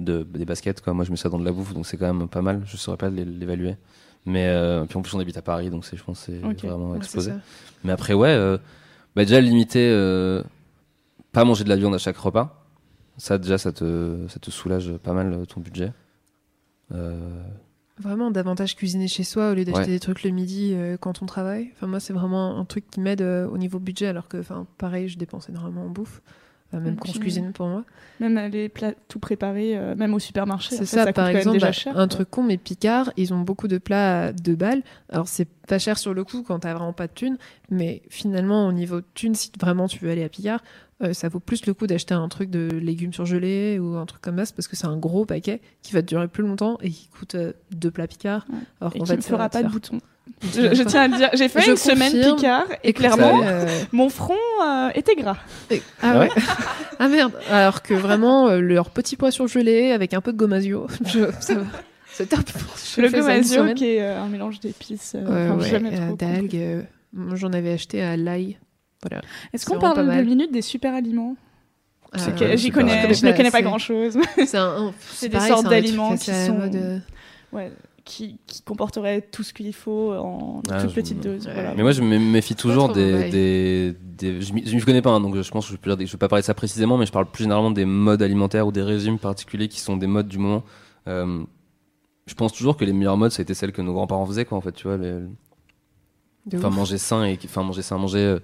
[0.00, 0.80] de, des baskets.
[0.80, 0.94] Quoi.
[0.94, 2.62] Moi, je mets ça dans de la bouffe, donc c'est quand même pas mal.
[2.66, 3.76] Je saurais pas l'é- l'évaluer.
[4.26, 6.66] Mais euh, puis en plus, on habite à Paris, donc c'est, je pense, que c'est
[6.66, 7.20] vraiment Ouais, ça.
[7.84, 8.58] Mais après, ouais, euh,
[9.14, 10.42] bah déjà limiter, euh,
[11.30, 12.66] pas manger de la viande à chaque repas.
[13.16, 15.92] Ça, déjà, ça te, ça te soulage pas mal ton budget.
[16.92, 17.44] Euh,
[18.00, 19.86] Vraiment davantage cuisiner chez soi au lieu d'acheter Ouais.
[19.88, 21.70] des trucs le midi euh, quand on travaille.
[21.76, 24.66] Enfin, moi, c'est vraiment un truc qui m'aide euh, au niveau budget, alors que, enfin,
[24.78, 26.22] pareil, je dépense énormément en bouffe,
[26.72, 27.84] euh, même quand je cuisine pour moi.
[28.20, 30.74] Même plats tout préparés, euh, même au supermarché.
[30.76, 32.06] C'est ça, coûte par quand même exemple, déjà bah, cher, un quoi.
[32.08, 34.82] truc con, mais Picard, ils ont beaucoup de plats à 2 balles.
[35.10, 37.36] Alors, c'est pas cher sur le coup quand t'as vraiment pas de thunes,
[37.70, 40.62] mais finalement, au niveau de thunes, si vraiment tu veux aller à Picard,
[41.02, 44.20] euh, ça vaut plus le coup d'acheter un truc de légumes surgelés ou un truc
[44.22, 47.08] comme ça, parce que c'est un gros paquet qui va durer plus longtemps et qui
[47.08, 48.46] coûte euh, deux plats Picard.
[48.50, 48.58] Ouais.
[48.80, 49.98] Alors Et qui ne fait, fera pas de boutons.
[50.54, 52.36] Je, je tiens à le dire, j'ai fait Je une semaine.
[52.36, 54.34] Picard et Écoute, clairement, euh, mon front
[54.64, 55.36] euh, était gras.
[55.70, 56.28] Et- Ah ouais
[57.00, 60.86] Ah merde Alors que vraiment, euh, leur petit pois surgelé avec un peu de gomasio,
[61.04, 61.64] je- ça va.
[62.12, 62.40] c'est top.
[62.94, 65.14] Je le gomasio qui est euh, un mélange d'épices.
[65.16, 66.54] euh, Ouais, ouais, euh, d'algues.
[66.56, 66.82] euh,
[67.34, 68.56] J'en avais acheté à l'ail.
[69.08, 69.22] Voilà.
[69.52, 70.24] Est-ce qu'on parle pas de mal.
[70.26, 71.36] minute des super aliments
[72.12, 74.18] Ah, C'est que ouais, J'y super connais, je ne connais pas C'est- grand chose.
[74.36, 76.98] C'est des pareil, sortes d'aliments qui sont- mode, euh.
[77.52, 77.72] ouais,
[78.04, 81.46] qui, qui comporteraient tout ce qu'il faut en Ah, toute petite dose.
[81.46, 81.54] ouais.
[81.54, 81.74] voilà.
[81.74, 83.30] Mais moi, je me méfie toujours des, bail.
[83.30, 86.06] des, des- Je m'y connais pas, hein, donc je pense que je peux dire des-
[86.06, 88.66] je vais pas parler de ça précisément, mais je parle plus généralement des modes alimentaires
[88.66, 90.62] ou des régimes particuliers qui sont des modes du moment.
[91.08, 91.42] Euh,
[92.26, 94.44] je pense toujours que les meilleures modes, ça a été celles que nos grands-parents faisaient,
[94.44, 94.96] quoi, en fait, tu vois.
[94.98, 95.20] les-
[96.54, 98.38] Enfin, manger sain et enfin manger sain, manger euh,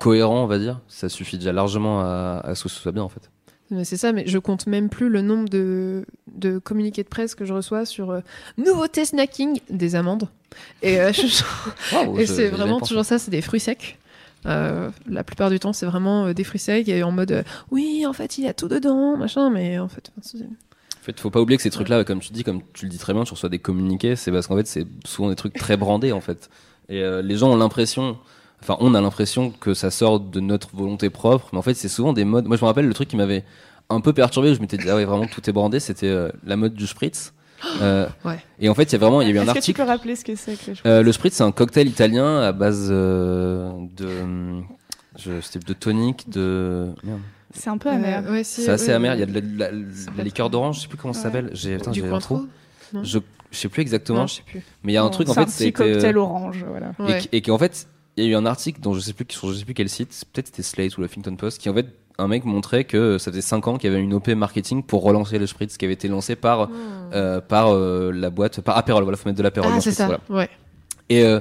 [0.00, 3.02] cohérent, on va dire, ça suffit déjà largement à, à ce que ce soit bien,
[3.02, 3.30] en fait.
[3.82, 7.44] C'est ça, mais je compte même plus le nombre de, de communiqués de presse que
[7.44, 8.20] je reçois sur euh,
[8.58, 10.28] nouveauté snacking des amandes.
[10.82, 11.10] Et, euh,
[12.18, 13.98] et c'est vraiment toujours ça, c'est des fruits secs.
[14.46, 18.06] Euh, la plupart du temps, c'est vraiment euh, des fruits secs et en mode oui,
[18.06, 21.40] en fait, il y a tout dedans, machin, mais en fait, En fait, faut pas
[21.40, 23.48] oublier que ces trucs-là, comme tu dis, comme tu le dis très bien, tu reçois
[23.48, 26.50] des communiqués, c'est parce qu'en fait, c'est souvent des trucs très brandés, en fait.
[26.88, 28.16] Et les gens ont l'impression,
[28.62, 31.88] enfin, on a l'impression que ça sort de notre volonté propre, mais en fait, c'est
[31.88, 32.46] souvent des modes.
[32.46, 33.44] Moi, je me rappelle le truc qui m'avait
[33.90, 36.28] un peu perturbé, où je m'étais dit, ah ouais, vraiment, tout est brandé, c'était euh,
[36.44, 37.32] la mode du spritz.
[37.80, 38.38] Euh, Ouais.
[38.60, 39.58] Et en fait, il y a vraiment, il y a eu un Est-ce que tu
[39.58, 39.82] article.
[39.82, 40.80] peux rappeler ce que c'est que je...
[40.86, 44.60] Euh, le spritz, c'est un cocktail italien à base euh, de.
[45.18, 46.90] Je, c'était de tonique, de.
[47.02, 47.20] Merde.
[47.54, 48.22] C'est un peu amer.
[48.26, 49.14] Euh, ouais, si, C'est assez amer.
[49.14, 50.98] Il y a de la, de la- C'est la pas liqueur d'orange, je sais plus
[50.98, 51.24] comment ça Ouais.
[51.32, 51.50] s'appelle.
[51.54, 52.46] J'ai, putain, du j'ai un trou.
[53.02, 53.18] Je,
[53.50, 54.20] je sais plus exactement.
[54.20, 54.62] Non, je sais plus.
[54.84, 56.64] Mais il y a un Bon, truc en c'est un fait, petit c'était cocktail orange,
[56.68, 56.92] voilà.
[57.32, 59.26] et, et qui en fait, il y a eu un article dont je sais plus
[59.30, 61.74] sur je sais plus quel site, peut-être c'était Slate ou le Huffington Post, qui en
[61.74, 61.86] fait
[62.18, 65.02] un mec montrait que ça faisait 5 ans qu'il y avait une OP marketing pour
[65.02, 66.70] relancer le spritz qui avait été lancé par
[67.12, 69.02] euh, par euh, la boîte par Aperol.
[69.02, 69.70] Voilà, faut mettre de l'Aperol.
[69.74, 70.20] ah, c'est ça, voilà.
[70.30, 70.48] ouais.
[71.08, 71.40] Et euh,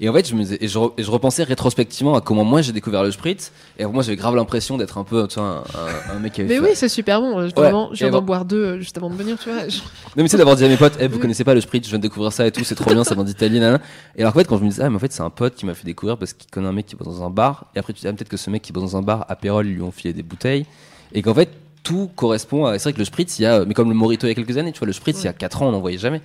[0.00, 2.44] et en fait, je me disais- et je, re- et je repensais rétrospectivement à comment
[2.44, 3.52] moi j'ai découvert le spritz.
[3.78, 6.40] Et moi, j'avais grave l'impression d'être un peu, tu vois, un, un- un mec qui
[6.40, 7.38] avait Mais fait- oui, c'est super bon.
[7.38, 8.26] euh, Vraiment, je viens d'en bon.
[8.26, 9.68] boire deux euh, juste avant de venir, tu vois.
[9.68, 11.84] je- Non mais sais d'avoir dit à mes potes, Eh, vous connaissez pas le Spritz,
[11.84, 13.58] je viens de découvrir ça et tout, c'est trop bien, ça vient d'Italie.
[13.58, 13.80] Et alors
[14.24, 15.74] en fait quand je me disais, ah mais en fait c'est un pote qui m'a
[15.74, 18.00] fait découvrir parce qu'il connaît un mec qui bosse dans un bar, et après tu
[18.00, 20.12] dis, ah, peut-être que ce mec qui bosse dans un bar, Aperol, lui ont filé
[20.12, 20.66] des bouteilles,
[21.12, 21.50] et qu'en fait
[21.84, 24.26] tout correspond à, c'est vrai que le Spritz, il y a, mais comme le Morito
[24.26, 25.72] il y a quelques années, tu vois, le Spritz il y a 4 ans on
[25.72, 26.20] n'en voyait jamais.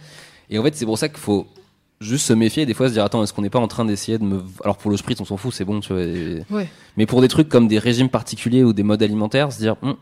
[0.50, 1.46] Et en fait c'est pour ça qu'il faut
[2.02, 3.86] juste se méfier et des fois se dire, attends, est-ce qu'on n'est pas en train
[3.86, 4.42] d'essayer de me...
[4.64, 6.02] Alors pour le Spritz on s'en fout, c'est bon, tu vois.
[6.02, 6.68] et- Ouais.
[6.98, 9.96] Mais pour des trucs comme des régimes particuliers ou des modes alimentaires, se dire, Hum,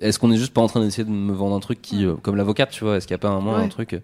[0.00, 2.14] est-ce qu'on est juste pas en train d'essayer de me vendre un truc qui, euh,
[2.22, 3.62] comme l'avocat, tu vois, est-ce qu'il n'y a pas un moment Ouais.
[3.64, 4.00] un truc euh,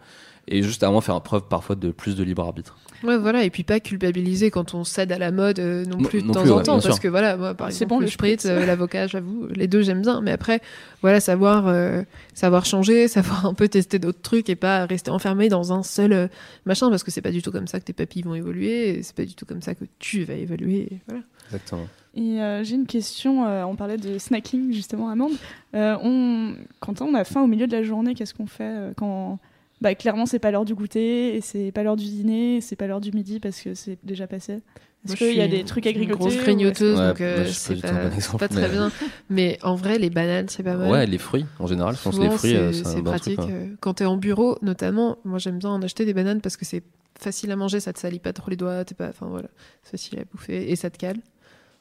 [0.46, 2.76] et juste à un moment faire preuve parfois de plus de libre arbitre?
[3.04, 6.08] Ouais, voilà, et puis pas culpabiliser quand on cède à la mode euh, non Non-
[6.08, 7.00] plus de temps plus, en ouais, temps, parce sûr.
[7.00, 10.02] que voilà, moi par C'est exemple, bon, le spritz, euh, l'avocat, j'avoue, les deux j'aime
[10.02, 10.60] bien, mais après,
[11.00, 12.02] voilà, savoir, euh,
[12.34, 16.12] savoir changer, savoir un peu tester d'autres trucs et pas rester enfermé dans un seul
[16.12, 16.26] euh,
[16.66, 19.02] machin, parce que c'est pas du tout comme ça que tes papilles vont évoluer, et
[19.02, 21.22] c'est pas du tout comme ça que tu vas évoluer, et voilà.
[21.46, 21.86] Exactement.
[22.16, 25.32] Et euh, j'ai une question, euh, on parlait de snacking justement, Amande.
[25.74, 26.54] Euh, on...
[26.80, 29.38] Quand on a faim au milieu de la journée, qu'est-ce qu'on fait euh, quand
[29.80, 32.76] bah, clairement c'est pas l'heure du goûter, et c'est pas l'heure du dîner, et c'est
[32.76, 34.60] pas l'heure du midi parce que c'est déjà passé
[35.04, 38.06] Est-ce qu'il y a des trucs à grignoter grosse grignoteuse, Ouais, donc euh, c'est pas
[38.06, 38.90] exemple, très bien.
[39.28, 40.90] Mais en vrai, les bananes, c'est pas mal.
[40.90, 43.38] Ouais, les fruits en général, je pense que les fruits euh, c'est pratique.
[43.38, 43.48] truc.
[43.50, 43.54] ouais.
[43.54, 46.64] euh, Quand t'es en bureau, notamment, moi j'aime bien en acheter des bananes parce que
[46.64, 46.82] c'est
[47.18, 49.48] facile à manger, ça te salit pas trop les doigts, t'es pas, enfin voilà,
[49.82, 51.18] c'est facile à bouffer et ça te cale.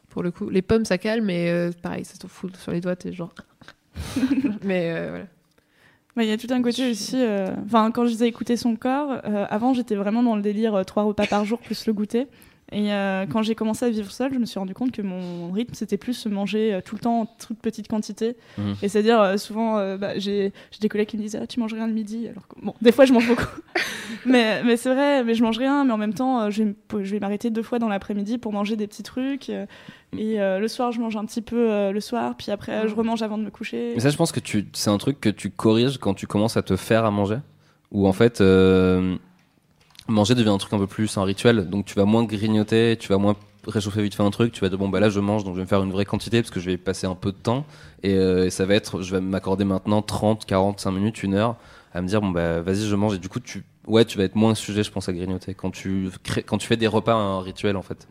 [0.09, 2.81] Pour le coup, les pommes ça cale, mais euh, pareil, ça te fout sur les
[2.81, 3.33] doigts, t'es genre.
[4.63, 5.25] mais euh, voilà.
[6.17, 7.15] Bah, Il y a tout un côté aussi.
[7.15, 10.73] euh, Enfin, quand je disais écouter son corps, euh, avant j'étais vraiment dans le délire
[10.73, 12.25] euh, trois repas par jour plus le goûter.
[12.73, 15.51] Et euh, quand j'ai commencé à vivre seule, je me suis rendu compte que mon
[15.53, 18.35] rythme c'était plus manger euh, tout le temps en toute petite quantité.
[18.57, 18.75] Mhm.
[18.81, 21.61] Et c'est-à-dire euh, souvent, euh, bah, j'ai j'ai des collègues qui me disaient ah, tu
[21.61, 23.45] manges rien le midi, alors que bon, des fois je mange beaucoup.
[24.25, 25.85] mais mais c'est vrai, mais je mange rien.
[25.85, 28.37] Mais en même temps, euh, je vais me- je vais m'arrêter deux fois dans l'après-midi
[28.37, 29.49] pour manger des petits trucs.
[29.49, 29.65] euh,
[30.17, 32.87] et euh, le soir, je mange un petit peu euh, le soir, puis après euh,
[32.89, 33.93] je remange avant de me coucher.
[33.95, 36.57] Mais ça, je pense que tu, c'est un truc que tu corriges quand tu commences
[36.57, 37.37] à te faire à manger?
[37.91, 39.15] Ou en fait, euh,
[40.07, 41.69] manger devient un truc un peu plus un rituel.
[41.69, 43.35] Donc tu vas moins grignoter, tu vas moins
[43.67, 44.51] réchauffer vite fait un truc.
[44.53, 46.05] Tu vas dire, bon, bah là, je mange, donc je vais me faire une vraie
[46.05, 47.65] quantité parce que je vais passer un peu de temps.
[48.03, 51.55] Et, euh, et ça va être, je vais m'accorder maintenant 30, 45 minutes, une heure
[51.93, 53.15] à me dire, bon, bah vas-y, je mange.
[53.15, 55.71] Et du coup, tu, ouais, tu vas être moins sujet, je pense, à grignoter quand
[55.71, 58.07] tu, crées, quand tu fais des repas un rituel, en fait.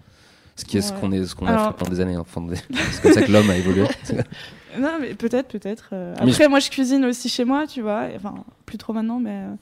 [0.59, 2.17] Ce qui est ce qu'on est, ce qu'on a Alors- fait pendant des années.
[2.17, 2.57] Des-
[2.91, 3.85] c'est comme ça que l'homme a évolué.
[4.79, 5.91] Non, mais peut-être, peut-être.
[5.93, 8.11] euh, Mais Après, moi, je cuisine aussi chez moi, tu vois.
[8.11, 8.35] et- Enfin,
[8.67, 9.55] plus trop maintenant, mais euh,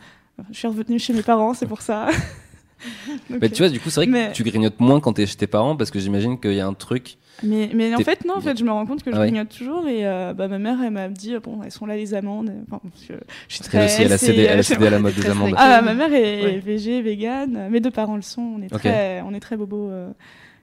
[0.51, 2.09] je suis revenue chez mes parents, c'est pour ça.
[3.31, 5.24] Donc, Bah, tu vois, du coup, c'est vrai mais- que tu grignotes moins quand t'es
[5.24, 7.16] chez tes parents parce que j'imagine qu'il y a un truc.
[7.43, 9.27] Mais, mais en fait, non, en fait, je me rends compte que je Ah ouais.
[9.28, 9.89] grignote toujours.
[9.89, 12.52] Et euh, bah, ma mère, elle m'a dit, bon, elles sont là les amandes.
[12.70, 13.15] Enfin, je suis
[13.61, 13.85] Elle très.
[13.86, 15.55] aussi, elle a c'est- cédé, elle a euh, cédé à la mode des amandes.
[15.56, 16.59] Ah, ma mère est Ouais.
[16.59, 17.69] végé, végane.
[17.70, 18.43] Mes deux parents le sont.
[18.59, 19.89] On est très, on est très bobos.
[19.90, 20.11] euh,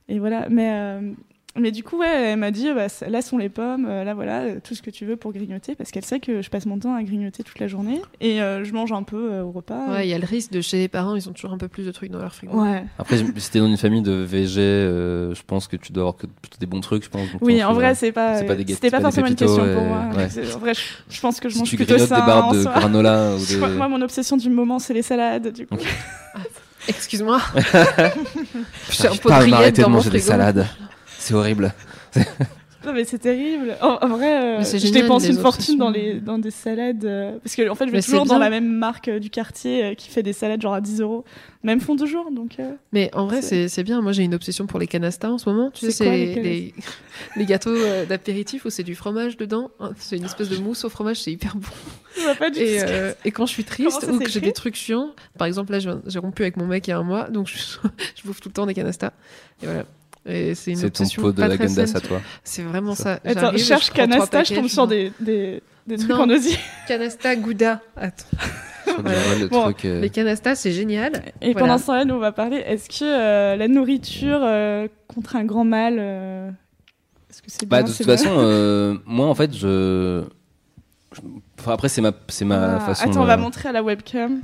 [0.08, 0.48] et voilà.
[0.50, 1.02] Mais, euh,
[1.58, 3.86] mais du coup, ouais, elle m'a dit, bah, là sont les pommes.
[3.90, 6.42] euh, Là, voilà, euh, tout ce que tu veux pour grignoter, parce qu'elle sait que
[6.42, 8.02] je passe mon temps à grignoter toute la journée.
[8.22, 9.88] Et euh, je mange un peu euh, au repas.
[9.92, 11.68] Ouais, il y a le risque de chez les parents, ils ont toujours un peu
[11.68, 12.62] plus de trucs dans leur frigo.
[12.62, 12.86] Ouais.
[12.98, 16.16] Après, si t'es dans une famille de VG, euh, je pense que tu dois avoir
[16.16, 17.30] que plutôt des bons trucs, je pense.
[17.32, 20.04] donc Oui, en vrai, c'est pas, c'est pas c'était pas forcément une question pour moi.
[20.16, 20.54] ouais.
[20.56, 22.52] En vrai, je, je pense que je Si mange tu plutôt grignotes ça des barres
[22.54, 22.72] de soi.
[22.74, 23.76] granola ou Moi, des.
[23.76, 25.50] moi, mon obsession du moment, c'est les salades.
[25.52, 25.76] Du coup.
[26.88, 27.40] Excuse-moi.
[28.90, 30.66] J'ai un pot pas de de manger des salades.
[31.32, 31.74] C'est horrible.
[32.84, 33.78] Non, mais c'est terrible.
[33.80, 37.06] En, en vrai, euh, je dépense une fortune dans, les, dans des salades.
[37.06, 39.30] euh, parce que, en fait, je vais Mais toujours dans la même marque euh, du
[39.30, 41.24] quartier euh, qui fait des salades genre à 10 euros.
[41.64, 42.32] Même fond de jour.
[42.32, 44.02] Donc, euh, Mais en vrai, C'est- bien.
[44.02, 45.70] Moi, j'ai une obsession pour les canastas en ce moment.
[45.70, 46.74] Tu sais, C'est quoi, les les,
[47.36, 49.70] les gâteaux euh, d'apéritif où c'est du fromage dedans.
[49.80, 52.34] Hein, C'est une espèce de mousse au fromage, c'est hyper bon.
[52.40, 52.62] pas du.
[52.62, 55.78] Et, euh, quand je suis triste ou que j'ai des trucs chiants, par exemple, là,
[55.78, 57.58] j'ai rompu avec mon mec il y a un mois, donc je,
[58.16, 59.14] je bouffe tout le temps des canastas.
[59.62, 59.86] Et voilà.
[60.26, 61.96] Et c'est une C'est ton pot de la saine.
[61.96, 62.22] à toi.
[62.44, 63.14] C'est vraiment ça.
[63.26, 66.22] Attends, J'arrive, je cherche trois canasta, je tombe sur des, des, des trucs Non.
[66.22, 66.58] en osier.
[66.88, 67.82] Canasta Gouda.
[67.96, 68.26] Attends.
[68.86, 69.86] Je crois que j'aurais le Bon, truc.
[69.86, 71.14] euh, Les canastas, c'est génial.
[71.42, 71.60] Et Voilà.
[71.68, 72.58] pendant ce temps-là, nous, on va parler.
[72.58, 75.96] Est-ce que euh, la nourriture euh, contre un grand mal.
[76.00, 76.50] euh,
[77.30, 80.24] Est-ce que c'est Bah, bien, de c'est toute façon, euh, moi, en fait, je.
[81.16, 81.22] je-
[81.60, 83.10] Enfin, après, c'est ma, c'est ma Ah, façon.
[83.10, 84.42] Attends, on va euh, montrer à la webcam.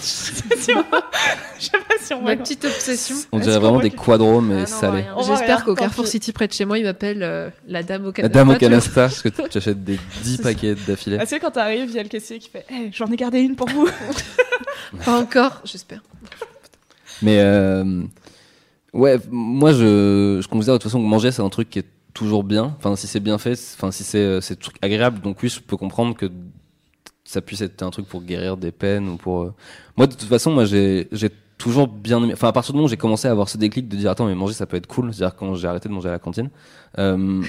[0.00, 1.10] Je sais pas
[1.58, 2.42] je sais pas si on Ma va.
[2.42, 3.16] petite obsession.
[3.32, 5.04] On dirait vraiment des quadros, mais Ah salés.
[5.26, 6.06] J'espère qu'au Carrefour.
[6.06, 8.34] City près de chez moi, il m'appelle euh, la dame au La canasta.
[8.38, 11.16] dame au canasta, parce que tu achètes des 10 paquets d'affilée.
[11.20, 13.16] Ah, tu sais, quand t'arrives, il y a le caissier qui fait hey, J'en ai
[13.16, 13.88] gardé une pour vous.
[15.04, 16.00] Pas encore, j'espère.
[17.22, 18.02] Mais euh,
[18.92, 21.86] ouais, moi je, je considère de toute façon que manger c'est un truc qui est
[22.14, 22.74] toujours bien.
[22.78, 25.20] Enfin, si c'est bien fait, c'est- enfin si c'est euh, c'est un truc agréable.
[25.20, 26.30] Donc oui, je peux comprendre que
[27.28, 29.42] ça puisse être un truc pour guérir des peines ou pour.
[29.42, 29.54] euh,
[29.96, 31.08] Moi de toute façon, moi j'ai
[31.58, 32.32] toujours bien aimé.
[32.32, 34.26] Enfin, à partir du moment où j'ai commencé à avoir ce déclic de dire attends
[34.26, 35.12] mais manger ça peut être cool.
[35.12, 36.50] C'est-à-dire quand j'ai arrêté de manger à la cantine.
[36.98, 37.42] Euh,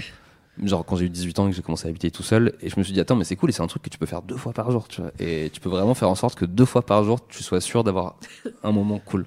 [0.61, 2.67] Genre quand j'ai eu 18 ans et que j'ai commencé à habiter tout seul et
[2.69, 4.05] je me suis dit attends mais c'est cool et c'est un truc que tu peux
[4.05, 6.43] faire deux fois par jour tu vois et tu peux vraiment faire en sorte que
[6.43, 8.17] deux fois par jour tu sois sûr d'avoir
[8.63, 9.25] un moment cool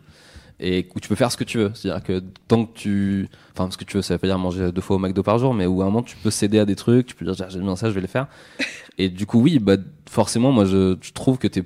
[0.60, 1.70] et où tu peux faire ce que tu veux.
[1.74, 3.28] C'est-à-dire que tant que tu.
[3.56, 5.38] Enfin, ce que tu veux, ça veut pas dire manger deux fois au McDo par
[5.38, 7.48] jour, mais où à un moment tu peux céder à des trucs, tu peux dire
[7.50, 8.26] j'aime bien ça, je vais le faire.
[8.98, 9.76] Et du coup, oui, bah,
[10.08, 11.64] forcément, moi je, je trouve que tu es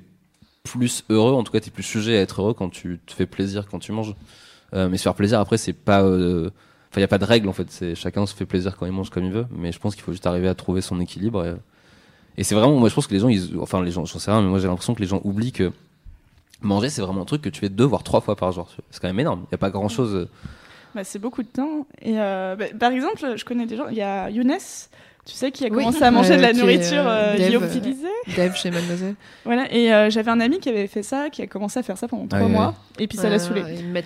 [0.65, 3.13] plus heureux, en tout cas, tu es plus sujet à être heureux quand tu te
[3.13, 4.15] fais plaisir quand tu manges.
[4.75, 6.03] Euh, mais se faire plaisir après, c'est pas.
[6.03, 6.51] euh,
[6.91, 8.87] Enfin, il n'y a pas de règle en fait, c'est chacun se fait plaisir quand
[8.87, 11.01] il mange comme il veut, mais je pense qu'il faut juste arriver à trouver son
[11.01, 11.45] équilibre.
[11.45, 11.55] Et,
[12.39, 14.31] et c'est vraiment, moi je pense que les gens, ils, enfin les gens, j'en sais
[14.31, 15.73] rien, mais moi j'ai l'impression que les gens oublient que
[16.61, 18.69] manger c'est vraiment un truc que tu fais deux voire trois fois par jour.
[18.91, 19.41] C'est quand même énorme.
[19.45, 20.28] Il n'y a pas grand chose.
[20.95, 21.87] Bah, c'est beaucoup de temps.
[22.01, 23.89] Et euh, bah, par exemple, je connais des gens.
[23.89, 24.59] Il y a Younes,
[25.27, 25.74] tu sais, qui a Oui.
[25.78, 28.07] commencé à manger de la Euh, nourriture euh, euh, dev, lyophilisée.
[28.36, 29.16] Dev chez Mademoiselle.
[29.44, 29.73] Voilà.
[29.74, 32.07] Et euh, j'avais un ami qui avait fait ça, qui a commencé à faire ça
[32.09, 32.74] pendant trois ouais, mois.
[32.98, 33.62] Et puis ça l'a Ah, saoulé.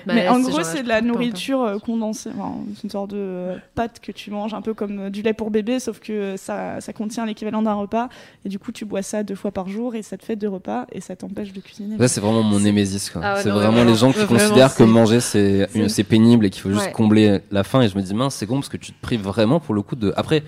[0.06, 2.30] Mais en gros, c'est de la nourriture condensée.
[2.36, 5.32] Enfin, c'est une sorte de euh, pâte que tu manges un peu comme du lait
[5.34, 8.08] pour bébé, sauf que ça, ça contient l'équivalent d'un repas.
[8.44, 10.48] Et du coup, tu bois ça deux fois par jour et ça te fait deux
[10.48, 11.96] repas et ça t'empêche de cuisiner.
[11.98, 13.12] Ça, c'est vraiment mon némésis.
[13.22, 16.72] Ah ouais, c'est vraiment les gens qui considèrent que manger c'est pénible et qu'il faut
[16.72, 17.82] juste combler la faim.
[17.82, 19.82] Et je me dis, mince, c'est con parce que tu te prives vraiment pour le
[19.82, 20.12] coup de.
[20.16, 20.42] Après,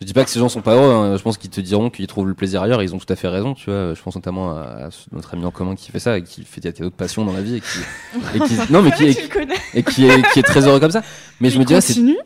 [0.00, 0.92] je dis pas que ces gens sont pas heureux.
[0.92, 1.16] hein.
[1.16, 2.80] Je pense qu'ils te diront qu'ils trouvent le plaisir ailleurs.
[2.82, 3.54] et Ils ont tout à fait raison.
[3.54, 6.22] Tu vois, je pense notamment à, à notre ami en commun qui fait ça et
[6.22, 7.78] qui fait il y a d'autres passions dans la vie et qui,
[8.36, 9.54] et qui- non mais qui, tu le connais.
[9.74, 11.02] et qui est, qui est très heureux comme ça.
[11.40, 12.16] Mais je Il me dis, ah, c'est continue.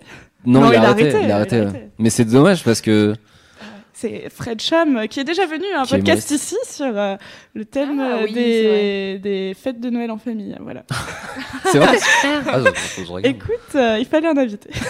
[0.45, 1.03] Non, Non, il, il a arrêté.
[1.03, 1.67] arrêté, il a il a arrêté.
[1.99, 3.15] Mais c'est dommage parce que
[3.93, 7.17] c'est Fred Cham euh, qui est déjà venu à un Qui podcast ici sur euh,
[7.53, 10.57] le thème Ah euh, oui, des, des fêtes de Noël en famille.
[10.61, 10.85] Voilà.
[11.71, 11.99] C'est vrai
[12.51, 12.61] Ah,
[12.97, 13.37] je- je regarde.
[13.37, 14.71] Écoute, euh, il fallait un invité.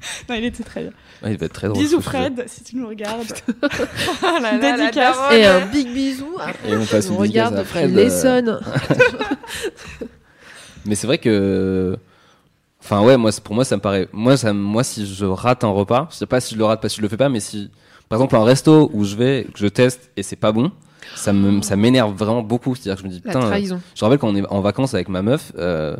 [0.28, 0.92] non, il était très bien.
[1.22, 1.82] Ouais, il va être très drôle.
[1.82, 2.00] Bisous.
[2.00, 3.32] Fred, si tu nous regardes.
[4.22, 5.16] Ah là là, la Dédicace.
[5.32, 6.36] Et un big bisou.
[6.66, 8.60] Et on passe On regarde à Fred, les euh, sonnes.
[10.86, 11.96] Mais c'est vrai que.
[12.82, 14.08] Enfin, ouais, moi, pour moi, ça me paraît.
[14.12, 16.64] Moi, ça, me- moi, si je rate un repas, je sais pas si je le
[16.64, 17.70] rate parce que je le fais pas, mais si,
[18.08, 20.72] par exemple, un resto où je vais, que je teste et c'est pas bon,
[21.14, 22.74] ça me, ça m'énerve vraiment beaucoup.
[22.74, 23.44] C'est-à-dire que je me dis, La putain.
[23.44, 23.80] euh, trahison.
[23.94, 25.94] Je me rappelle quand on est en vacances avec ma meuf, euh,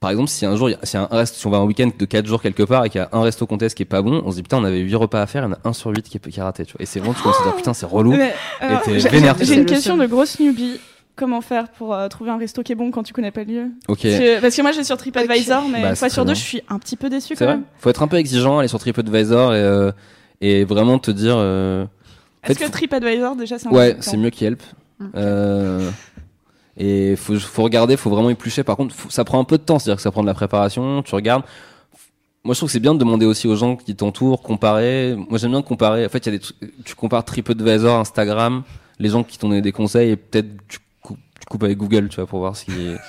[0.00, 2.26] par exemple, si un jour, si, un reste, si on va un week-end de 4
[2.26, 4.22] jours quelque part et qu'il y a un resto qu'on teste qui est pas bon,
[4.24, 5.72] on se dit putain, on avait 8 repas à faire, il y en a un
[5.72, 6.82] sur 8 qui est, qui est raté, tu vois.
[6.82, 8.12] Et c'est vraiment, tu commences à dire putain, c'est relou.
[8.12, 8.32] Mais,
[8.84, 10.78] t'es j'ai- vénère, J'ai c'est une question de grosse newbie.
[11.16, 13.52] Comment faire pour euh, trouver un resto qui est bon quand tu connais pas le
[13.52, 13.64] lieu?
[13.88, 14.02] Ok.
[14.02, 16.40] parce, que, parce que moi, j'ai sur TripAdvisor, mais Bah, une fois sur deux, bien.
[16.40, 17.54] je suis un petit peu C'est quand vrai.
[17.54, 17.64] même.
[17.80, 19.90] Faut être un peu exigeant, aller sur TripAdvisor et, euh,
[20.40, 21.34] et vraiment te dire.
[21.36, 21.86] euh,
[22.44, 24.62] Est-ce que TripAdvisor, déjà, c'est un Ouais, c'est mieux qu'Yelp.
[25.00, 25.08] Ok.
[26.78, 28.62] Et faut, faut regarder, faut vraiment éplucher.
[28.64, 30.34] Par contre, faut- ça prend un peu de temps, c'est-à-dire que ça prend de la
[30.34, 31.02] préparation.
[31.02, 31.42] Tu regardes.
[32.44, 35.14] Moi, je trouve que c'est bien de demander aussi aux gens qui t'entourent, comparer.
[35.28, 36.06] Moi, j'aime bien comparer.
[36.06, 36.56] En fait, il y a des trucs.
[36.84, 38.62] Tu compares TripAdvisor, Instagram,
[39.00, 42.08] les gens qui t'ont donné des conseils, et peut-être tu, cou- tu coupes avec Google,
[42.08, 42.96] tu vois, pour voir ce qui est.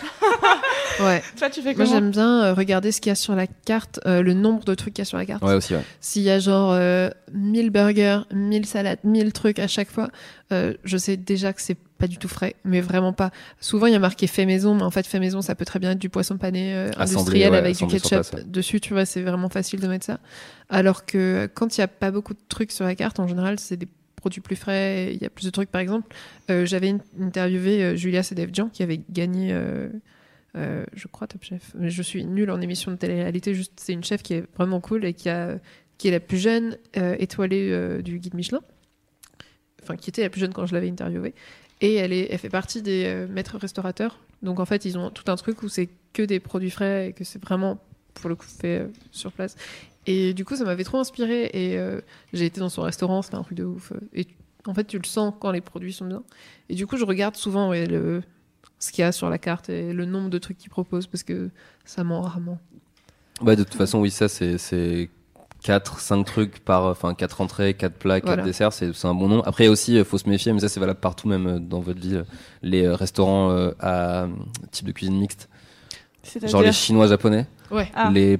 [0.99, 1.23] Ouais.
[1.37, 4.01] Toi, tu fais Moi, j'aime bien euh, regarder ce qu'il y a sur la carte,
[4.05, 5.41] euh, le nombre de trucs qu'il y a sur la carte.
[5.41, 5.83] Ouais, aussi, ouais.
[6.01, 10.09] S'il y a genre euh, 1000 burgers, 1000 salades, 1000 trucs à chaque fois,
[10.51, 13.29] euh, je sais déjà que c'est pas du tout frais, mais vraiment pas.
[13.59, 15.77] Souvent, il y a marqué fait maison, mais en fait, fait maison, ça peut très
[15.79, 19.21] bien être du poisson pané euh, industriel ouais, avec du ketchup dessus, tu vois, c'est
[19.21, 20.19] vraiment facile de mettre ça.
[20.69, 23.59] Alors que quand il y a pas beaucoup de trucs sur la carte, en général,
[23.59, 25.69] c'est des produits plus frais, il y a plus de trucs.
[25.69, 26.13] Par exemple,
[26.49, 29.51] euh, j'avais in- interviewé euh, Julia Sedevjian qui avait gagné.
[29.51, 29.89] euh,
[30.55, 31.71] je crois Top Chef.
[31.75, 33.53] Mais je suis nulle en émission de télé-réalité.
[33.53, 35.57] Juste, c'est une chef qui est vraiment cool et qui a,
[35.97, 38.59] qui est la plus jeune euh, étoilée euh, du guide Michelin.
[39.83, 41.33] Enfin, qui était la plus jeune quand je l'avais interviewée.
[41.81, 44.19] Et elle, est, elle fait partie des euh, maîtres restaurateurs.
[44.41, 47.13] Donc en fait, ils ont tout un truc où c'est que des produits frais et
[47.13, 47.79] que c'est vraiment,
[48.15, 49.55] pour le coup, fait euh, sur place.
[50.05, 51.49] Et du coup, ça m'avait trop inspiré.
[51.53, 52.01] Et euh,
[52.33, 53.93] j'ai été dans son restaurant, c'était un truc de ouf.
[54.13, 54.27] Et
[54.65, 56.23] en fait, tu le sens quand les produits sont bien.
[56.67, 58.21] Et du coup, je regarde souvent le,
[58.79, 61.23] ce qu'il y a sur la carte et le nombre de trucs qu'ils proposent parce
[61.23, 61.49] que
[61.85, 62.59] ça ment rarement.
[63.41, 65.09] Bah, de toute façon, oui, ça, c'est
[65.63, 68.43] 4, 5 trucs par, enfin, 4 entrées, 4 plats, 4 Voilà.
[68.43, 69.43] desserts, c'est, c'est un bon nombre.
[69.47, 71.99] Après, aussi, il faut se méfier, mais ça, c'est valable partout, même euh, dans votre
[71.99, 72.25] ville,
[72.63, 74.27] les euh, restaurants euh, à euh,
[74.71, 75.49] type de cuisine mixte.
[76.43, 77.91] Genre les chinois japonais, Ouais.
[77.95, 78.09] Ah.
[78.13, 78.39] les,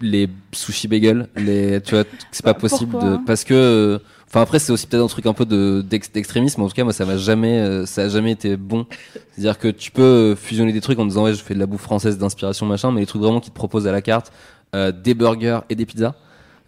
[0.00, 3.98] les sushi bagels, les, tu vois, c'est pas Bah, possible de, parce que, euh,
[4.28, 6.84] enfin, après, c'est aussi peut-être un truc un peu de, d'ex- d'extrémisme, en tout cas,
[6.84, 8.86] moi, ça m'a jamais, euh, ça a jamais été bon.
[9.32, 11.66] C'est-à-dire que tu peux euh, fusionner des trucs en disant, ouais, je fais de la
[11.66, 14.32] bouffe française d'inspiration, machin, mais les trucs vraiment qui te proposent à la carte,
[14.74, 16.14] euh, des burgers et des pizzas.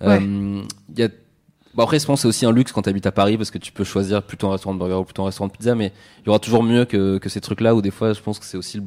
[0.02, 0.62] Euh,
[0.94, 1.08] il y a
[1.72, 3.52] Bon après, je pense que c'est aussi un luxe quand tu habites à Paris parce
[3.52, 5.76] que tu peux choisir plutôt un restaurant de burger ou plutôt un restaurant de pizza,
[5.76, 8.40] mais il y aura toujours mieux que, que ces trucs-là où des fois, je pense
[8.40, 8.82] que c'est aussi le...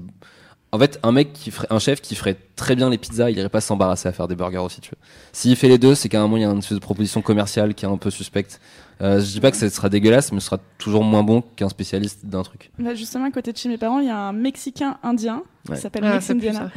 [0.73, 3.37] En fait, un mec qui ferait, un chef qui ferait très bien les pizzas, il
[3.37, 4.97] irait pas s'embarrasser à faire des burgers aussi, tu vois.
[5.31, 7.21] S'il fait les deux, c'est qu'à un moment, il y a une espèce de proposition
[7.21, 8.59] commerciale qui est un peu suspecte.
[8.99, 11.69] Euh, je dis pas que ça sera dégueulasse, mais ce sera toujours moins bon qu'un
[11.69, 12.69] spécialiste d'un truc.
[12.79, 15.75] Bah, justement, à côté de chez mes parents, il y a un Mexicain indien Ouais.
[15.77, 16.71] qui s'appelle Ah, Mex ça ça.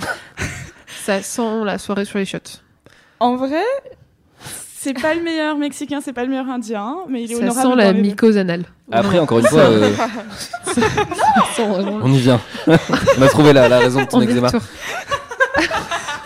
[1.04, 2.60] ça sent la soirée sur les shots.
[3.18, 3.64] En vrai,
[4.78, 7.68] c'est pas le meilleur Mexicain, c'est pas le meilleur Indien, mais il est Ça honorable.
[7.70, 8.64] sent la mycose anale.
[8.92, 9.90] Après, encore une fois, euh,
[10.66, 12.40] Ça on y vient.
[12.66, 14.48] on a trouvé la, la raison de ton eczéma.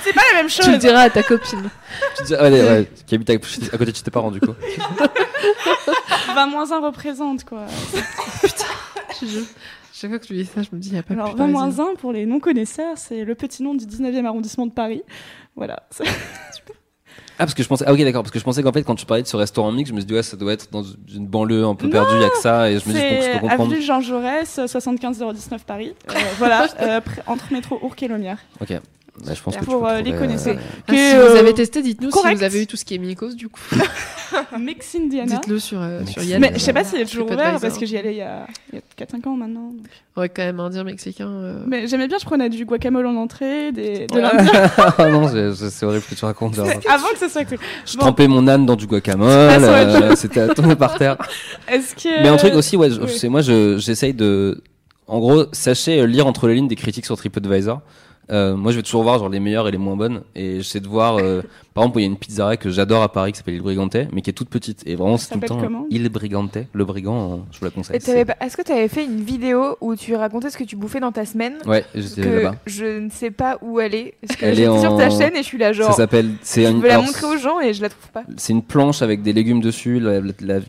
[0.03, 0.65] C'est pas la même chose.
[0.65, 1.71] Tu le diras à ta copine.
[2.17, 3.37] Tu dis, ah, ouais, qui habite à, à
[3.79, 4.53] côté de chez tes parents, du coup.
[6.35, 7.67] 20 moins 1 représente quoi.
[8.43, 9.41] Je- je-
[9.93, 11.39] Chaque fois que tu dis ça, je me dis, il n'y a pas Alors plus
[11.39, 11.89] 20 moins parisien.
[11.93, 15.03] 1 pour les non-connaisseurs, c'est le petit nom du 19e arrondissement de Paris.
[15.57, 15.83] Voilà.
[17.41, 18.95] Ah, parce que je pensais, ah, ok, d'accord, parce que je pensais qu'en fait, quand
[18.95, 20.83] tu parlais de ce restaurant mix, je me suis dit, ouais, ça doit être dans
[20.83, 23.23] une banlieue un peu perdue, il y a que ça, et je me dis, donc,
[23.23, 23.73] je peux comprendre.
[23.73, 25.95] avenue Jean Jaurès, 75 019 Paris.
[26.11, 28.37] Euh, voilà, euh, entre métro Ourcq et Lumière.
[28.61, 28.75] Ok.
[29.27, 30.57] Bah, je pense que Pour, tu euh, les trouverais, connaisseurs.
[30.89, 32.95] Ah, Que, si euh, vous avez testé, dites-nous si vous avez eu tout ce qui
[32.95, 33.61] est mycose, du coup.
[34.59, 35.35] Mix Indiana.
[35.37, 36.41] Dites-le sur, euh, sur Mais Yelp.
[36.41, 38.47] Mais je sais pas s'il est toujours ouvert parce que j'y allais il y a,
[38.73, 39.71] a 4-5 ans maintenant.
[39.73, 39.87] donc.
[40.17, 41.29] Ouais, quand même, indien mexicain.
[41.29, 44.71] euh, Mais j'aimais bien, je prenais du guacamole en entrée, des, de l'Indien.
[44.77, 46.55] ah non, c'est horrible que tu racontes.
[46.55, 46.67] genre.
[46.89, 47.59] Avant que ce soit cool.
[47.87, 48.01] Je Bon.
[48.01, 51.17] trempais mon âne dans du guacamole, euh, c'était à tomber par terre.
[51.69, 52.23] Est-ce que.
[52.23, 53.09] Mais un truc aussi, ouais, je- oui.
[53.15, 54.63] c'est moi, je- j'essaye de,
[55.09, 57.81] en gros, sachez euh, lire entre les lignes des critiques sur TripAdvisor.
[58.31, 60.81] Euh, moi je vais toujours voir genre les meilleures et les moins bonnes et j'essaie
[60.81, 61.43] de voir euh,
[61.75, 63.97] par exemple il y a une pizzeria que j'adore à Paris qui s'appelle Il Brigante
[64.13, 67.33] mais qui est toute petite et vraiment c'est tout le temps Il Brigante le brigand
[67.33, 67.97] euh, je vous la conseille.
[67.97, 71.13] Est-ce que tu avais fait une vidéo où tu racontais ce que tu bouffais dans
[71.13, 71.55] ta semaine?
[71.67, 72.57] Ouais, j'étais que là-bas.
[72.67, 74.15] je ne sais pas où elle est.
[74.27, 75.95] Parce que Elle est j'étais sur ta en- chaîne et je suis là, Ça genre.
[75.95, 78.23] s'appelle c'est Je une veux la alors, montrer aux gens et je la trouve pas.
[78.37, 80.61] C'est une planche avec des légumes dessus, la, la- la-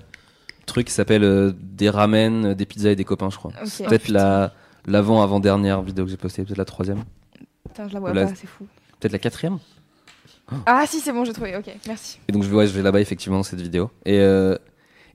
[0.65, 3.51] truc qui s'appelle euh, des ramen, euh, des pizzas et des copains, je crois.
[3.61, 3.85] Ok.
[3.87, 4.53] Peut-être la
[4.87, 7.03] l'avant avant dernière vidéo que j'ai postée, peut-être la troisième,
[7.73, 8.65] Putain, je la vois la- pas, c'est fou.
[8.99, 9.57] peut-être la quatrième.
[10.65, 11.55] Ah si, c'est bon, j'ai trouvé.
[11.55, 12.19] Ok, merci.
[12.27, 13.89] Et donc je vais, ouais, je vais là-bas effectivement cette vidéo.
[14.05, 14.57] Et euh,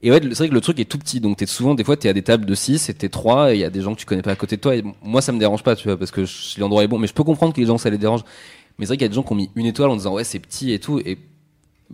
[0.02, 1.96] et ouais, c'est vrai que le truc est tout petit, donc t'es souvent des fois
[1.96, 3.94] t'es à des tables de 6 et t'es 3 et il y a des gens
[3.94, 4.74] que tu connais pas à côté de toi.
[4.74, 7.06] Et moi ça me dérange pas, tu vois, parce que je- l'endroit est bon, mais
[7.06, 8.22] je peux comprendre que les gens ça les dérange.
[8.78, 10.14] Mais c'est vrai qu'il y a des gens qui ont mis une étoile en disant
[10.14, 11.18] ouais c'est petit et tout et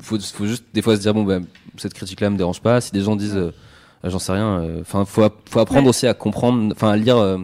[0.00, 1.44] faut faut juste des fois se dire bon ben
[1.78, 2.80] cette critique là me dérange pas.
[2.80, 3.52] Si des gens disent euh,
[4.04, 5.88] j'en sais rien, enfin faut app- faut apprendre Ouais.
[5.90, 7.16] aussi à comprendre, enfin à lire.
[7.18, 7.38] euh,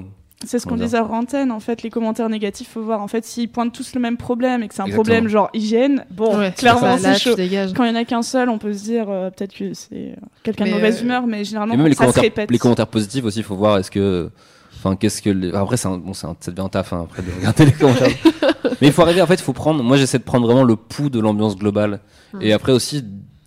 [0.46, 3.00] C'est ce qu'on disait hors antenne, en fait, les commentaires négatifs, faut voir.
[3.00, 5.02] En fait, s'ils pointent tous le même problème et que c'est un Exactement.
[5.02, 7.34] problème genre hygiène, bon, Ouais, clairement, ça c'est chaud.
[7.34, 7.72] dégage.
[7.72, 9.88] Quand il y en a qu'un seul, on peut se dire euh, peut-être que c'est
[9.94, 12.50] euh, quelqu'un de mauvaise euh, humeur, mais généralement, les ça se commentaires, répète.
[12.52, 14.30] les commentaires positifs aussi, il faut voir est-ce que.
[14.76, 15.30] Enfin, qu'est-ce que.
[15.30, 17.64] les- Après, c'est un- bon, c'est un- ça devient un taf hein, après de regarder
[17.64, 18.08] les commentaires.
[18.80, 19.82] Mais il faut arriver, en fait, il faut prendre.
[19.82, 21.98] Moi, j'essaie de prendre vraiment le pouls de l'ambiance globale.
[22.40, 22.98] Et après aussi,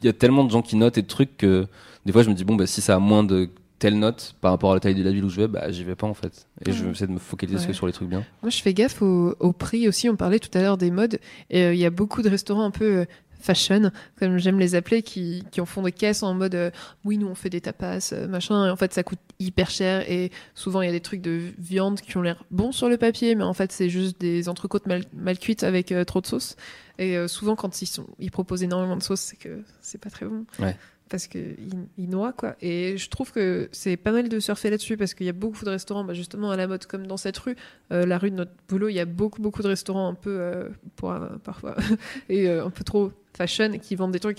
[0.02, 1.68] il y a tellement de gens qui notent et de trucs que
[2.06, 3.48] des fois, je me dis, bon, bah, si ça a moins de
[3.82, 5.84] telle note par rapport à la taille de la ville où je vais, bah, j'y
[5.84, 6.48] vais pas en fait.
[6.68, 7.74] Et je vais essayer de me focaliser Ouais.
[7.74, 8.24] sur les trucs bien.
[8.44, 10.08] Moi, je fais gaffe au, au prix aussi.
[10.08, 11.18] On parlait tout à l'heure des modes.
[11.50, 13.06] Et euh, il y a beaucoup de restaurants un peu euh,
[13.40, 13.90] fashion,
[14.20, 16.70] comme j'aime les appeler, qui, qui en font des caisses en mode euh,
[17.06, 18.68] oui, nous on fait des tapas, machin.
[18.68, 20.08] Et en fait, ça coûte hyper cher.
[20.12, 22.98] Et souvent, il y a des trucs de viande qui ont l'air bons sur le
[22.98, 26.56] papier, mais en fait, c'est juste des entrecôtes mal, mal cuites avec trop de sauce.
[27.00, 30.28] Et souvent, quand ils, sont, ils proposent énormément de sauce, c'est que c'est pas très
[30.28, 30.46] bon.
[30.60, 30.78] Ouais.
[31.12, 31.58] Parce qu'ils
[31.98, 32.56] ils noient, quoi.
[32.62, 35.66] Et je trouve que c'est pas mal de surfer là-dessus, parce qu'il y a beaucoup
[35.66, 37.58] de restaurants, bah, justement, à la mode, comme dans cette rue,
[37.92, 40.38] euh, la rue de notre boulot, il y a beaucoup, beaucoup de restaurants un peu,
[40.40, 41.76] euh, pour, euh, parfois,
[42.30, 44.38] et euh, un peu trop fashion, qui vendent des trucs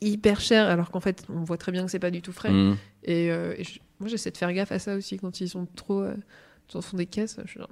[0.00, 2.50] hyper chers, alors qu'en fait, on voit très bien que c'est pas du tout frais.
[2.50, 2.76] Mhm.
[3.04, 5.66] Et, euh, et je- moi, j'essaie de faire gaffe à ça aussi, quand ils sont
[5.76, 6.00] trop...
[6.00, 6.14] euh,
[6.72, 7.36] ils en font des caisses.
[7.44, 7.68] Je suis genre,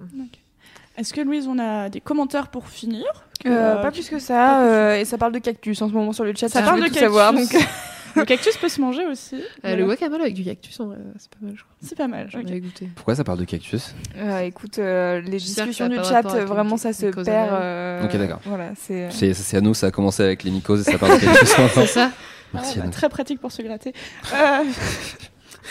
[0.98, 3.06] Est-ce que Louise, on a des commentaires pour finir?
[3.46, 6.12] Euh, Euh, pas plus que ça, euh, et ça parle de cactus en ce moment
[6.12, 6.50] sur le chat.
[6.50, 7.00] Ça parle de cactus.
[7.00, 7.32] savoir.
[7.32, 7.48] Donc...
[8.16, 9.36] Le cactus peut se manger aussi.
[9.36, 9.76] Euh, Voilà.
[9.76, 11.74] Le guacamole avec du cactus, en vrai, c'est pas mal, je crois.
[11.82, 12.26] C'est pas mal.
[12.30, 12.48] J'en ok.
[12.48, 12.88] avais goûté.
[12.94, 17.06] Pourquoi ça parle de cactus Euh, écoute, euh, les discussions du chat, vraiment, ça se
[17.06, 17.26] perd.
[17.28, 18.40] euh, Ok, d'accord.
[18.44, 19.08] Voilà, c'est.
[19.56, 21.54] À nous, ça a commencé avec les mycoses et ça parle de cactus.
[21.74, 22.10] C'est ça
[22.54, 23.92] Merci Ah, bah, très pratique pour se gratter.
[24.34, 24.64] Euh,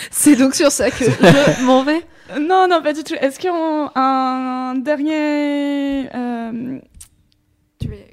[0.09, 2.01] C'est donc sur ça que je m'en vais.
[2.39, 3.13] non, non, pas du tout.
[3.19, 6.80] Est-ce qu'on un dernier, euh,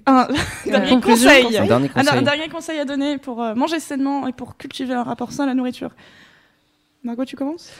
[0.09, 0.29] un
[0.67, 2.19] dernier conseil, Un dernier conseil.
[2.19, 5.45] un dernier conseil à donner pour euh, manger sainement et pour cultiver un rapport sain
[5.45, 5.91] à la nourriture
[7.05, 7.71] Margot, tu commences?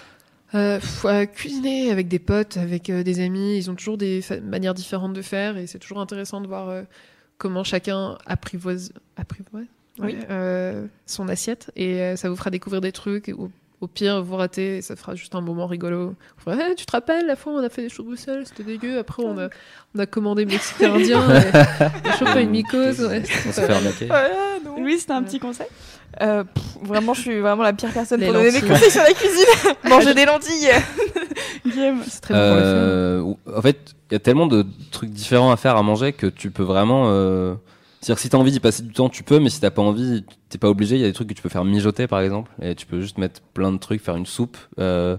[0.55, 4.23] Euh, pff, euh, cuisiner avec des potes, avec euh, des amis, ils ont toujours des
[4.43, 6.83] manières différentes de faire et c'est toujours intéressant de voir euh,
[7.37, 9.67] comment chacun apprivoise, apprivoise?
[9.99, 10.13] Oui.
[10.15, 13.29] ouais, euh, son assiette et euh, ça vous fera découvrir des trucs.
[13.29, 13.35] Et
[13.81, 16.15] au, pire, vous ratez et ça fera juste un moment rigolo.
[16.37, 18.63] Vous ferez, Eh, tu te rappelles, la fois on a fait des choses Bruxelles, c'était
[18.65, 18.99] dégueu.
[18.99, 19.49] Après, on a,
[19.95, 23.01] on a commandé mexicain indien, et on a une mycose.
[23.01, 24.09] ouais, On se c'était fait arnaquer.
[24.79, 25.67] Louise, t'as un petit conseil
[26.21, 29.03] Euh, pff, vraiment, je suis vraiment la pire personne Les pour donner des conseils sur
[29.03, 29.73] la cuisine.
[29.89, 30.71] Manger des lentilles.
[31.67, 32.73] Guillaume C'est très bon pour le faire.
[32.75, 33.79] Euh, ou- en fait,
[34.11, 37.05] il y a tellement de trucs différents à faire à manger que tu peux vraiment.
[37.09, 37.55] Euh...
[38.09, 40.24] C'est-à-dire si t'as envie d'y passer du temps, tu peux, mais si t'as pas envie,
[40.48, 40.97] t'es pas obligé.
[40.97, 43.02] Il y a des trucs que tu peux faire mijoter, par exemple, et tu peux
[43.02, 44.56] juste mettre plein de trucs, faire une soupe.
[44.78, 45.18] Euh...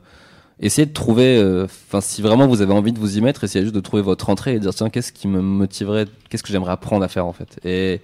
[0.60, 1.38] Essayez de trouver.
[1.38, 4.02] euh, Enfin, si vraiment vous avez envie de vous y mettre, essayez juste de trouver
[4.02, 7.08] votre entrée et de dire tiens, qu'est-ce qui me motiverait, qu'est-ce que j'aimerais apprendre à
[7.10, 7.60] faire en fait.
[7.64, 8.02] Et,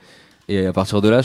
[0.49, 1.21] et à partir de là,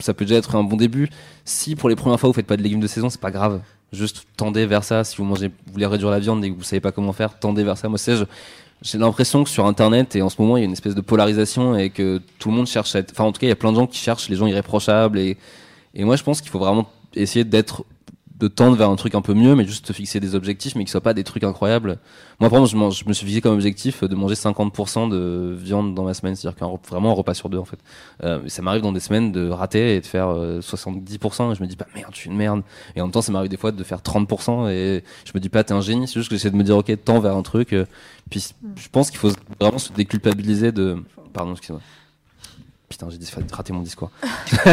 [0.00, 1.08] ça peut déjà être un bon début.
[1.44, 3.60] Si pour les premières fois vous faites pas de légumes de saison, c'est pas grave.
[3.92, 5.04] Juste tendez vers ça.
[5.04, 7.62] Si vous mangez, voulez réduire la viande et que vous savez pas comment faire, tendez
[7.62, 7.88] vers ça.
[7.88, 8.16] Moi, c'est
[8.82, 11.00] j'ai l'impression que sur Internet et en ce moment, il y a une espèce de
[11.00, 13.12] polarisation et que tout le monde cherche à être.
[13.12, 15.18] Enfin, en tout cas, il y a plein de gens qui cherchent les gens irréprochables
[15.18, 15.36] et
[15.94, 17.84] et moi, je pense qu'il faut vraiment essayer d'être
[18.38, 20.84] de tendre vers un truc un peu mieux, mais juste te fixer des objectifs, mais
[20.84, 21.98] qui soient pas des trucs incroyables.
[22.40, 25.54] Moi, par exemple, je, mange- je me suis fixé comme objectif de manger 50% de
[25.56, 27.78] viande dans ma semaine, c'est-à-dire qu'un vraiment un repas sur deux en fait.
[28.24, 31.62] Euh, ça m'arrive dans des semaines de rater et de faire euh, 70%, et je
[31.62, 32.62] me dis pas merde, je suis une merde.
[32.96, 35.48] Et en même temps, ça m'arrive des fois de faire 30% et je me dis
[35.48, 37.42] pas t'es un génie, c'est juste que j'essaie de me dire ok, tends vers un
[37.42, 37.72] truc.
[37.72, 37.86] euh,
[38.40, 39.30] puis je pense qu'il faut
[39.60, 40.96] vraiment se déculpabiliser de.
[41.32, 41.80] Pardon, excuse-moi.
[42.88, 43.18] Putain, j'ai
[43.52, 44.10] raté mon discours.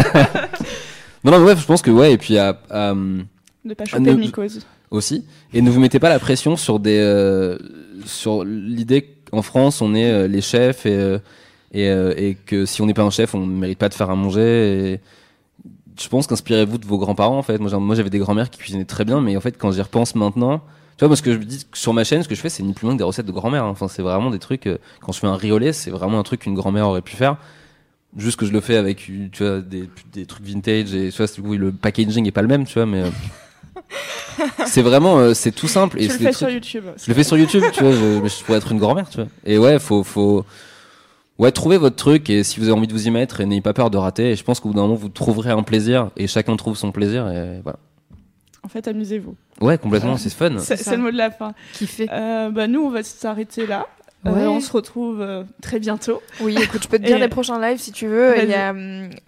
[1.24, 4.02] non, non, mais ouais, je pense que ouais, et puis à- à, De pas choper
[4.02, 4.62] ne- de mycose.
[4.90, 5.26] aussi.
[5.54, 7.58] Et ne vous mettez pas la pression sur des euh,
[8.06, 11.20] sur l'idée qu'en France on est euh, les chefs et euh,
[11.72, 13.94] et, euh, et que si on n'est pas un chef on ne mérite pas de
[13.94, 14.94] faire à manger.
[14.94, 15.00] Et
[16.00, 17.60] je pense qu'inspirez-vous de vos grands-parents en fait.
[17.60, 20.62] Moi j'avais des grands-mères qui cuisinaient très bien, mais en fait quand j'y repense maintenant,
[21.02, 22.61] Tu vois, moi, ce que je dis sur ma chaîne, ce que je fais, c'est
[22.61, 23.64] ni plus loin que des recettes de grand-mère.
[23.64, 23.69] hein.
[23.69, 24.68] Enfin, c'est vraiment des trucs.
[24.68, 27.38] euh, quand je fais un riolet, c'est vraiment un truc qu'une grand-mère aurait pu faire.
[28.15, 31.26] Juste que je le fais avec, tu vois, des, des trucs vintage et tu vois,
[31.26, 33.02] du coup, le packaging est pas le même, tu vois, mais.
[33.02, 33.10] euh,
[34.68, 35.99] c'est vraiment, euh, c'est tout simple.
[35.99, 36.84] Et c'est le fais sur YouTube.
[36.95, 39.18] je le fais sur YouTube, tu vois, je, mais je pourrais être une grand-mère, tu
[39.18, 39.28] vois.
[39.44, 40.45] Et ouais, faut, faut,
[41.40, 43.61] ouais, trouvez votre truc et si vous avez envie de vous y mettre, et n'ayez
[43.61, 44.30] pas peur de rater.
[44.34, 46.91] Et je pense qu'au bout d'un moment, vous trouverez un plaisir et chacun trouve son
[46.91, 47.80] plaisir et voilà.
[48.64, 49.36] En fait, amusez-vous.
[49.60, 50.58] Ouais, complètement, c'est fun.
[50.60, 51.54] C'est le mot de la fin.
[51.74, 52.08] Kiffé.
[52.12, 53.88] Euh, bah, nous, on va s'arrêter là.
[54.28, 54.46] Euh, Ouais.
[54.46, 56.22] on se retrouve euh, très bientôt.
[56.42, 58.36] Oui, écoute, je peux te dire Et- les prochains lives si tu veux.
[58.38, 58.72] Il y a,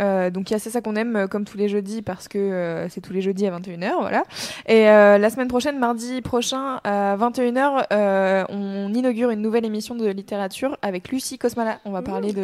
[0.02, 2.38] euh, donc il y a C'est ça qu'on aime comme tous les jeudis parce que
[2.38, 4.24] euh, c'est tous les jeudis à 21h, voilà.
[4.68, 9.96] Et euh, la semaine prochaine, mardi prochain à 21h, euh, on inaugure une nouvelle émission
[9.96, 11.80] de littérature avec Lucie Cosmala.
[11.86, 12.44] On va parler de,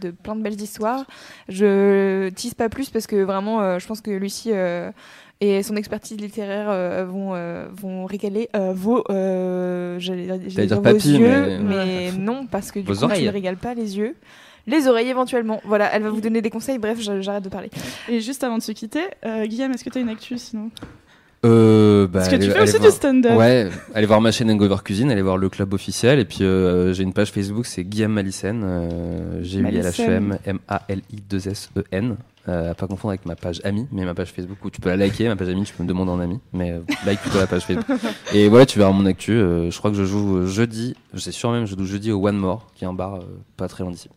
[0.00, 1.04] de plein de belles histoires.
[1.50, 4.90] Je tease pas plus parce que vraiment, euh, je pense que Lucie euh,
[5.40, 10.82] et son expertise littéraire euh, vont, euh, vont régaler euh, vos, j'allais dire, dire vos
[10.82, 13.20] papy, yeux, mais, non, parce que du coup, oreilles.
[13.20, 14.16] tu ne régales pas les yeux.
[14.66, 15.60] Les oreilles éventuellement.
[15.64, 16.78] Voilà, elle va vous donner des conseils.
[16.78, 17.70] Bref, j'arrête de parler.
[18.08, 19.04] Et juste avant de se quitter,
[19.44, 20.70] Guillaume, est-ce que tu as une actu sinon?
[21.46, 23.38] Euh, bah, Parce que tu fais aussi du stand-up.
[23.38, 26.18] Ouais, allez voir ma chaîne Hangover Cuisine, allez voir le club officiel.
[26.18, 28.62] Et puis j'ai une page Facebook, c'est Guillaume Malicen.
[28.64, 32.16] Euh, G-U-I-L-H-M, M-A-L-I-2-S-E-N
[32.48, 34.88] euh, à pas confondre avec ma page ami, mais ma page Facebook où tu peux
[34.88, 37.38] la liker, ma page ami, tu peux me demander en ami, mais euh, like plutôt
[37.38, 37.86] la page Facebook.
[38.34, 39.32] Et voilà, tu verras mon actu.
[39.32, 42.26] euh, je crois que je joue euh, jeudi, c'est sûr même, je joue jeudi au
[42.26, 43.20] One More, qui est un bar euh,
[43.56, 44.08] pas très loin d'ici.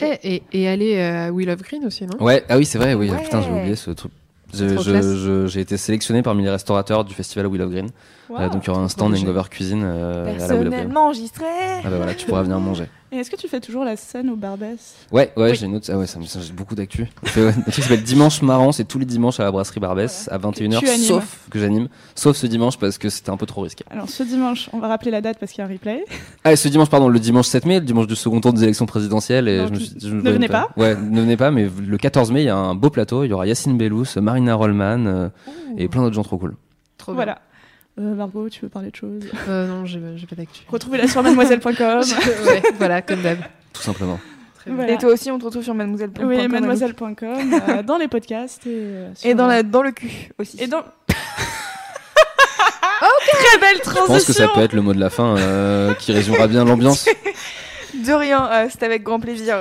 [0.00, 2.16] Et, et, et aller à Will of Green aussi, non?
[2.24, 3.22] Ouais, ah oui, c'est vrai, oui, Ouais.
[3.22, 4.12] putain, j'ai oublié ce truc.
[4.54, 7.88] J'ai été sélectionné parmi les restaurateurs du festival Willow Green.
[8.28, 8.38] Wow.
[8.38, 9.14] Euh, donc il y aura un stand.
[9.14, 10.36] Hangover Cuisine euh.
[10.36, 11.44] Personnellement enregistré.
[11.84, 12.84] Ah bah voilà, tu pourras venir manger.
[13.14, 14.94] Et est-ce que tu fais toujours la scène au Barbès?
[15.10, 15.54] Ouais, ouais, Oui.
[15.54, 15.90] j'ai une autre.
[15.92, 17.08] Ah ouais, ça me- j'ai beaucoup d'actu.
[17.36, 20.28] Ouais, un truc qui s'appelle Dimanche Marrant, c'est tous les dimanches à la brasserie Barbès
[20.32, 21.04] à 21h, tu animes.
[21.06, 23.84] sauf que j'anime, sauf ce dimanche parce que c'était un peu trop risqué.
[23.90, 26.04] Alors ce dimanche, on va rappeler la date parce qu'il y a un replay.
[26.44, 28.62] Ah, et ce dimanche, pardon, le dimanche 7 mai, le dimanche du second tour des
[28.62, 29.46] élections présidentielles.
[29.46, 30.70] Et Donc, je me suis- je me ne venez pas.
[30.78, 33.24] Ouais, ne venez pas, mais le 14 mai, il y a un beau plateau.
[33.24, 35.28] Il y aura Yacine Bellous, Marina Rollman euh,
[35.76, 36.56] et plein d'autres gens trop cool.
[36.96, 37.40] Trop Voilà.
[37.98, 39.22] Euh, Margot, tu veux parler de choses?
[39.48, 40.62] Euh, non, j'ai pas d'actu.
[40.68, 42.00] Retrouvez-la sur mademoiselle.com.
[42.46, 43.38] ouais, voilà, comme d'hab.
[43.72, 44.18] Tout simplement.
[44.66, 44.92] Voilà.
[44.92, 46.26] Et toi aussi, on te retrouve sur mademoiselle.com.
[46.26, 50.56] Oui, mademoiselle.com, euh, dans les podcasts et, euh, Et dans, la, dans le cul aussi.
[50.62, 50.82] Et dans.
[53.32, 54.06] Très belle Je transition.
[54.14, 57.06] pense que ça peut être le mot de la fin euh, qui résumera bien l'ambiance.
[58.06, 59.56] De rien, euh, c'est avec grand plaisir.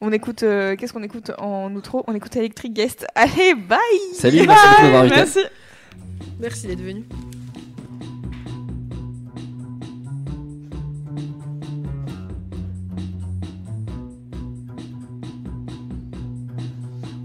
[0.00, 2.04] On écoute, euh, qu'est-ce qu'on écoute en outro?
[2.06, 3.06] On écoute Electric Guest.
[3.14, 3.78] Allez, bye
[4.14, 5.16] Salut, merci de m'avoir invité.
[5.16, 5.40] Merci.
[6.40, 7.04] Merci d'être venu.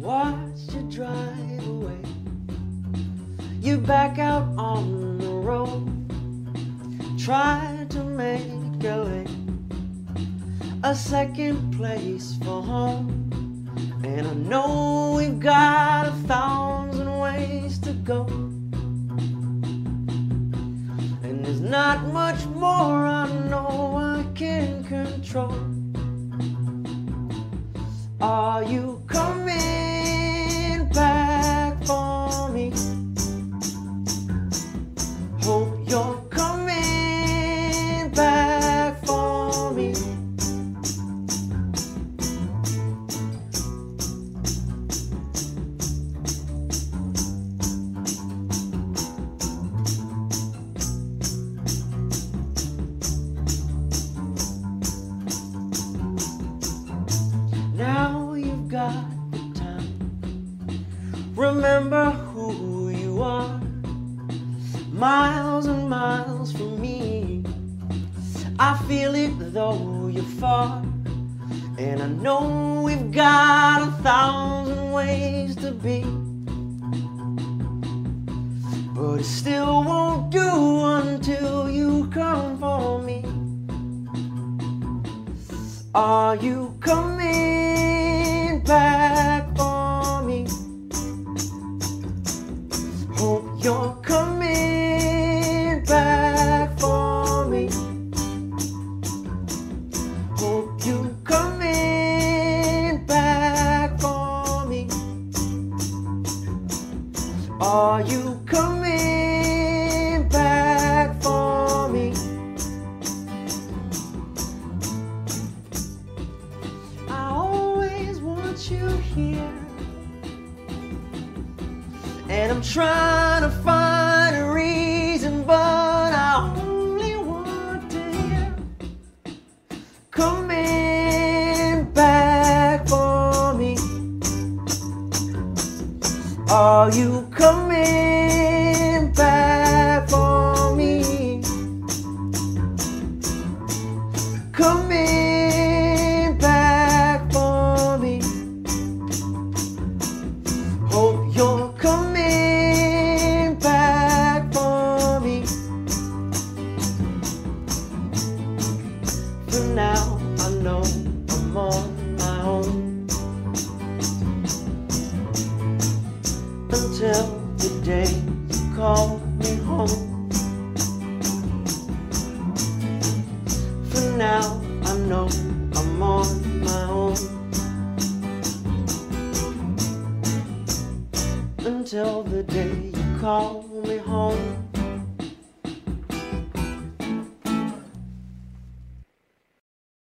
[0.09, 2.01] Watched you drive away.
[3.61, 5.85] You back out on the road.
[7.19, 8.41] Tried to make
[8.81, 9.25] LA
[10.83, 13.69] a second place for home.
[14.03, 18.25] And I know we've got a thousand ways to go.
[21.21, 25.53] And there's not much more I know I can control.
[28.19, 28.98] Are you